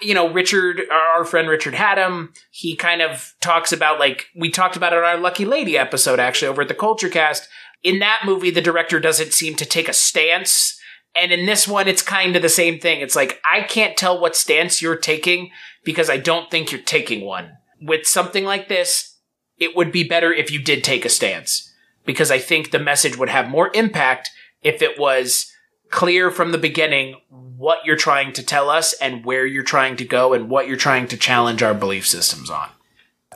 you 0.00 0.14
know, 0.14 0.32
Richard, 0.32 0.82
our 0.90 1.24
friend 1.24 1.48
Richard 1.48 1.74
Haddam, 1.74 2.32
he 2.50 2.76
kind 2.76 3.02
of 3.02 3.34
talks 3.40 3.72
about 3.72 3.98
like, 3.98 4.26
we 4.36 4.50
talked 4.50 4.76
about 4.76 4.92
it 4.92 4.98
on 4.98 5.04
our 5.04 5.18
Lucky 5.18 5.44
Lady 5.44 5.76
episode 5.76 6.20
actually 6.20 6.48
over 6.48 6.62
at 6.62 6.68
the 6.68 6.74
Culture 6.74 7.08
Cast. 7.08 7.48
In 7.82 7.98
that 8.00 8.22
movie, 8.24 8.50
the 8.50 8.60
director 8.60 9.00
doesn't 9.00 9.32
seem 9.32 9.54
to 9.56 9.64
take 9.64 9.88
a 9.88 9.92
stance. 9.92 10.78
And 11.14 11.32
in 11.32 11.46
this 11.46 11.66
one, 11.66 11.88
it's 11.88 12.02
kind 12.02 12.36
of 12.36 12.42
the 12.42 12.48
same 12.48 12.78
thing. 12.78 13.00
It's 13.00 13.16
like, 13.16 13.40
I 13.44 13.62
can't 13.62 13.96
tell 13.96 14.20
what 14.20 14.36
stance 14.36 14.80
you're 14.80 14.96
taking 14.96 15.50
because 15.84 16.08
I 16.08 16.18
don't 16.18 16.50
think 16.50 16.70
you're 16.70 16.80
taking 16.80 17.24
one. 17.24 17.56
With 17.80 18.06
something 18.06 18.44
like 18.44 18.68
this, 18.68 19.16
it 19.58 19.76
would 19.76 19.92
be 19.92 20.04
better 20.04 20.32
if 20.32 20.50
you 20.50 20.62
did 20.62 20.84
take 20.84 21.04
a 21.04 21.10
stance 21.10 21.72
because 22.04 22.30
I 22.30 22.38
think 22.38 22.70
the 22.70 22.78
message 22.78 23.16
would 23.16 23.28
have 23.28 23.48
more 23.48 23.70
impact 23.74 24.30
if 24.62 24.82
it 24.82 24.98
was 24.98 25.50
clear 25.90 26.30
from 26.30 26.52
the 26.52 26.58
beginning 26.58 27.16
what 27.60 27.84
you're 27.84 27.94
trying 27.94 28.32
to 28.32 28.42
tell 28.42 28.70
us 28.70 28.94
and 28.94 29.22
where 29.22 29.44
you're 29.44 29.62
trying 29.62 29.94
to 29.94 30.04
go 30.04 30.32
and 30.32 30.48
what 30.48 30.66
you're 30.66 30.78
trying 30.78 31.06
to 31.06 31.16
challenge 31.16 31.62
our 31.62 31.74
belief 31.74 32.06
systems 32.06 32.48
on. 32.48 32.70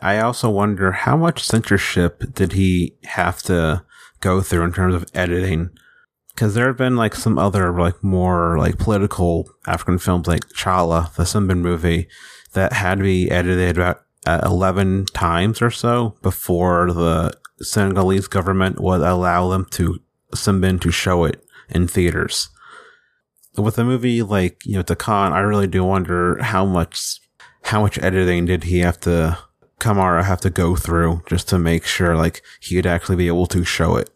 I 0.00 0.18
also 0.18 0.48
wonder 0.48 0.92
how 0.92 1.14
much 1.14 1.44
censorship 1.44 2.32
did 2.32 2.52
he 2.52 2.96
have 3.04 3.42
to 3.42 3.84
go 4.20 4.40
through 4.40 4.64
in 4.64 4.72
terms 4.72 4.94
of 4.94 5.04
editing? 5.14 5.70
Because 6.34 6.54
there 6.54 6.68
have 6.68 6.78
been 6.78 6.96
like 6.96 7.14
some 7.14 7.38
other 7.38 7.78
like 7.78 8.02
more 8.02 8.58
like 8.58 8.78
political 8.78 9.46
African 9.66 9.98
films 9.98 10.26
like 10.26 10.48
Xala, 10.48 11.14
the 11.14 11.24
Sembène 11.24 11.60
movie, 11.60 12.08
that 12.54 12.72
had 12.72 12.98
to 12.98 13.04
be 13.04 13.30
edited 13.30 13.76
about 13.76 14.04
uh, 14.26 14.40
eleven 14.42 15.04
times 15.04 15.60
or 15.60 15.70
so 15.70 16.16
before 16.22 16.92
the 16.92 17.36
Senegalese 17.60 18.26
government 18.26 18.80
would 18.80 19.02
allow 19.02 19.50
them 19.50 19.66
to 19.72 20.00
Sembène 20.34 20.80
to 20.80 20.90
show 20.90 21.24
it 21.24 21.44
in 21.68 21.86
theaters. 21.86 22.48
With 23.56 23.78
a 23.78 23.84
movie 23.84 24.22
like 24.22 24.64
you 24.64 24.74
know 24.74 24.82
Dakan, 24.82 25.32
I 25.32 25.40
really 25.40 25.66
do 25.66 25.84
wonder 25.84 26.42
how 26.42 26.64
much 26.64 27.20
how 27.62 27.80
much 27.82 27.98
editing 27.98 28.46
did 28.46 28.64
he 28.64 28.80
have 28.80 29.00
to 29.00 29.38
Camara 29.78 30.24
have 30.24 30.40
to 30.40 30.50
go 30.50 30.76
through 30.76 31.22
just 31.26 31.48
to 31.50 31.58
make 31.58 31.84
sure 31.84 32.16
like 32.16 32.42
he'd 32.60 32.86
actually 32.86 33.16
be 33.16 33.28
able 33.28 33.46
to 33.46 33.64
show 33.64 33.96
it. 33.96 34.10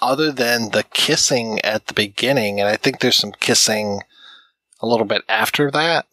Other 0.00 0.30
than 0.30 0.70
the 0.70 0.84
kissing 0.92 1.60
at 1.62 1.86
the 1.86 1.94
beginning, 1.94 2.60
and 2.60 2.68
I 2.68 2.76
think 2.76 3.00
there's 3.00 3.16
some 3.16 3.32
kissing 3.32 4.02
a 4.80 4.86
little 4.86 5.06
bit 5.06 5.22
after 5.28 5.70
that, 5.70 6.06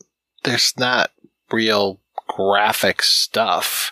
there's 0.44 0.78
not 0.78 1.12
real 1.52 2.00
graphic 2.28 3.02
stuff. 3.04 3.92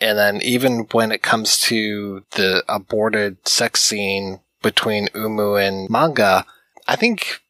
And 0.00 0.18
then 0.18 0.40
even 0.42 0.86
when 0.92 1.12
it 1.12 1.22
comes 1.22 1.58
to 1.62 2.24
the 2.32 2.64
aborted 2.68 3.46
sex 3.46 3.82
scene 3.82 4.40
between 4.62 5.08
Umu 5.14 5.54
and 5.54 5.88
Manga, 5.88 6.44
I 6.88 6.96
think 6.96 7.40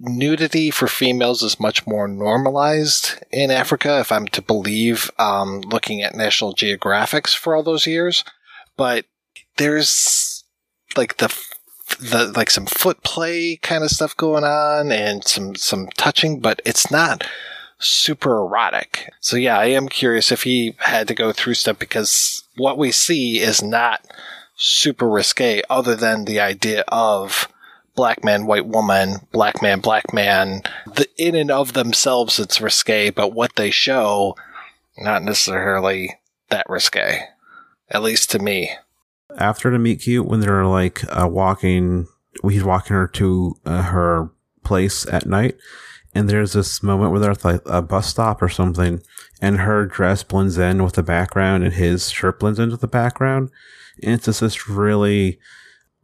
nudity 0.00 0.70
for 0.70 0.88
females 0.88 1.42
is 1.42 1.60
much 1.60 1.86
more 1.86 2.08
normalized 2.08 3.22
in 3.30 3.50
Africa, 3.50 4.00
if 4.00 4.10
I'm 4.10 4.26
to 4.28 4.42
believe, 4.42 5.10
um, 5.18 5.60
looking 5.60 6.02
at 6.02 6.14
National 6.14 6.54
Geographics 6.54 7.36
for 7.36 7.54
all 7.54 7.62
those 7.62 7.86
years. 7.86 8.24
But 8.76 9.04
there's 9.56 10.44
like 10.96 11.18
the 11.18 11.28
the 12.00 12.32
like 12.36 12.50
some 12.50 12.66
foot 12.66 13.02
play 13.02 13.56
kind 13.56 13.84
of 13.84 13.90
stuff 13.90 14.16
going 14.16 14.44
on 14.44 14.90
and 14.90 15.24
some 15.24 15.54
some 15.54 15.88
touching, 15.96 16.40
but 16.40 16.62
it's 16.64 16.90
not 16.90 17.24
super 17.78 18.38
erotic. 18.38 19.10
So 19.20 19.36
yeah, 19.36 19.58
I 19.58 19.66
am 19.66 19.88
curious 19.88 20.32
if 20.32 20.44
he 20.44 20.74
had 20.78 21.08
to 21.08 21.14
go 21.14 21.32
through 21.32 21.54
stuff 21.54 21.78
because 21.78 22.42
what 22.56 22.78
we 22.78 22.92
see 22.92 23.40
is 23.40 23.62
not 23.62 24.06
super 24.56 25.08
risque 25.08 25.62
other 25.70 25.94
than 25.94 26.24
the 26.24 26.40
idea 26.40 26.84
of 26.88 27.48
black 28.00 28.24
man, 28.24 28.46
white 28.46 28.64
woman, 28.64 29.16
black 29.30 29.60
man, 29.60 29.78
black 29.78 30.10
man. 30.14 30.62
The, 30.94 31.06
in 31.18 31.34
and 31.34 31.50
of 31.50 31.74
themselves, 31.74 32.38
it's 32.38 32.58
risque, 32.58 33.10
but 33.10 33.34
what 33.34 33.56
they 33.56 33.70
show, 33.70 34.36
not 34.96 35.22
necessarily 35.22 36.18
that 36.48 36.64
risque. 36.66 37.20
At 37.90 38.02
least 38.02 38.30
to 38.30 38.38
me. 38.38 38.70
After 39.36 39.70
the 39.70 39.78
meet 39.78 40.00
cute, 40.00 40.26
when 40.26 40.40
they're 40.40 40.64
like 40.64 41.04
uh, 41.14 41.28
walking, 41.28 42.06
he's 42.42 42.64
walking 42.64 42.96
her 42.96 43.06
to 43.06 43.56
uh, 43.66 43.82
her 43.82 44.30
place 44.64 45.06
at 45.06 45.26
night, 45.26 45.56
and 46.14 46.26
there's 46.26 46.54
this 46.54 46.82
moment 46.82 47.10
where 47.10 47.20
they're 47.20 47.32
at 47.32 47.44
like 47.44 47.60
a 47.66 47.82
bus 47.82 48.06
stop 48.06 48.40
or 48.40 48.48
something, 48.48 49.02
and 49.42 49.58
her 49.58 49.84
dress 49.84 50.22
blends 50.22 50.56
in 50.56 50.82
with 50.82 50.94
the 50.94 51.02
background, 51.02 51.64
and 51.64 51.74
his 51.74 52.08
shirt 52.08 52.40
blends 52.40 52.58
into 52.58 52.78
the 52.78 52.88
background, 52.88 53.50
and 54.02 54.14
it's 54.14 54.24
just 54.24 54.40
this 54.40 54.70
really 54.70 55.38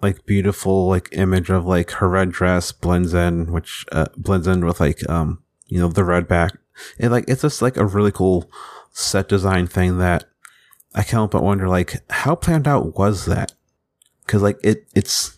like 0.06 0.24
beautiful 0.24 0.86
like 0.86 1.08
image 1.10 1.50
of 1.50 1.66
like 1.66 1.90
her 1.92 2.08
red 2.08 2.30
dress 2.30 2.70
blends 2.70 3.12
in, 3.12 3.50
which 3.50 3.84
uh, 3.90 4.06
blends 4.16 4.46
in 4.46 4.64
with 4.64 4.78
like 4.78 5.08
um 5.10 5.42
you 5.66 5.80
know 5.80 5.88
the 5.88 6.04
red 6.04 6.28
back. 6.28 6.56
It 6.98 7.10
like 7.10 7.24
it's 7.26 7.42
just 7.42 7.60
like 7.60 7.76
a 7.76 7.84
really 7.84 8.12
cool 8.12 8.48
set 8.92 9.28
design 9.28 9.66
thing 9.66 9.98
that 9.98 10.24
I 10.94 11.02
can't 11.02 11.10
help 11.10 11.32
but 11.32 11.42
wonder 11.42 11.68
like 11.68 12.08
how 12.08 12.36
planned 12.36 12.68
out 12.68 12.96
was 12.96 13.26
that? 13.26 13.54
Because 14.24 14.42
like 14.42 14.60
it 14.62 14.86
it's 14.94 15.36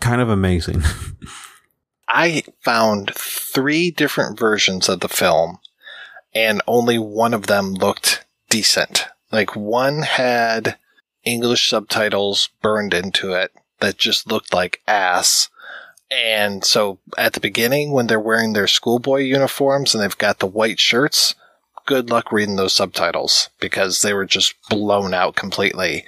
kind 0.00 0.20
of 0.20 0.28
amazing. 0.28 0.82
I 2.08 2.42
found 2.64 3.12
three 3.14 3.92
different 3.92 4.40
versions 4.40 4.88
of 4.88 5.00
the 5.00 5.08
film, 5.08 5.58
and 6.34 6.62
only 6.66 6.98
one 6.98 7.34
of 7.34 7.46
them 7.46 7.74
looked 7.74 8.24
decent. 8.48 9.06
Like 9.30 9.54
one 9.54 10.02
had 10.02 10.78
English 11.22 11.68
subtitles 11.68 12.48
burned 12.62 12.94
into 12.94 13.34
it 13.34 13.52
that 13.80 13.98
just 13.98 14.30
looked 14.30 14.52
like 14.52 14.82
ass. 14.86 15.48
And 16.10 16.64
so 16.64 16.98
at 17.16 17.34
the 17.34 17.40
beginning, 17.40 17.92
when 17.92 18.06
they're 18.06 18.20
wearing 18.20 18.52
their 18.52 18.66
schoolboy 18.66 19.20
uniforms 19.20 19.94
and 19.94 20.02
they've 20.02 20.18
got 20.18 20.38
the 20.38 20.46
white 20.46 20.80
shirts, 20.80 21.34
good 21.86 22.10
luck 22.10 22.32
reading 22.32 22.56
those 22.56 22.72
subtitles 22.72 23.50
because 23.60 24.02
they 24.02 24.12
were 24.12 24.26
just 24.26 24.54
blown 24.68 25.14
out 25.14 25.36
completely. 25.36 26.04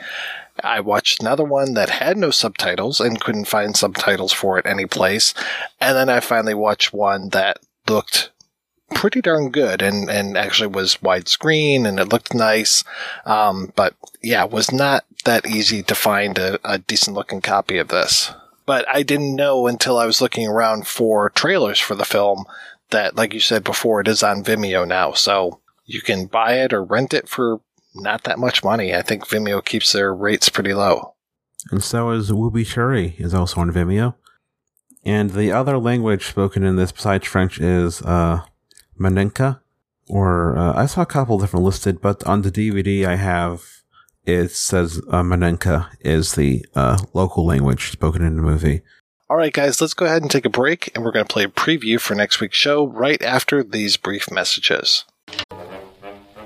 I 0.62 0.80
watched 0.80 1.20
another 1.20 1.44
one 1.44 1.74
that 1.74 1.88
had 1.88 2.16
no 2.16 2.30
subtitles 2.30 3.01
and 3.01 3.20
couldn't 3.20 3.47
find 3.47 3.76
subtitles 3.76 4.32
for 4.32 4.59
it 4.59 4.66
any 4.66 4.86
place. 4.86 5.32
And 5.80 5.97
then 5.97 6.09
I 6.09 6.20
finally 6.20 6.55
watched 6.55 6.92
one 6.92 7.30
that 7.30 7.60
looked 7.88 8.30
pretty 8.94 9.20
darn 9.20 9.50
good 9.50 9.82
and, 9.82 10.10
and 10.10 10.36
actually 10.36 10.68
was 10.68 10.96
widescreen 10.96 11.86
and 11.86 11.98
it 11.98 12.08
looked 12.08 12.34
nice. 12.34 12.84
Um, 13.24 13.72
but 13.76 13.94
yeah, 14.22 14.44
it 14.44 14.50
was 14.50 14.72
not 14.72 15.04
that 15.24 15.46
easy 15.46 15.82
to 15.82 15.94
find 15.94 16.38
a, 16.38 16.58
a 16.64 16.78
decent 16.78 17.16
looking 17.16 17.40
copy 17.40 17.78
of 17.78 17.88
this. 17.88 18.32
But 18.66 18.86
I 18.88 19.02
didn't 19.02 19.34
know 19.34 19.66
until 19.66 19.98
I 19.98 20.06
was 20.06 20.20
looking 20.20 20.46
around 20.46 20.86
for 20.86 21.30
trailers 21.30 21.78
for 21.78 21.94
the 21.94 22.04
film 22.04 22.44
that, 22.90 23.16
like 23.16 23.34
you 23.34 23.40
said 23.40 23.64
before, 23.64 24.00
it 24.00 24.08
is 24.08 24.22
on 24.22 24.44
Vimeo 24.44 24.86
now. 24.86 25.12
So 25.12 25.60
you 25.86 26.00
can 26.00 26.26
buy 26.26 26.54
it 26.54 26.72
or 26.72 26.84
rent 26.84 27.12
it 27.14 27.28
for 27.28 27.60
not 27.94 28.24
that 28.24 28.38
much 28.38 28.62
money. 28.62 28.94
I 28.94 29.02
think 29.02 29.26
Vimeo 29.26 29.64
keeps 29.64 29.92
their 29.92 30.14
rates 30.14 30.48
pretty 30.48 30.74
low. 30.74 31.14
and 31.70 31.82
so 31.82 32.10
is 32.10 32.30
Woubi 32.30 32.64
Chéri 32.64 33.18
is 33.20 33.34
also 33.34 33.60
on 33.60 33.72
Vimeo. 33.72 34.14
And 35.04 35.30
the 35.30 35.50
other 35.50 35.78
language 35.78 36.26
spoken 36.26 36.62
in 36.62 36.76
this 36.76 36.92
besides 36.92 37.26
French 37.26 37.58
is 37.58 38.02
uh, 38.02 38.42
Maninka, 39.01 39.60
or 40.09 40.56
uh, 40.56 40.74
I 40.77 40.86
saw 40.86 41.02
a 41.02 41.06
couple 41.06 41.39
different 41.39 41.64
listed, 41.64 42.01
but 42.01 42.22
on 42.27 42.43
the 42.43 42.52
DVD 42.52 43.06
I 43.06 43.16
have 43.16 43.81
it 44.27 44.51
says 44.51 45.01
uh, 45.10 45.22
Maninka 45.22 45.89
is 46.01 46.35
the 46.35 46.64
uh, 46.74 46.98
local 47.14 47.44
language 47.47 47.90
spoken 47.90 48.22
in 48.22 48.36
the 48.36 48.43
movie. 48.43 48.82
All 49.28 49.36
right, 49.36 49.52
guys, 49.52 49.81
let's 49.81 49.94
go 49.94 50.06
ahead 50.06 50.22
and 50.22 50.31
take 50.31 50.44
a 50.44 50.51
break, 50.51 50.90
and 50.94 51.05
we're 51.05 51.12
going 51.12 51.24
to 51.24 51.32
play 51.32 51.44
a 51.44 51.48
preview 51.48 52.01
for 52.01 52.14
next 52.14 52.40
week's 52.40 52.56
show 52.56 52.86
right 52.86 53.22
after 53.22 53.62
these 53.62 53.97
brief 53.97 54.31
messages. 54.31 55.05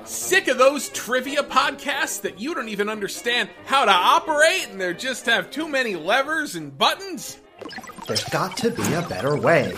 Sick 0.03 0.47
of 0.47 0.59
those 0.59 0.89
trivia 0.89 1.41
podcasts 1.41 2.21
that 2.21 2.39
you 2.39 2.53
don't 2.53 2.69
even 2.69 2.89
understand 2.89 3.49
how 3.65 3.85
to 3.85 3.91
operate 3.91 4.67
and 4.69 4.79
they 4.79 4.93
just 4.93 5.25
have 5.25 5.49
too 5.49 5.67
many 5.67 5.95
levers 5.95 6.53
and 6.53 6.77
buttons? 6.77 7.39
There's 8.07 8.23
got 8.25 8.55
to 8.57 8.69
be 8.69 8.93
a 8.93 9.01
better 9.01 9.35
way. 9.35 9.73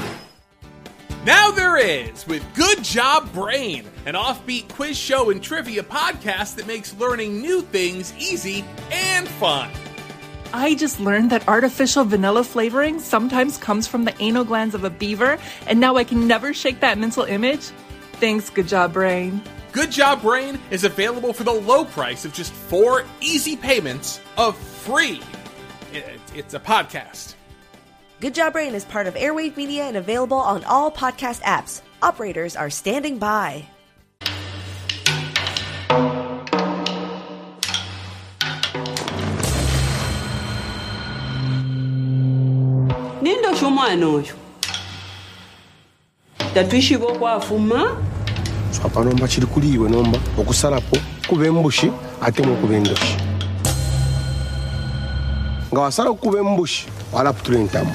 Now 1.25 1.51
there 1.51 1.77
is 1.77 2.25
with 2.25 2.43
Good 2.55 2.83
Job 2.83 3.33
Brain, 3.33 3.85
an 4.05 4.13
offbeat 4.13 4.69
quiz 4.69 4.97
show 4.97 5.29
and 5.29 5.43
trivia 5.43 5.83
podcast 5.83 6.55
that 6.55 6.67
makes 6.67 6.95
learning 6.95 7.41
new 7.41 7.61
things 7.61 8.13
easy 8.17 8.63
and 8.91 9.27
fun. 9.27 9.69
I 10.53 10.75
just 10.75 11.01
learned 11.01 11.29
that 11.31 11.45
artificial 11.49 12.05
vanilla 12.05 12.45
flavoring 12.45 12.99
sometimes 13.01 13.57
comes 13.57 13.87
from 13.87 14.05
the 14.05 14.15
anal 14.21 14.45
glands 14.45 14.73
of 14.73 14.85
a 14.85 14.89
beaver, 14.89 15.37
and 15.67 15.81
now 15.81 15.97
I 15.97 16.05
can 16.05 16.27
never 16.27 16.53
shake 16.53 16.79
that 16.79 16.97
mental 16.97 17.23
image. 17.23 17.71
Thanks, 18.13 18.49
Good 18.49 18.69
Job 18.69 18.93
Brain. 18.93 19.41
Good 19.73 19.91
Job 19.91 20.21
Brain 20.21 20.57
is 20.71 20.85
available 20.85 21.33
for 21.33 21.43
the 21.43 21.51
low 21.51 21.83
price 21.83 22.23
of 22.23 22.33
just 22.33 22.53
four 22.53 23.03
easy 23.19 23.57
payments 23.57 24.21
of 24.37 24.57
free. 24.57 25.21
It's 26.33 26.53
a 26.53 26.59
podcast. 26.59 27.33
Good 28.19 28.33
Job 28.33 28.53
Brain 28.53 28.73
is 28.73 28.83
part 28.83 29.05
of 29.05 29.13
Airwave 29.13 29.55
Media 29.55 29.83
and 29.83 29.95
available 29.95 30.37
on 30.37 30.63
all 30.63 30.89
podcast 30.89 31.39
apps. 31.43 31.81
Operators 32.01 32.55
are 32.55 32.71
standing 32.71 33.19
by. 33.19 33.63
nindosho 43.21 43.67
omwana 43.67 44.07
oyo 44.07 44.33
tatuishiba 46.53 47.05
okwafuma 47.07 47.97
swapa 48.71 49.03
nomba 49.03 49.27
kiri 49.27 49.47
kuliiwe 49.47 49.89
nomba 49.89 50.19
okusalapo 50.37 50.97
kuba 51.27 51.45
embushi 51.45 51.91
ate 52.21 52.43
mukuba 52.43 52.75
endoshi 52.75 53.17
nga 55.71 55.81
wasala 55.81 56.09
okukuba 56.09 56.39
embushi 56.39 56.87
wala 57.17 57.33
putulu 57.33 57.57
entambo 57.57 57.93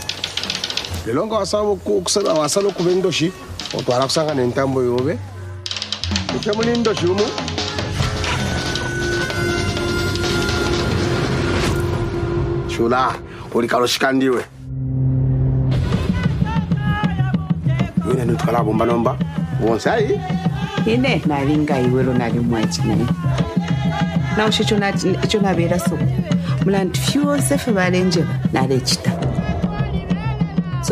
lelongo 1.06 1.38
basaba 1.38 2.34
basala 2.34 2.68
okuba 2.68 2.90
endoshi 2.90 3.32
otwala 3.78 4.04
kusangana 4.10 4.42
entambo 4.42 4.82
yobe 4.82 5.14
ekemuli 6.34 6.78
ndoshi 6.78 7.06
umu 7.06 7.26
shula 12.66 13.14
olikalo 13.54 13.86
shikandiwe 13.86 14.42
yine 18.08 18.24
nitwala 18.24 18.58
abombanomba 18.58 19.16
bonse 19.60 19.90
ayi 19.90 20.20
ine 20.86 21.22
nali 21.26 21.56
ngayiwelo 21.58 22.12
nali 22.14 22.40
mwaci 22.40 22.82
naye 22.82 23.06
nausho 24.36 24.62
eco 25.22 25.38
nabeera 25.40 25.78
so 25.78 25.98
mulantu 26.64 27.00
fyose 27.00 27.58
fe 27.58 27.70
balenjeba 27.72 28.34
nalekit 28.52 29.01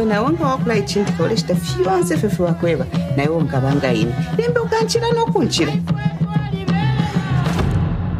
so 0.00 0.06
nawe 0.06 0.32
nga 0.32 0.44
wakula 0.44 0.74
ekintu 0.80 1.12
kola 1.12 1.32
ekita 1.32 1.54
fyonse 1.54 2.16
fe 2.16 2.28
fe 2.28 2.42
bakweba 2.42 2.86
naye 3.16 3.28
wongaba 3.28 3.74
ngayine 3.76 4.14
lembe 4.38 4.60
ogankira 4.60 5.08
n'okunkira 5.12 5.74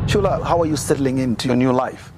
Shula, 0.07 0.43
how 0.43 0.61
are 0.61 0.66
you 0.66 0.77
settling 0.77 1.19
into 1.19 1.47
your 1.48 1.57
new 1.57 1.73
life? 1.73 2.12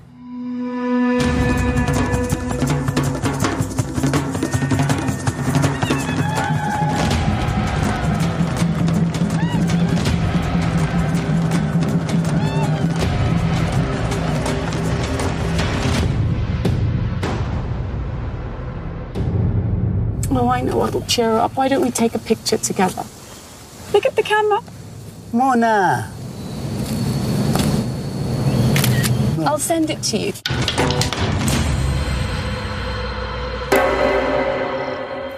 Cheer 21.12 21.30
her 21.30 21.38
up. 21.38 21.56
Why 21.56 21.68
don't 21.68 21.82
we 21.82 21.90
take 21.90 22.14
a 22.14 22.18
picture 22.18 22.56
together? 22.56 23.04
Look 23.92 24.06
at 24.06 24.16
the 24.16 24.22
camera. 24.22 24.60
Mona. 25.32 26.10
I'll 29.46 29.58
send 29.58 29.90
it 29.90 30.02
to 30.04 30.18
you. 30.18 30.32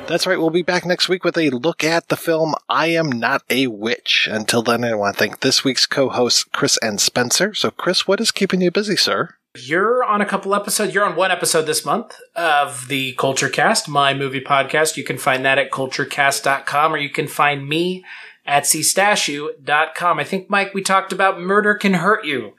That's 0.07 0.27
right. 0.27 0.39
We'll 0.39 0.51
be 0.51 0.63
back 0.63 0.85
next 0.85 1.09
week 1.09 1.25
with 1.25 1.37
a 1.39 1.51
look 1.51 1.83
at 1.83 2.09
the 2.09 2.17
film 2.17 2.55
I 2.69 2.89
Am 2.89 3.11
Not 3.11 3.43
a 3.51 3.67
Witch. 3.67 4.29
Until 4.31 4.63
then, 4.63 4.85
I 4.85 4.95
want 4.95 5.17
to 5.17 5.19
thank 5.19 5.41
this 5.41 5.65
week's 5.65 5.87
co 5.87 6.09
hosts, 6.11 6.45
Chris 6.45 6.79
and 6.83 7.01
Spencer. 7.01 7.55
So, 7.55 7.71
Chris, 7.71 8.07
what 8.07 8.21
is 8.21 8.31
keeping 8.31 8.61
you 8.61 8.71
busy, 8.71 8.97
sir? 8.97 9.35
You're 9.57 10.03
on 10.03 10.21
a 10.21 10.27
couple 10.27 10.53
episodes. 10.53 10.93
You're 10.93 11.05
on 11.05 11.15
one 11.15 11.31
episode 11.31 11.63
this 11.63 11.85
month 11.85 12.19
of 12.35 12.89
the 12.89 13.13
Culture 13.13 13.49
Cast, 13.49 13.89
my 13.89 14.13
movie 14.13 14.41
podcast. 14.41 14.97
You 14.97 15.05
can 15.05 15.17
find 15.17 15.45
that 15.45 15.59
at 15.59 15.71
culturecast.com 15.71 16.93
or 16.93 16.99
you 16.99 17.09
can 17.09 17.29
find 17.29 17.69
me 17.69 18.05
at 18.45 18.65
cstachu.com. 18.65 20.19
I 20.19 20.25
think, 20.25 20.51
Mike, 20.51 20.75
we 20.75 20.83
talked 20.83 21.13
about 21.13 21.41
Murder 21.41 21.77
Can 21.77 21.95
Hurt 21.95 22.25
You, 22.25 22.55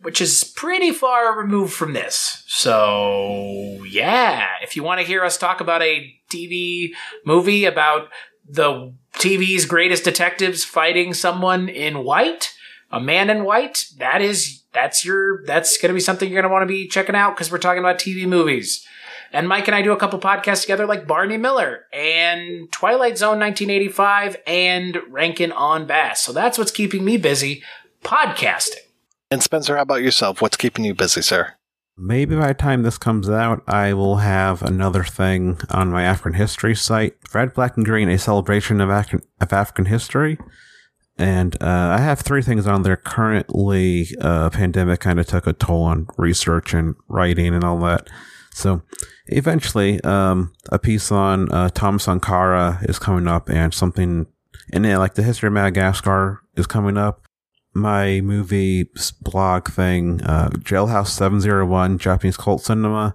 which 0.00 0.22
is 0.22 0.42
pretty 0.42 0.92
far 0.92 1.38
removed 1.38 1.74
from 1.74 1.92
this. 1.92 2.42
So, 2.46 3.84
yeah, 3.86 4.46
if 4.62 4.76
you 4.76 4.82
want 4.82 5.02
to 5.02 5.06
hear 5.06 5.22
us 5.22 5.36
talk 5.36 5.60
about 5.60 5.82
a 5.82 6.10
TV 6.30 6.92
movie 7.22 7.66
about 7.66 8.08
the 8.48 8.94
TV's 9.12 9.66
greatest 9.66 10.04
detectives 10.04 10.64
fighting 10.64 11.12
someone 11.12 11.68
in 11.68 12.02
white, 12.02 12.54
a 12.90 13.00
man 13.00 13.30
in 13.30 13.44
white, 13.44 13.86
that 13.98 14.20
is 14.20 14.62
that's 14.72 15.04
your 15.04 15.44
that's 15.44 15.78
going 15.78 15.90
to 15.90 15.94
be 15.94 16.00
something 16.00 16.28
you're 16.28 16.40
going 16.40 16.50
to 16.50 16.52
want 16.52 16.62
to 16.62 16.66
be 16.66 16.88
checking 16.88 17.14
out 17.14 17.34
because 17.34 17.50
we're 17.50 17.58
talking 17.58 17.80
about 17.80 17.98
TV 17.98 18.26
movies. 18.26 18.86
And 19.32 19.48
Mike 19.48 19.68
and 19.68 19.74
I 19.76 19.82
do 19.82 19.92
a 19.92 19.96
couple 19.96 20.18
podcasts 20.18 20.62
together 20.62 20.86
like 20.86 21.06
Barney 21.06 21.36
Miller 21.36 21.86
and 21.92 22.70
Twilight 22.72 23.16
Zone 23.16 23.38
1985 23.38 24.36
and 24.44 24.98
Rankin 25.08 25.52
on 25.52 25.86
Bass. 25.86 26.22
So 26.22 26.32
that's 26.32 26.58
what's 26.58 26.72
keeping 26.72 27.04
me 27.04 27.16
busy 27.16 27.62
podcasting. 28.02 28.80
And 29.30 29.40
Spencer, 29.40 29.76
how 29.76 29.82
about 29.82 30.02
yourself? 30.02 30.42
What's 30.42 30.56
keeping 30.56 30.84
you 30.84 30.94
busy, 30.94 31.22
sir? 31.22 31.54
Maybe 31.96 32.34
by 32.34 32.48
the 32.48 32.54
time 32.54 32.82
this 32.82 32.98
comes 32.98 33.28
out, 33.28 33.62
I 33.68 33.92
will 33.92 34.16
have 34.16 34.62
another 34.62 35.04
thing 35.04 35.60
on 35.70 35.90
my 35.90 36.02
African 36.02 36.32
history 36.32 36.74
site. 36.74 37.14
Red, 37.32 37.54
Black, 37.54 37.76
and 37.76 37.84
Green, 37.84 38.08
a 38.08 38.18
celebration 38.18 38.80
of, 38.80 38.88
Af- 38.88 39.22
of 39.40 39.52
African 39.52 39.84
history. 39.84 40.38
And 41.20 41.54
uh, 41.62 41.66
I 41.66 41.98
have 41.98 42.20
three 42.20 42.40
things 42.40 42.66
on 42.66 42.82
there 42.82 42.96
currently. 42.96 44.08
Uh, 44.22 44.48
pandemic 44.48 45.00
kind 45.00 45.20
of 45.20 45.26
took 45.26 45.46
a 45.46 45.52
toll 45.52 45.82
on 45.82 46.08
research 46.16 46.72
and 46.72 46.94
writing 47.08 47.54
and 47.54 47.62
all 47.62 47.78
that. 47.80 48.08
So 48.54 48.80
eventually, 49.26 50.02
um, 50.02 50.54
a 50.72 50.78
piece 50.78 51.12
on 51.12 51.52
uh, 51.52 51.68
Tom 51.68 51.98
Sankara 51.98 52.80
is 52.84 52.98
coming 52.98 53.28
up, 53.28 53.50
and 53.50 53.74
something, 53.74 54.28
and 54.72 54.84
then 54.84 54.98
like 54.98 55.12
the 55.12 55.22
history 55.22 55.48
of 55.48 55.52
Madagascar 55.52 56.40
is 56.56 56.66
coming 56.66 56.96
up. 56.96 57.26
My 57.74 58.22
movie 58.22 58.90
blog 59.20 59.68
thing, 59.68 60.22
uh, 60.22 60.48
Jailhouse 60.50 61.08
Seven 61.08 61.42
Zero 61.42 61.66
One, 61.66 61.98
Japanese 61.98 62.38
cult 62.38 62.62
cinema. 62.62 63.14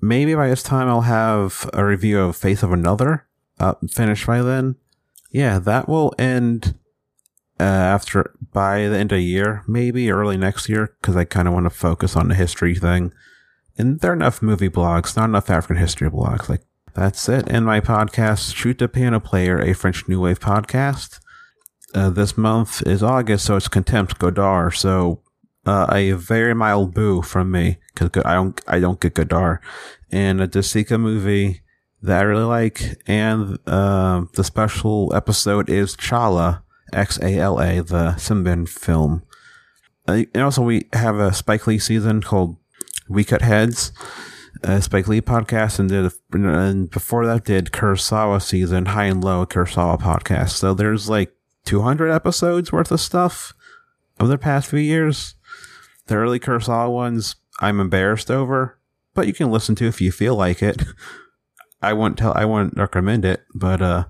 Maybe 0.00 0.34
by 0.34 0.48
this 0.48 0.64
time 0.64 0.88
I'll 0.88 1.02
have 1.02 1.70
a 1.72 1.84
review 1.84 2.18
of 2.18 2.36
Face 2.36 2.64
of 2.64 2.72
Another 2.72 3.28
uh, 3.60 3.74
finished 3.88 4.26
by 4.26 4.42
then. 4.42 4.74
Yeah, 5.30 5.60
that 5.60 5.88
will 5.88 6.12
end 6.18 6.74
uh, 7.60 7.62
after 7.62 8.34
by 8.52 8.88
the 8.88 8.98
end 8.98 9.12
of 9.12 9.18
the 9.18 9.24
year, 9.24 9.62
maybe 9.66 10.10
early 10.10 10.36
next 10.36 10.68
year, 10.68 10.96
because 11.00 11.16
I 11.16 11.24
kind 11.24 11.46
of 11.46 11.54
want 11.54 11.66
to 11.66 11.70
focus 11.70 12.16
on 12.16 12.28
the 12.28 12.34
history 12.34 12.74
thing. 12.74 13.12
And 13.76 14.00
there 14.00 14.10
are 14.10 14.14
enough 14.14 14.42
movie 14.42 14.68
blogs, 14.68 15.16
not 15.16 15.28
enough 15.28 15.50
African 15.50 15.76
history 15.76 16.10
blogs. 16.10 16.48
Like 16.48 16.62
that's 16.94 17.28
it. 17.28 17.48
And 17.48 17.64
my 17.66 17.80
podcast, 17.80 18.54
Shoot 18.54 18.78
the 18.78 18.88
Piano 18.88 19.20
Player, 19.20 19.60
a 19.60 19.72
French 19.72 20.08
New 20.08 20.20
Wave 20.20 20.40
podcast. 20.40 21.20
Uh, 21.92 22.10
this 22.10 22.36
month 22.36 22.84
is 22.86 23.02
August, 23.02 23.44
so 23.44 23.56
it's 23.56 23.68
Contempt 23.68 24.18
Godard. 24.18 24.74
So 24.74 25.22
uh, 25.64 25.86
a 25.92 26.12
very 26.12 26.54
mild 26.54 26.92
boo 26.92 27.22
from 27.22 27.50
me 27.50 27.78
because 27.94 28.10
I 28.24 28.34
don't 28.34 28.60
I 28.66 28.80
don't 28.80 29.00
get 29.00 29.14
Godard. 29.14 29.60
And 30.10 30.40
a 30.40 30.46
De 30.46 30.58
Sica 30.60 31.00
movie 31.00 31.62
that 32.02 32.20
I 32.20 32.22
really 32.22 32.44
like, 32.44 33.00
and 33.06 33.58
uh, 33.66 34.24
the 34.34 34.44
special 34.44 35.12
episode 35.14 35.70
is 35.70 35.96
Chala 35.96 36.63
X 36.94 37.18
A 37.18 37.38
L 37.38 37.60
A, 37.60 37.80
the 37.80 38.14
Sembène 38.16 38.68
film. 38.68 39.22
Uh, 40.06 40.24
and 40.34 40.42
also, 40.42 40.62
we 40.62 40.88
have 40.92 41.16
a 41.16 41.32
Spike 41.32 41.66
Lee 41.66 41.78
season 41.78 42.22
called 42.22 42.56
We 43.08 43.24
Cut 43.24 43.42
Heads. 43.42 43.92
a 44.62 44.80
Spike 44.80 45.08
Lee 45.08 45.20
podcast, 45.20 45.78
and 45.78 45.88
did 45.88 46.12
and 46.32 46.90
before 46.90 47.26
that 47.26 47.44
did 47.44 47.72
Kurosawa 47.72 48.40
season 48.40 48.86
High 48.86 49.06
and 49.06 49.22
Low 49.22 49.44
Kurosawa 49.44 50.00
podcast. 50.00 50.50
So 50.50 50.74
there's 50.74 51.08
like 51.08 51.34
200 51.64 52.10
episodes 52.10 52.72
worth 52.72 52.90
of 52.90 53.00
stuff 53.00 53.54
of 54.18 54.28
the 54.28 54.38
past 54.38 54.68
few 54.68 54.78
years. 54.78 55.34
The 56.06 56.16
early 56.16 56.38
Kurosawa 56.38 56.92
ones, 56.92 57.36
I'm 57.60 57.80
embarrassed 57.80 58.30
over, 58.30 58.78
but 59.14 59.26
you 59.26 59.32
can 59.32 59.50
listen 59.50 59.74
to 59.76 59.86
if 59.86 60.00
you 60.00 60.12
feel 60.12 60.36
like 60.36 60.62
it. 60.62 60.82
I 61.82 61.92
won't 61.92 62.16
tell, 62.16 62.32
I 62.34 62.44
won't 62.44 62.76
recommend 62.76 63.24
it, 63.24 63.42
but 63.54 63.82
uh, 63.82 64.04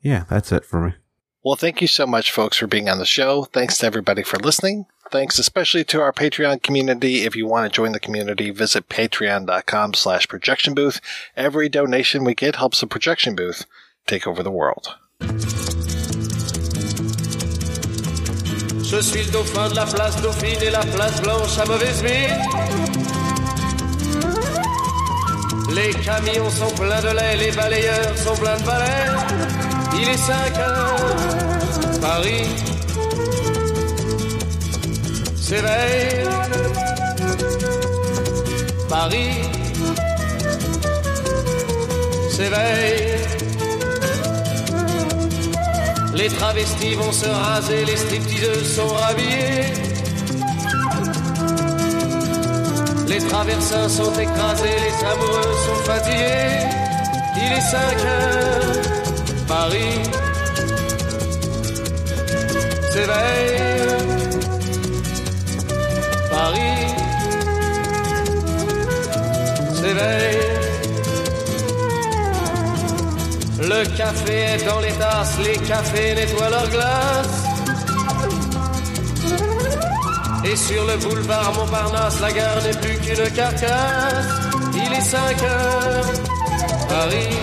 yeah, 0.00 0.24
that's 0.28 0.50
it 0.52 0.64
for 0.64 0.80
me. 0.88 0.94
Well, 1.42 1.56
thank 1.56 1.80
you 1.80 1.86
so 1.86 2.06
much, 2.06 2.30
folks, 2.30 2.58
for 2.58 2.66
being 2.66 2.90
on 2.90 2.98
the 2.98 3.06
show. 3.06 3.44
Thanks 3.44 3.78
to 3.78 3.86
everybody 3.86 4.22
for 4.22 4.38
listening. 4.38 4.84
Thanks 5.10 5.38
especially 5.38 5.84
to 5.84 6.00
our 6.00 6.12
Patreon 6.12 6.62
community. 6.62 7.24
If 7.24 7.34
you 7.34 7.46
want 7.46 7.72
to 7.72 7.74
join 7.74 7.92
the 7.92 7.98
community, 7.98 8.50
visit 8.50 8.88
patreon.com 8.88 9.94
slash 9.94 10.28
projection 10.28 10.74
booth. 10.74 11.00
Every 11.36 11.68
donation 11.68 12.24
we 12.24 12.34
get 12.34 12.56
helps 12.56 12.80
the 12.80 12.86
projection 12.86 13.34
booth 13.34 13.64
take 14.06 14.26
over 14.26 14.42
the 14.42 14.50
world. 14.50 14.94
Je 18.82 19.00
suis 19.00 19.24
le 19.24 19.32
dauphin 19.32 19.68
de 19.68 19.74
la 19.74 19.86
place 19.86 20.20
Dauphine 20.20 20.62
et 20.62 20.70
la 20.70 20.80
place 20.80 21.20
Blanche 21.22 21.58
à 21.58 21.66
mauvaise 21.66 22.02
mine. 22.02 23.19
Les 25.74 25.90
camions 26.04 26.50
sont 26.50 26.74
pleins 26.74 27.00
de 27.00 27.14
lait, 27.16 27.36
les 27.36 27.52
balayeurs 27.52 28.16
sont 28.16 28.34
pleins 28.34 28.56
de 28.56 28.64
balais. 28.64 29.06
Il 29.94 30.08
est 30.08 30.16
5 30.16 30.58
heures, 30.58 30.96
Paris 32.00 32.46
s'éveille. 35.50 36.28
Paris 38.88 39.34
s'éveille. 42.30 43.20
Les 46.14 46.28
travestis 46.28 46.94
vont 46.94 47.12
se 47.12 47.26
raser, 47.26 47.84
les 47.84 47.96
stripteaseuses 47.96 48.74
sont 48.76 48.88
rhabillées. 48.88 49.99
Les 53.10 53.18
traversins 53.18 53.88
sont 53.88 54.12
écrasés, 54.12 54.78
les 54.86 55.04
amoureux 55.04 55.54
sont 55.66 55.82
fatigués. 55.84 56.64
Il 57.36 57.52
est 57.52 57.60
5 57.60 57.78
heures, 58.06 58.76
Paris 59.48 59.98
s'éveille. 62.92 63.60
Paris 66.30 66.86
s'éveille. 69.74 70.38
Le 73.58 73.96
café 73.96 74.34
est 74.54 74.64
dans 74.64 74.78
les 74.78 74.92
tasses, 74.92 75.36
les 75.44 75.58
cafés 75.66 76.14
nettoient 76.14 76.50
leurs 76.50 76.70
glaces. 76.70 77.39
Et 80.50 80.56
sur 80.56 80.84
le 80.84 80.96
boulevard 80.96 81.52
Montparnasse, 81.54 82.20
la 82.20 82.32
gare 82.32 82.60
n'est 82.64 82.76
plus 82.76 82.98
qu'une 82.98 83.30
carcasse. 83.30 84.26
Il 84.74 84.92
est 84.92 85.00
5 85.00 85.42
heures, 85.44 86.04
Paris 86.88 87.36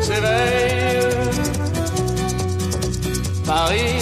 s'éveille. 0.00 0.92
Paris 3.44 3.98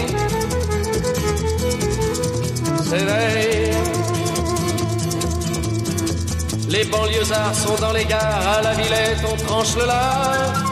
s'éveille. 2.84 3.70
Les 6.68 6.84
banlieusards 6.84 7.54
sont 7.54 7.80
dans 7.80 7.92
les 7.92 8.04
gares, 8.04 8.58
à 8.58 8.62
la 8.62 8.74
Villette 8.74 9.24
on 9.26 9.36
tranche 9.46 9.74
le 9.76 9.86
lard. 9.86 10.69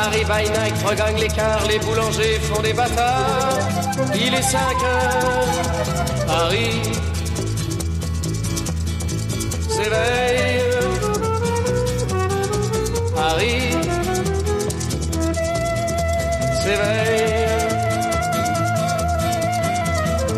Paris 0.00 0.24
by 0.26 0.44
night 0.50 0.76
regagne 0.86 1.18
l'écart, 1.18 1.66
les 1.66 1.80
boulangers 1.80 2.38
font 2.48 2.62
des 2.62 2.72
bâtards. 2.72 3.58
Il 4.14 4.32
est 4.32 4.42
5 4.42 4.60
heures, 4.60 5.48
Paris 6.24 6.82
s'éveille. 9.68 10.62
Paris 13.16 13.72
s'éveille. 16.62 17.58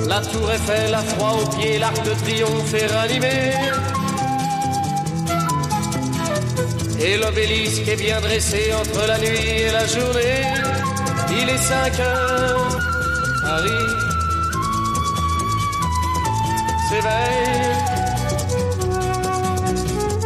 La 0.09 0.20
tour 0.23 0.51
Eiffel 0.53 0.95
a 0.95 1.03
froid 1.03 1.35
aux 1.43 1.49
pieds, 1.55 1.78
l'arc 1.78 2.03
de 2.03 2.15
triomphe 2.23 2.73
est 2.73 2.87
ranimé. 2.87 3.53
Et 7.02 7.16
l'obélisque 7.16 7.89
est 7.89 7.97
bien 7.97 8.20
dressé 8.20 8.72
entre 8.74 9.06
la 9.06 9.18
nuit 9.18 9.48
et 9.66 9.70
la 9.72 9.86
journée. 9.86 10.44
Il 11.31 11.48
est 11.48 11.59
5 11.59 12.01
heures, 12.01 12.78
Paris 13.43 14.10
s'éveille. 16.90 17.90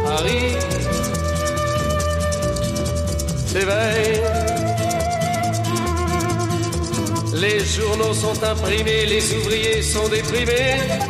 Paris 0.03 0.55
s'éveille. 3.47 4.21
Les 7.35 7.59
journaux 7.59 8.13
sont 8.13 8.43
imprimés, 8.43 9.05
les 9.05 9.33
ouvriers 9.35 9.81
sont 9.81 10.07
déprimés. 10.09 11.04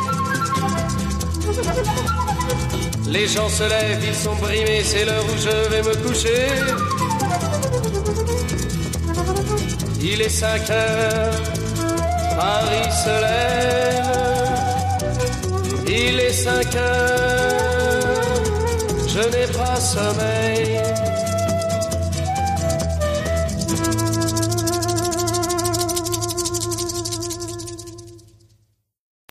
Les 3.17 3.27
gens 3.27 3.47
se 3.47 3.63
lèvent, 3.63 4.03
ils 4.05 4.13
sont 4.13 4.35
brimés, 4.35 4.83
c'est 4.83 5.05
l'heure 5.05 5.23
où 5.23 5.37
je 5.37 5.69
vais 5.69 5.81
me 5.81 5.95
coucher. 6.05 6.49
Il 10.01 10.21
est 10.21 10.27
5 10.27 10.69
heures, 10.69 11.31
Paris 12.37 12.91
se 13.05 13.15
lève. 13.25 14.11
Il 15.87 16.19
est 16.19 16.33
5 16.33 16.75
heures, 16.75 18.43
je 19.07 19.21
n'ai 19.33 19.47
pas 19.59 19.79
sommeil. 19.79 21.14